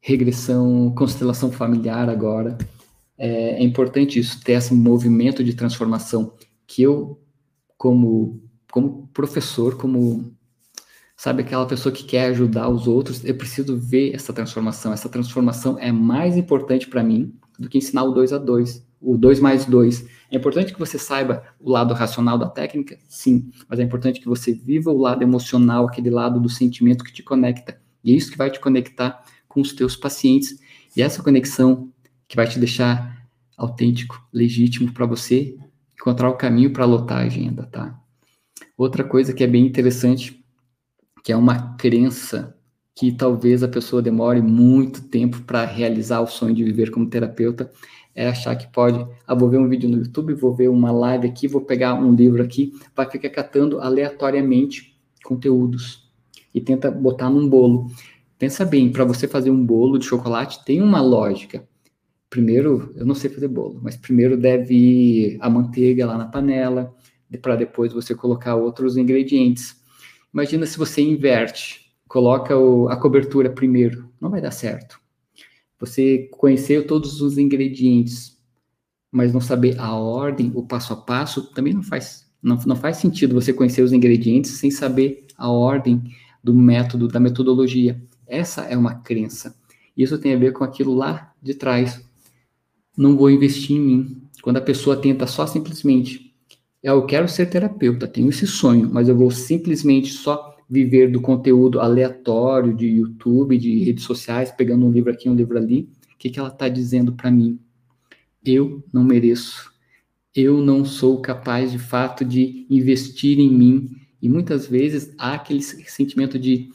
regressão, 0.01 0.93
constelação 0.97 1.51
familiar 1.51 2.09
agora. 2.09 2.57
É, 3.17 3.61
é, 3.61 3.63
importante 3.63 4.19
isso, 4.19 4.41
ter 4.43 4.53
esse 4.53 4.73
movimento 4.73 5.43
de 5.43 5.55
transformação 5.55 6.35
que 6.67 6.83
eu, 6.83 7.21
como, 7.77 8.41
como 8.71 9.09
professor, 9.13 9.77
como, 9.77 10.33
sabe, 11.17 11.43
aquela 11.43 11.67
pessoa 11.67 11.93
que 11.93 12.05
quer 12.05 12.27
ajudar 12.27 12.69
os 12.69 12.87
outros, 12.87 13.25
eu 13.25 13.35
preciso 13.35 13.77
ver 13.77 14.15
essa 14.15 14.33
transformação. 14.33 14.93
Essa 14.93 15.09
transformação 15.09 15.79
é 15.79 15.91
mais 15.91 16.37
importante 16.37 16.87
para 16.87 17.03
mim 17.03 17.35
do 17.59 17.69
que 17.69 17.79
ensinar 17.79 18.05
o 18.05 18.13
2 18.13 18.33
a 18.33 18.39
2, 18.39 18.87
o 19.01 19.17
2 19.17 19.41
mais 19.41 19.65
2. 19.65 20.07
É 20.31 20.37
importante 20.37 20.73
que 20.73 20.79
você 20.79 20.99
saiba 20.99 21.43
o 21.59 21.71
lado 21.71 21.95
racional 21.95 22.39
da 22.39 22.49
técnica, 22.49 22.99
sim, 23.09 23.51
mas 23.69 23.79
é 23.79 23.83
importante 23.83 24.21
que 24.21 24.29
você 24.29 24.53
viva 24.53 24.91
o 24.91 24.99
lado 24.99 25.23
emocional, 25.23 25.87
aquele 25.87 26.11
lado 26.11 26.41
do 26.41 26.49
sentimento 26.49 27.05
que 27.05 27.13
te 27.13 27.23
conecta. 27.23 27.81
E 28.05 28.13
é 28.13 28.17
isso 28.17 28.31
que 28.31 28.39
vai 28.39 28.51
te 28.51 28.61
conectar 28.61 29.23
com 29.49 29.61
os 29.61 29.73
teus 29.73 29.97
pacientes. 29.97 30.59
E 30.97 31.03
essa 31.03 31.23
conexão 31.23 31.91
que 32.29 32.37
vai 32.37 32.47
te 32.47 32.59
deixar 32.59 33.27
autêntico, 33.57 34.23
legítimo 34.33 34.93
para 34.93 35.07
você 35.07 35.57
encontrar 35.95 36.29
o 36.29 36.37
caminho 36.37 36.73
para 36.73 36.85
lotar 36.85 37.19
a 37.19 37.23
agenda, 37.23 37.65
tá? 37.67 37.99
Outra 38.79 39.03
coisa 39.03 39.33
que 39.33 39.43
é 39.43 39.47
bem 39.49 39.67
interessante, 39.67 40.41
que 41.25 41.33
é 41.33 41.37
uma 41.37 41.75
crença 41.77 42.57
que 42.95 43.11
talvez 43.11 43.65
a 43.65 43.69
pessoa 43.69 44.01
demore 44.01 44.41
muito 44.41 45.03
tempo 45.03 45.43
para 45.43 45.65
realizar 45.65 46.21
o 46.21 46.29
sonho 46.29 46.55
de 46.55 46.63
viver 46.63 46.93
como 46.93 47.11
terapeuta, 47.11 47.73
é 48.15 48.29
achar 48.29 48.55
que 48.55 48.73
pode, 48.73 49.05
ah, 49.27 49.35
vou 49.35 49.51
ver 49.51 49.59
um 49.59 49.69
vídeo 49.69 49.91
no 49.91 49.99
YouTube, 49.99 50.33
vou 50.35 50.55
ver 50.55 50.69
uma 50.69 50.93
live 50.93 51.27
aqui, 51.27 51.49
vou 51.49 51.61
pegar 51.61 51.95
um 51.95 52.15
livro 52.15 52.41
aqui, 52.41 52.73
vai 52.95 53.11
ficar 53.11 53.31
catando 53.31 53.81
aleatoriamente 53.81 54.97
conteúdos 55.25 56.09
e 56.55 56.61
tenta 56.61 56.89
botar 56.89 57.31
num 57.31 57.49
bolo. 57.49 57.91
Pensa 58.39 58.65
bem, 58.65 58.93
para 58.93 59.05
você 59.05 59.27
fazer 59.27 59.51
um 59.51 59.65
bolo 59.65 59.99
de 59.99 60.05
chocolate 60.05 60.65
tem 60.65 60.81
uma 60.81 61.01
lógica. 61.01 61.67
Primeiro, 62.31 62.93
eu 62.95 63.05
não 63.05 63.15
sei 63.17 63.29
fazer 63.29 63.49
bolo, 63.49 63.81
mas 63.83 63.97
primeiro 63.97 64.37
deve 64.37 64.75
ir 64.75 65.39
a 65.41 65.51
manteiga 65.51 66.07
lá 66.07 66.17
na 66.17 66.27
panela, 66.27 66.95
para 67.37 67.57
depois 67.57 67.93
você 67.93 68.15
colocar 68.15 68.55
outros 68.55 68.97
ingredientes. 68.97 69.77
Imagina 70.33 70.65
se 70.65 70.79
você 70.79 71.03
inverte, 71.03 71.93
coloca 72.07 72.57
o, 72.57 72.89
a 72.89 72.97
cobertura 72.97 73.51
primeiro, 73.51 74.09
não 74.21 74.31
vai 74.31 74.41
dar 74.41 74.51
certo. 74.51 75.01
Você 75.79 76.29
conheceu 76.33 76.87
todos 76.87 77.21
os 77.21 77.39
ingredientes, 77.39 78.37
mas 79.11 79.33
não 79.33 79.41
saber 79.41 79.79
a 79.79 79.95
ordem, 79.95 80.51
o 80.55 80.67
passo 80.67 80.93
a 80.93 80.97
passo, 80.97 81.53
também 81.53 81.73
não 81.73 81.83
faz, 81.83 82.27
não, 82.43 82.57
não 82.67 82.77
faz 82.77 82.97
sentido 82.97 83.35
você 83.35 83.53
conhecer 83.53 83.83
os 83.83 83.93
ingredientes 83.93 84.53
sem 84.53 84.71
saber 84.71 85.27
a 85.37 85.51
ordem 85.51 86.03
do 86.43 86.55
método, 86.55 87.09
da 87.09 87.21
metodologia. 87.21 88.01
Essa 88.27 88.63
é 88.63 88.77
uma 88.77 88.97
crença. 88.97 89.57
Isso 89.97 90.19
tem 90.19 90.35
a 90.35 90.39
ver 90.39 90.53
com 90.53 90.65
aquilo 90.65 90.95
lá 90.95 91.33
de 91.43 91.55
trás. 91.55 92.01
Não 92.97 93.17
vou 93.17 93.31
investir 93.31 93.77
em 93.77 93.81
mim. 93.81 94.23
Quando 94.43 94.59
a 94.59 94.63
pessoa 94.63 94.97
tenta 94.97 95.27
só 95.27 95.47
simplesmente, 95.47 96.28
eu 96.83 97.05
quero 97.07 97.29
ser 97.29 97.47
terapeuta, 97.47 98.07
tenho 98.07 98.29
esse 98.29 98.47
sonho, 98.47 98.89
mas 98.93 99.09
eu 99.09 99.17
vou 99.17 99.31
simplesmente 99.31 100.13
só 100.13 100.57
viver 100.69 101.11
do 101.11 101.21
conteúdo 101.21 101.81
aleatório 101.81 102.75
de 102.75 102.87
YouTube, 102.87 103.57
de 103.57 103.85
redes 103.85 104.05
sociais, 104.05 104.53
pegando 104.53 104.87
um 104.87 104.91
livro 104.91 105.11
aqui, 105.11 105.29
um 105.29 105.35
livro 105.35 105.57
ali, 105.57 105.89
o 106.15 106.19
que, 106.19 106.31
que 106.31 106.39
ela 106.39 106.49
está 106.49 106.69
dizendo 106.69 107.13
para 107.13 107.31
mim? 107.31 107.59
Eu 108.45 108.85
não 108.93 109.03
mereço. 109.03 109.73
Eu 110.35 110.61
não 110.61 110.85
sou 110.85 111.21
capaz, 111.21 111.73
de 111.73 111.79
fato, 111.79 112.25
de 112.25 112.67
investir 112.69 113.39
em 113.39 113.51
mim. 113.51 113.91
E 114.21 114.29
muitas 114.29 114.67
vezes 114.67 115.13
há 115.17 115.35
aquele 115.35 115.63
sentimento 115.63 116.39
de 116.39 116.71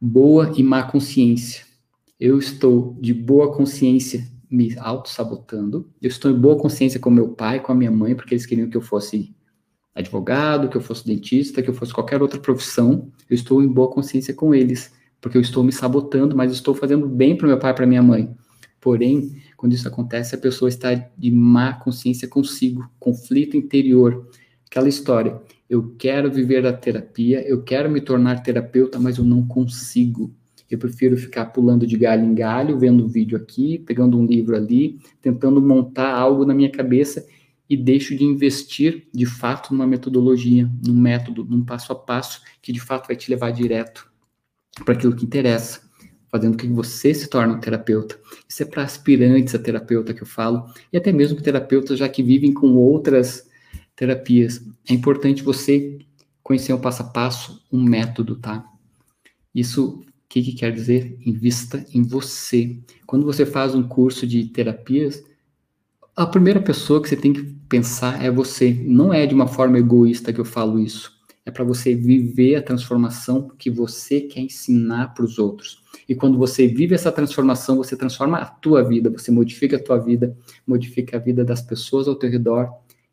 boa 0.00 0.52
e 0.56 0.62
má 0.62 0.82
consciência. 0.82 1.64
Eu 2.18 2.38
estou 2.38 2.96
de 3.00 3.12
boa 3.12 3.54
consciência 3.54 4.31
me 4.52 4.76
auto-sabotando. 4.78 5.90
Eu 6.00 6.08
estou 6.08 6.30
em 6.30 6.38
boa 6.38 6.56
consciência 6.56 7.00
com 7.00 7.10
meu 7.10 7.30
pai, 7.30 7.60
com 7.60 7.72
a 7.72 7.74
minha 7.74 7.90
mãe, 7.90 8.14
porque 8.14 8.34
eles 8.34 8.46
queriam 8.46 8.68
que 8.68 8.76
eu 8.76 8.82
fosse 8.82 9.34
advogado, 9.94 10.68
que 10.68 10.76
eu 10.76 10.80
fosse 10.80 11.06
dentista, 11.06 11.62
que 11.62 11.70
eu 11.70 11.74
fosse 11.74 11.92
qualquer 11.92 12.20
outra 12.20 12.38
profissão. 12.38 13.10
Eu 13.28 13.34
estou 13.34 13.62
em 13.62 13.68
boa 13.68 13.90
consciência 13.90 14.34
com 14.34 14.54
eles, 14.54 14.92
porque 15.20 15.36
eu 15.36 15.42
estou 15.42 15.64
me 15.64 15.72
sabotando, 15.72 16.36
mas 16.36 16.52
estou 16.52 16.74
fazendo 16.74 17.08
bem 17.08 17.36
para 17.36 17.48
meu 17.48 17.58
pai 17.58 17.72
e 17.72 17.74
para 17.74 17.86
minha 17.86 18.02
mãe. 18.02 18.34
Porém, 18.80 19.42
quando 19.56 19.72
isso 19.72 19.88
acontece, 19.88 20.34
a 20.34 20.38
pessoa 20.38 20.68
está 20.68 20.92
de 20.94 21.30
má 21.30 21.72
consciência 21.72 22.28
consigo, 22.28 22.88
conflito 22.98 23.56
interior. 23.56 24.28
Aquela 24.66 24.88
história 24.88 25.40
eu 25.72 25.94
quero 25.96 26.30
viver 26.30 26.66
a 26.66 26.72
terapia, 26.74 27.40
eu 27.48 27.62
quero 27.62 27.90
me 27.90 27.98
tornar 27.98 28.42
terapeuta, 28.42 28.98
mas 28.98 29.16
eu 29.16 29.24
não 29.24 29.46
consigo. 29.46 30.30
Eu 30.74 30.78
prefiro 30.78 31.16
ficar 31.16 31.46
pulando 31.46 31.86
de 31.86 31.98
galho 31.98 32.24
em 32.24 32.34
galho, 32.34 32.78
vendo 32.78 33.04
um 33.04 33.08
vídeo 33.08 33.36
aqui, 33.36 33.78
pegando 33.78 34.18
um 34.18 34.24
livro 34.24 34.56
ali, 34.56 34.98
tentando 35.20 35.60
montar 35.60 36.14
algo 36.14 36.46
na 36.46 36.54
minha 36.54 36.70
cabeça 36.70 37.26
e 37.68 37.76
deixo 37.76 38.16
de 38.16 38.24
investir 38.24 39.06
de 39.12 39.26
fato 39.26 39.72
numa 39.72 39.86
metodologia, 39.86 40.70
num 40.86 40.98
método, 40.98 41.44
num 41.44 41.64
passo 41.64 41.92
a 41.92 41.94
passo 41.94 42.40
que 42.60 42.72
de 42.72 42.80
fato 42.80 43.06
vai 43.06 43.16
te 43.16 43.30
levar 43.30 43.50
direto 43.50 44.10
para 44.84 44.94
aquilo 44.94 45.14
que 45.14 45.24
interessa, 45.24 45.82
fazendo 46.28 46.52
com 46.52 46.66
que 46.66 46.68
você 46.68 47.12
se 47.12 47.28
torne 47.28 47.54
um 47.54 47.60
terapeuta. 47.60 48.18
Isso 48.48 48.62
é 48.62 48.66
para 48.66 48.82
aspirantes 48.82 49.54
a 49.54 49.58
terapeuta 49.58 50.14
que 50.14 50.22
eu 50.22 50.26
falo, 50.26 50.66
e 50.92 50.96
até 50.96 51.12
mesmo 51.12 51.40
terapeutas 51.40 51.98
já 51.98 52.08
que 52.08 52.22
vivem 52.22 52.52
com 52.52 52.74
outras 52.76 53.46
terapias. 53.94 54.62
É 54.88 54.94
importante 54.94 55.42
você 55.42 55.98
conhecer 56.42 56.72
um 56.72 56.80
passo 56.80 57.02
a 57.02 57.06
passo, 57.06 57.62
um 57.70 57.82
método, 57.82 58.36
tá? 58.36 58.66
Isso 59.54 60.02
o 60.32 60.34
que, 60.34 60.42
que 60.44 60.52
quer 60.54 60.72
dizer? 60.72 61.18
Invista 61.26 61.84
em 61.92 62.02
você. 62.02 62.78
Quando 63.06 63.26
você 63.26 63.44
faz 63.44 63.74
um 63.74 63.82
curso 63.82 64.26
de 64.26 64.46
terapias, 64.46 65.22
a 66.16 66.24
primeira 66.24 66.58
pessoa 66.58 67.02
que 67.02 67.08
você 67.10 67.16
tem 67.16 67.34
que 67.34 67.42
pensar 67.68 68.24
é 68.24 68.30
você. 68.30 68.72
Não 68.72 69.12
é 69.12 69.26
de 69.26 69.34
uma 69.34 69.46
forma 69.46 69.78
egoísta 69.78 70.32
que 70.32 70.40
eu 70.40 70.44
falo 70.46 70.78
isso. 70.78 71.12
É 71.44 71.50
para 71.50 71.64
você 71.64 71.94
viver 71.94 72.54
a 72.54 72.62
transformação 72.62 73.50
que 73.58 73.68
você 73.68 74.22
quer 74.22 74.40
ensinar 74.40 75.08
para 75.08 75.22
os 75.22 75.38
outros. 75.38 75.82
E 76.08 76.14
quando 76.14 76.38
você 76.38 76.66
vive 76.66 76.94
essa 76.94 77.12
transformação, 77.12 77.76
você 77.76 77.94
transforma 77.94 78.38
a 78.38 78.46
tua 78.46 78.82
vida, 78.82 79.10
você 79.10 79.30
modifica 79.30 79.76
a 79.76 79.82
tua 79.82 79.98
vida, 79.98 80.34
modifica 80.66 81.18
a 81.18 81.20
vida 81.20 81.44
das 81.44 81.60
pessoas 81.60 82.08
ao 82.08 82.14
teu 82.14 82.30
redor, 82.30 82.70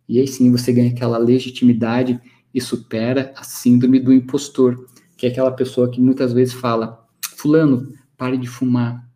e 0.08 0.22
aí 0.22 0.28
sim 0.28 0.50
você 0.50 0.72
ganha 0.72 0.92
aquela 0.92 1.18
legitimidade 1.18 2.18
e 2.54 2.62
supera 2.62 3.34
a 3.36 3.44
síndrome 3.44 4.00
do 4.00 4.14
impostor, 4.14 4.88
que 5.18 5.26
é 5.26 5.30
aquela 5.30 5.52
pessoa 5.52 5.92
que 5.92 6.00
muitas 6.00 6.32
vezes 6.32 6.54
fala: 6.54 7.09
Fulano, 7.40 7.94
pare 8.18 8.38
de 8.38 8.48
fumar. 8.48 9.08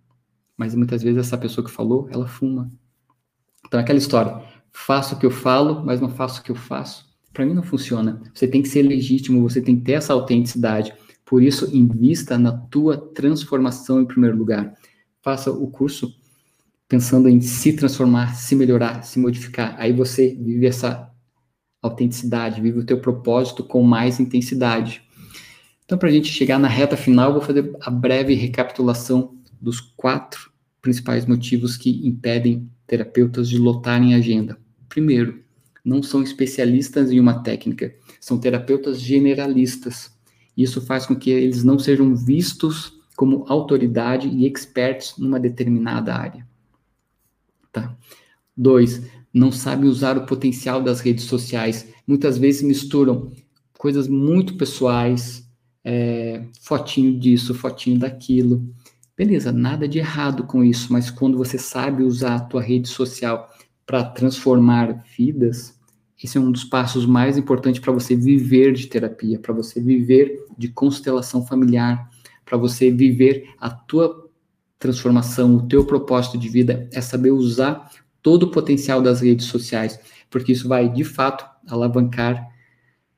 Mas 0.55 0.73
muitas 0.73 1.03
vezes 1.03 1.19
essa 1.19 1.37
pessoa 1.37 1.65
que 1.65 1.71
falou, 1.71 2.07
ela 2.09 2.25
fuma. 2.25 2.71
Então, 3.65 3.79
aquela 3.79 3.99
história: 3.99 4.41
faço 4.71 5.15
o 5.15 5.19
que 5.19 5.25
eu 5.25 5.31
falo, 5.31 5.83
mas 5.85 5.99
não 5.99 6.09
faço 6.09 6.39
o 6.39 6.43
que 6.43 6.51
eu 6.51 6.55
faço. 6.55 7.05
Para 7.33 7.45
mim 7.45 7.53
não 7.53 7.63
funciona. 7.63 8.21
Você 8.33 8.47
tem 8.47 8.61
que 8.61 8.69
ser 8.69 8.83
legítimo, 8.83 9.41
você 9.41 9.61
tem 9.61 9.75
que 9.75 9.83
ter 9.83 9.93
essa 9.93 10.13
autenticidade. 10.13 10.93
Por 11.25 11.41
isso, 11.41 11.75
invista 11.75 12.37
na 12.37 12.51
tua 12.51 12.97
transformação 12.97 14.01
em 14.01 14.05
primeiro 14.05 14.37
lugar. 14.37 14.73
Faça 15.21 15.51
o 15.51 15.67
curso 15.69 16.13
pensando 16.87 17.27
em 17.27 17.41
se 17.41 17.73
transformar, 17.73 18.35
se 18.35 18.55
melhorar, 18.55 19.03
se 19.03 19.19
modificar. 19.19 19.75
Aí 19.77 19.91
você 19.91 20.35
vive 20.35 20.67
essa 20.67 21.11
autenticidade, 21.81 22.61
vive 22.61 22.79
o 22.79 22.85
teu 22.85 23.01
propósito 23.01 23.63
com 23.63 23.81
mais 23.83 24.19
intensidade. 24.19 25.01
Então, 25.85 25.97
para 25.97 26.09
a 26.09 26.11
gente 26.11 26.31
chegar 26.31 26.59
na 26.59 26.67
reta 26.67 26.95
final, 26.95 27.33
vou 27.33 27.41
fazer 27.41 27.75
a 27.81 27.89
breve 27.89 28.33
recapitulação 28.33 29.37
dos 29.61 29.79
quatro 29.79 30.51
principais 30.81 31.25
motivos 31.25 31.77
que 31.77 32.05
impedem 32.05 32.69
terapeutas 32.85 33.49
de 33.49 33.57
lotarem 33.57 34.13
agenda. 34.13 34.57
Primeiro, 34.89 35.43
não 35.83 36.01
são 36.01 36.23
especialistas 36.23 37.11
em 37.11 37.19
uma 37.19 37.43
técnica, 37.43 37.93
são 38.19 38.37
terapeutas 38.37 39.01
generalistas. 39.01 40.11
Isso 40.55 40.81
faz 40.81 41.05
com 41.05 41.15
que 41.15 41.29
eles 41.29 41.63
não 41.63 41.79
sejam 41.79 42.15
vistos 42.15 42.93
como 43.15 43.45
autoridade 43.47 44.27
e 44.27 44.45
experts 44.45 45.15
numa 45.17 45.39
determinada 45.39 46.15
área. 46.15 46.47
Tá? 47.71 47.95
Dois, 48.55 49.01
não 49.33 49.51
sabem 49.51 49.89
usar 49.89 50.17
o 50.17 50.25
potencial 50.25 50.81
das 50.81 50.99
redes 50.99 51.25
sociais. 51.25 51.87
Muitas 52.07 52.37
vezes 52.37 52.61
misturam 52.61 53.31
coisas 53.77 54.07
muito 54.07 54.55
pessoais, 54.55 55.42
é, 55.83 56.45
fotinho 56.61 57.19
disso, 57.19 57.53
fotinho 57.53 57.99
daquilo. 57.99 58.73
Beleza, 59.15 59.51
nada 59.51 59.87
de 59.87 59.99
errado 59.99 60.43
com 60.45 60.63
isso, 60.63 60.91
mas 60.91 61.11
quando 61.11 61.37
você 61.37 61.57
sabe 61.57 62.03
usar 62.03 62.35
a 62.35 62.39
tua 62.39 62.61
rede 62.61 62.87
social 62.87 63.49
para 63.85 64.03
transformar 64.03 65.03
vidas, 65.17 65.79
esse 66.21 66.37
é 66.37 66.41
um 66.41 66.51
dos 66.51 66.63
passos 66.63 67.05
mais 67.05 67.37
importantes 67.37 67.81
para 67.81 67.91
você 67.91 68.15
viver 68.15 68.73
de 68.73 68.87
terapia, 68.87 69.37
para 69.37 69.53
você 69.53 69.81
viver 69.81 70.45
de 70.57 70.69
constelação 70.69 71.45
familiar, 71.45 72.09
para 72.45 72.57
você 72.57 72.89
viver 72.89 73.49
a 73.59 73.69
tua 73.69 74.29
transformação, 74.79 75.55
o 75.55 75.67
teu 75.67 75.85
propósito 75.85 76.37
de 76.37 76.49
vida 76.49 76.89
é 76.91 77.01
saber 77.01 77.31
usar 77.31 77.89
todo 78.21 78.43
o 78.43 78.51
potencial 78.51 79.01
das 79.01 79.21
redes 79.21 79.45
sociais, 79.45 79.99
porque 80.29 80.51
isso 80.53 80.67
vai 80.67 80.89
de 80.89 81.03
fato 81.03 81.45
alavancar 81.67 82.47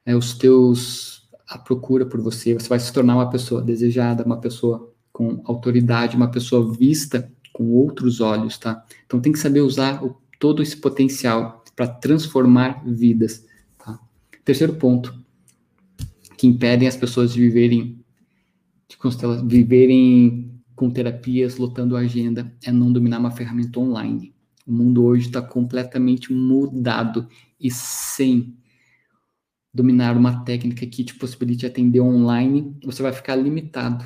é, 0.05 0.15
os 0.15 0.37
teus 0.37 1.24
a 1.55 1.57
procura 1.57 2.05
por 2.05 2.21
você, 2.21 2.53
você 2.53 2.67
vai 2.67 2.79
se 2.79 2.91
tornar 2.91 3.15
uma 3.15 3.29
pessoa 3.29 3.61
desejada, 3.61 4.23
uma 4.23 4.39
pessoa 4.39 4.93
com 5.11 5.41
autoridade, 5.45 6.15
uma 6.15 6.29
pessoa 6.29 6.73
vista 6.73 7.31
com 7.53 7.71
outros 7.71 8.19
olhos, 8.19 8.57
tá? 8.57 8.83
Então 9.05 9.21
tem 9.21 9.31
que 9.31 9.39
saber 9.39 9.61
usar 9.61 10.03
o, 10.03 10.17
todo 10.37 10.61
esse 10.61 10.75
potencial 10.75 11.63
para 11.73 11.87
transformar 11.87 12.83
vidas, 12.85 13.45
tá? 13.77 13.97
Terceiro 14.43 14.75
ponto 14.75 15.17
que 16.37 16.45
impedem 16.45 16.87
as 16.87 16.97
pessoas 16.97 17.33
de 17.33 17.39
viverem 17.39 17.97
de 19.45 19.57
viverem 19.57 20.51
com 20.75 20.89
terapias 20.89 21.57
lotando 21.57 21.95
a 21.95 22.01
agenda 22.01 22.53
é 22.63 22.71
não 22.71 22.91
dominar 22.91 23.19
uma 23.19 23.31
ferramenta 23.31 23.79
online. 23.79 24.33
O 24.67 24.73
mundo 24.73 25.05
hoje 25.05 25.27
está 25.27 25.41
completamente 25.41 26.33
mudado 26.33 27.27
e 27.59 27.71
sem 27.71 28.57
dominar 29.75 30.15
uma 30.15 30.45
técnica 30.45 30.85
que 30.85 31.03
te 31.03 31.13
possibilite 31.15 31.65
atender 31.65 31.99
online, 31.99 32.73
você 32.81 33.03
vai 33.03 33.11
ficar 33.11 33.35
limitado. 33.35 34.05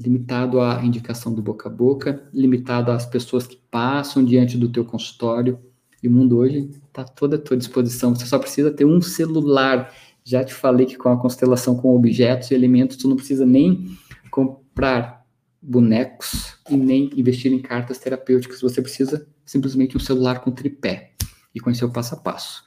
Limitado 0.00 0.62
à 0.62 0.82
indicação 0.82 1.34
do 1.34 1.42
boca 1.42 1.68
a 1.68 1.72
boca, 1.72 2.26
limitado 2.32 2.90
às 2.90 3.04
pessoas 3.04 3.46
que 3.46 3.58
passam 3.70 4.24
diante 4.24 4.56
do 4.56 4.70
teu 4.70 4.82
consultório. 4.82 5.58
E 6.02 6.08
o 6.08 6.10
mundo 6.10 6.38
hoje 6.38 6.70
está 6.86 7.04
toda 7.04 7.36
à 7.36 7.38
tua 7.38 7.54
disposição. 7.54 8.14
Você 8.14 8.24
só 8.24 8.38
precisa 8.38 8.70
ter 8.70 8.86
um 8.86 9.02
celular. 9.02 9.92
Já 10.24 10.42
te 10.42 10.54
falei 10.54 10.86
que 10.86 10.96
com 10.96 11.10
a 11.10 11.20
constelação 11.20 11.76
com 11.76 11.94
objetos 11.94 12.50
e 12.50 12.54
elementos, 12.54 12.96
tu 12.96 13.06
não 13.06 13.16
precisa 13.16 13.44
nem 13.44 13.94
comprar 14.30 15.22
bonecos 15.60 16.56
e 16.70 16.78
nem 16.78 17.10
investir 17.14 17.52
em 17.52 17.60
cartas 17.60 17.98
terapêuticas. 17.98 18.62
Você 18.62 18.80
precisa 18.80 19.28
simplesmente 19.44 19.98
um 19.98 20.00
celular 20.00 20.40
com 20.40 20.50
tripé 20.50 21.12
e 21.54 21.60
conhecer 21.60 21.84
o 21.84 21.92
passo 21.92 22.14
a 22.14 22.18
passo. 22.18 22.64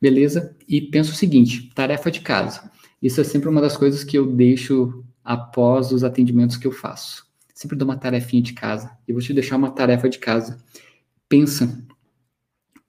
Beleza? 0.00 0.56
E 0.68 0.80
pensa 0.80 1.10
o 1.10 1.14
seguinte: 1.14 1.70
tarefa 1.74 2.10
de 2.10 2.20
casa. 2.20 2.70
Isso 3.00 3.20
é 3.20 3.24
sempre 3.24 3.48
uma 3.48 3.60
das 3.60 3.76
coisas 3.76 4.02
que 4.02 4.18
eu 4.18 4.26
deixo 4.32 5.04
após 5.24 5.92
os 5.92 6.02
atendimentos 6.02 6.56
que 6.56 6.66
eu 6.66 6.72
faço. 6.72 7.26
Sempre 7.54 7.76
dou 7.76 7.86
uma 7.88 7.96
tarefinha 7.96 8.42
de 8.42 8.52
casa. 8.52 8.90
E 9.06 9.12
vou 9.12 9.20
te 9.20 9.32
deixar 9.32 9.56
uma 9.56 9.70
tarefa 9.70 10.08
de 10.08 10.18
casa. 10.18 10.58
Pensa 11.28 11.84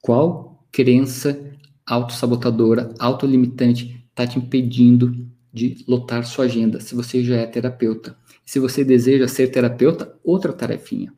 qual 0.01 0.63
crença 0.71 1.49
autossabotadora, 1.85 2.93
autolimitante 2.99 4.05
está 4.09 4.27
te 4.27 4.37
impedindo 4.37 5.27
de 5.51 5.83
lotar 5.87 6.23
sua 6.25 6.45
agenda, 6.45 6.79
se 6.79 6.93
você 6.93 7.23
já 7.23 7.37
é 7.37 7.47
terapeuta. 7.47 8.15
Se 8.45 8.59
você 8.59 8.83
deseja 8.83 9.27
ser 9.27 9.47
terapeuta, 9.47 10.15
outra 10.23 10.53
tarefinha. 10.53 11.13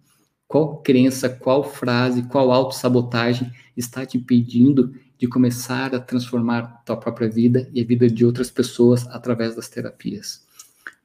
Qual 0.47 0.81
crença, 0.81 1.29
qual 1.29 1.63
frase, 1.63 2.23
qual 2.23 2.51
autossabotagem 2.51 3.51
está 3.75 4.05
te 4.05 4.17
impedindo 4.17 4.93
de 5.21 5.27
começar 5.27 5.93
a 5.93 5.99
transformar 5.99 6.81
tua 6.83 6.97
própria 6.97 7.29
vida 7.29 7.69
e 7.71 7.79
a 7.79 7.85
vida 7.85 8.09
de 8.09 8.25
outras 8.25 8.49
pessoas 8.49 9.07
através 9.09 9.55
das 9.55 9.69
terapias? 9.69 10.43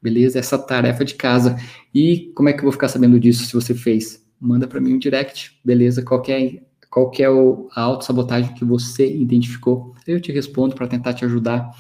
Beleza? 0.01 0.39
Essa 0.39 0.57
tarefa 0.57 1.05
de 1.05 1.13
casa. 1.17 1.55
E 1.95 2.33
como 2.35 2.49
é 2.49 2.55
que 2.55 2.61
eu 2.61 2.63
vou 2.63 2.73
ficar 2.73 2.89
sabendo 2.89 3.21
disso 3.21 3.45
se 3.45 3.53
você 3.53 3.75
fez? 3.75 4.27
Manda 4.41 4.67
para 4.67 4.81
mim 4.81 4.95
um 4.95 4.99
direct, 4.99 5.61
beleza? 5.63 6.03
Qual 6.03 6.23
é, 6.29 6.63
qual 6.89 7.13
é 7.19 7.29
o, 7.29 7.69
a 7.75 7.83
autossabotagem 7.83 8.55
que 8.55 8.65
você 8.65 9.07
identificou? 9.07 9.95
Eu 10.07 10.19
te 10.19 10.33
respondo 10.33 10.75
para 10.75 10.89
tentar 10.89 11.13
te 11.13 11.27
ajudar 11.27 11.71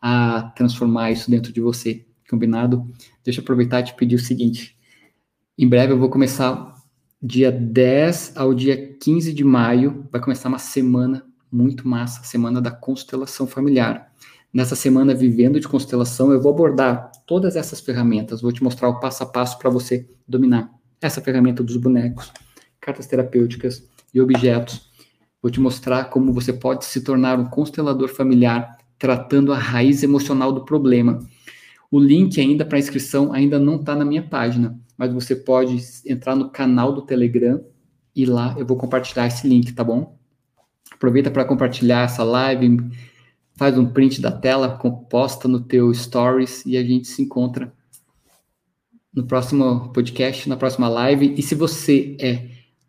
a 0.00 0.54
transformar 0.56 1.10
isso 1.10 1.30
dentro 1.30 1.52
de 1.52 1.60
você. 1.60 2.06
Combinado? 2.30 2.90
Deixa 3.22 3.40
eu 3.40 3.42
aproveitar 3.42 3.80
e 3.80 3.84
te 3.84 3.94
pedir 3.94 4.14
o 4.16 4.18
seguinte. 4.18 4.74
Em 5.58 5.68
breve 5.68 5.92
eu 5.92 5.98
vou 5.98 6.08
começar 6.08 6.82
dia 7.22 7.52
10 7.52 8.38
ao 8.38 8.54
dia 8.54 8.96
15 8.98 9.34
de 9.34 9.44
maio, 9.44 10.08
vai 10.10 10.22
começar 10.22 10.48
uma 10.48 10.58
semana 10.58 11.26
muito 11.54 11.86
massa, 11.86 12.24
semana 12.24 12.60
da 12.60 12.70
constelação 12.70 13.46
familiar. 13.46 14.12
Nessa 14.52 14.74
semana 14.74 15.14
vivendo 15.14 15.60
de 15.60 15.68
constelação, 15.68 16.32
eu 16.32 16.40
vou 16.40 16.52
abordar 16.52 17.12
todas 17.26 17.54
essas 17.54 17.80
ferramentas, 17.80 18.42
vou 18.42 18.52
te 18.52 18.62
mostrar 18.62 18.88
o 18.88 18.98
passo 18.98 19.22
a 19.22 19.26
passo 19.26 19.58
para 19.58 19.70
você 19.70 20.08
dominar 20.26 20.70
essa 21.00 21.20
ferramenta 21.20 21.62
dos 21.62 21.76
bonecos, 21.76 22.32
cartas 22.80 23.06
terapêuticas 23.06 23.88
e 24.12 24.20
objetos. 24.20 24.90
Vou 25.40 25.50
te 25.50 25.60
mostrar 25.60 26.04
como 26.06 26.32
você 26.32 26.52
pode 26.52 26.84
se 26.84 27.02
tornar 27.02 27.38
um 27.38 27.46
constelador 27.46 28.08
familiar 28.08 28.76
tratando 28.98 29.52
a 29.52 29.58
raiz 29.58 30.02
emocional 30.02 30.52
do 30.52 30.64
problema. 30.64 31.20
O 31.90 32.00
link 32.00 32.40
ainda 32.40 32.64
para 32.64 32.78
inscrição 32.78 33.32
ainda 33.32 33.58
não 33.58 33.76
está 33.76 33.94
na 33.94 34.04
minha 34.04 34.22
página, 34.22 34.80
mas 34.96 35.12
você 35.12 35.36
pode 35.36 35.78
entrar 36.06 36.34
no 36.34 36.50
canal 36.50 36.92
do 36.92 37.02
Telegram 37.02 37.62
e 38.16 38.24
lá 38.24 38.54
eu 38.58 38.66
vou 38.66 38.76
compartilhar 38.76 39.26
esse 39.26 39.46
link, 39.46 39.72
tá 39.72 39.84
bom? 39.84 40.16
Aproveita 41.04 41.30
para 41.30 41.44
compartilhar 41.44 42.04
essa 42.04 42.24
live, 42.24 42.78
faz 43.56 43.76
um 43.76 43.84
print 43.84 44.22
da 44.22 44.32
tela, 44.32 44.78
posta 45.10 45.46
no 45.46 45.60
teu 45.60 45.92
stories 45.92 46.64
e 46.64 46.78
a 46.78 46.82
gente 46.82 47.08
se 47.08 47.20
encontra 47.20 47.70
no 49.12 49.26
próximo 49.26 49.92
podcast, 49.92 50.48
na 50.48 50.56
próxima 50.56 50.88
live. 50.88 51.34
E 51.36 51.42
se 51.42 51.54
você 51.54 52.16
é 52.18 52.48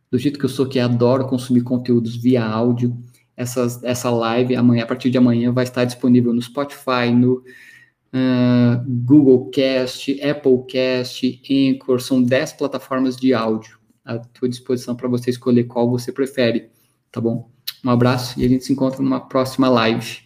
do 0.10 0.18
jeito 0.18 0.40
que 0.40 0.46
eu 0.46 0.50
sou, 0.50 0.66
que 0.66 0.80
adoro 0.80 1.28
consumir 1.28 1.64
conteúdos 1.64 2.16
via 2.16 2.46
áudio, 2.46 2.98
essa, 3.36 3.82
essa 3.84 4.10
live 4.10 4.56
amanhã, 4.56 4.84
a 4.84 4.88
partir 4.88 5.10
de 5.10 5.18
amanhã, 5.18 5.52
vai 5.52 5.66
estar 5.66 5.84
disponível 5.84 6.34
no 6.34 6.42
Spotify, 6.42 7.12
no 7.14 7.44
uh, 8.14 8.82
Google 8.88 9.50
Cast, 9.50 10.22
Apple 10.22 10.64
Cast, 10.70 11.42
Anchor, 11.52 12.00
são 12.00 12.24
10 12.24 12.54
plataformas 12.54 13.18
de 13.18 13.34
áudio 13.34 13.78
à 14.06 14.20
tua 14.20 14.48
disposição 14.48 14.96
para 14.96 15.10
você 15.10 15.32
escolher 15.32 15.66
qual 15.66 15.90
você 15.90 16.14
prefere, 16.14 16.70
tá 17.12 17.20
bom? 17.20 17.54
Um 17.86 17.92
abraço 17.92 18.40
e 18.40 18.44
a 18.44 18.50
gente 18.50 18.66
se 18.66 18.74
encontra 18.74 19.00
numa 19.04 19.20
próxima 19.20 19.70
live. 19.70 20.24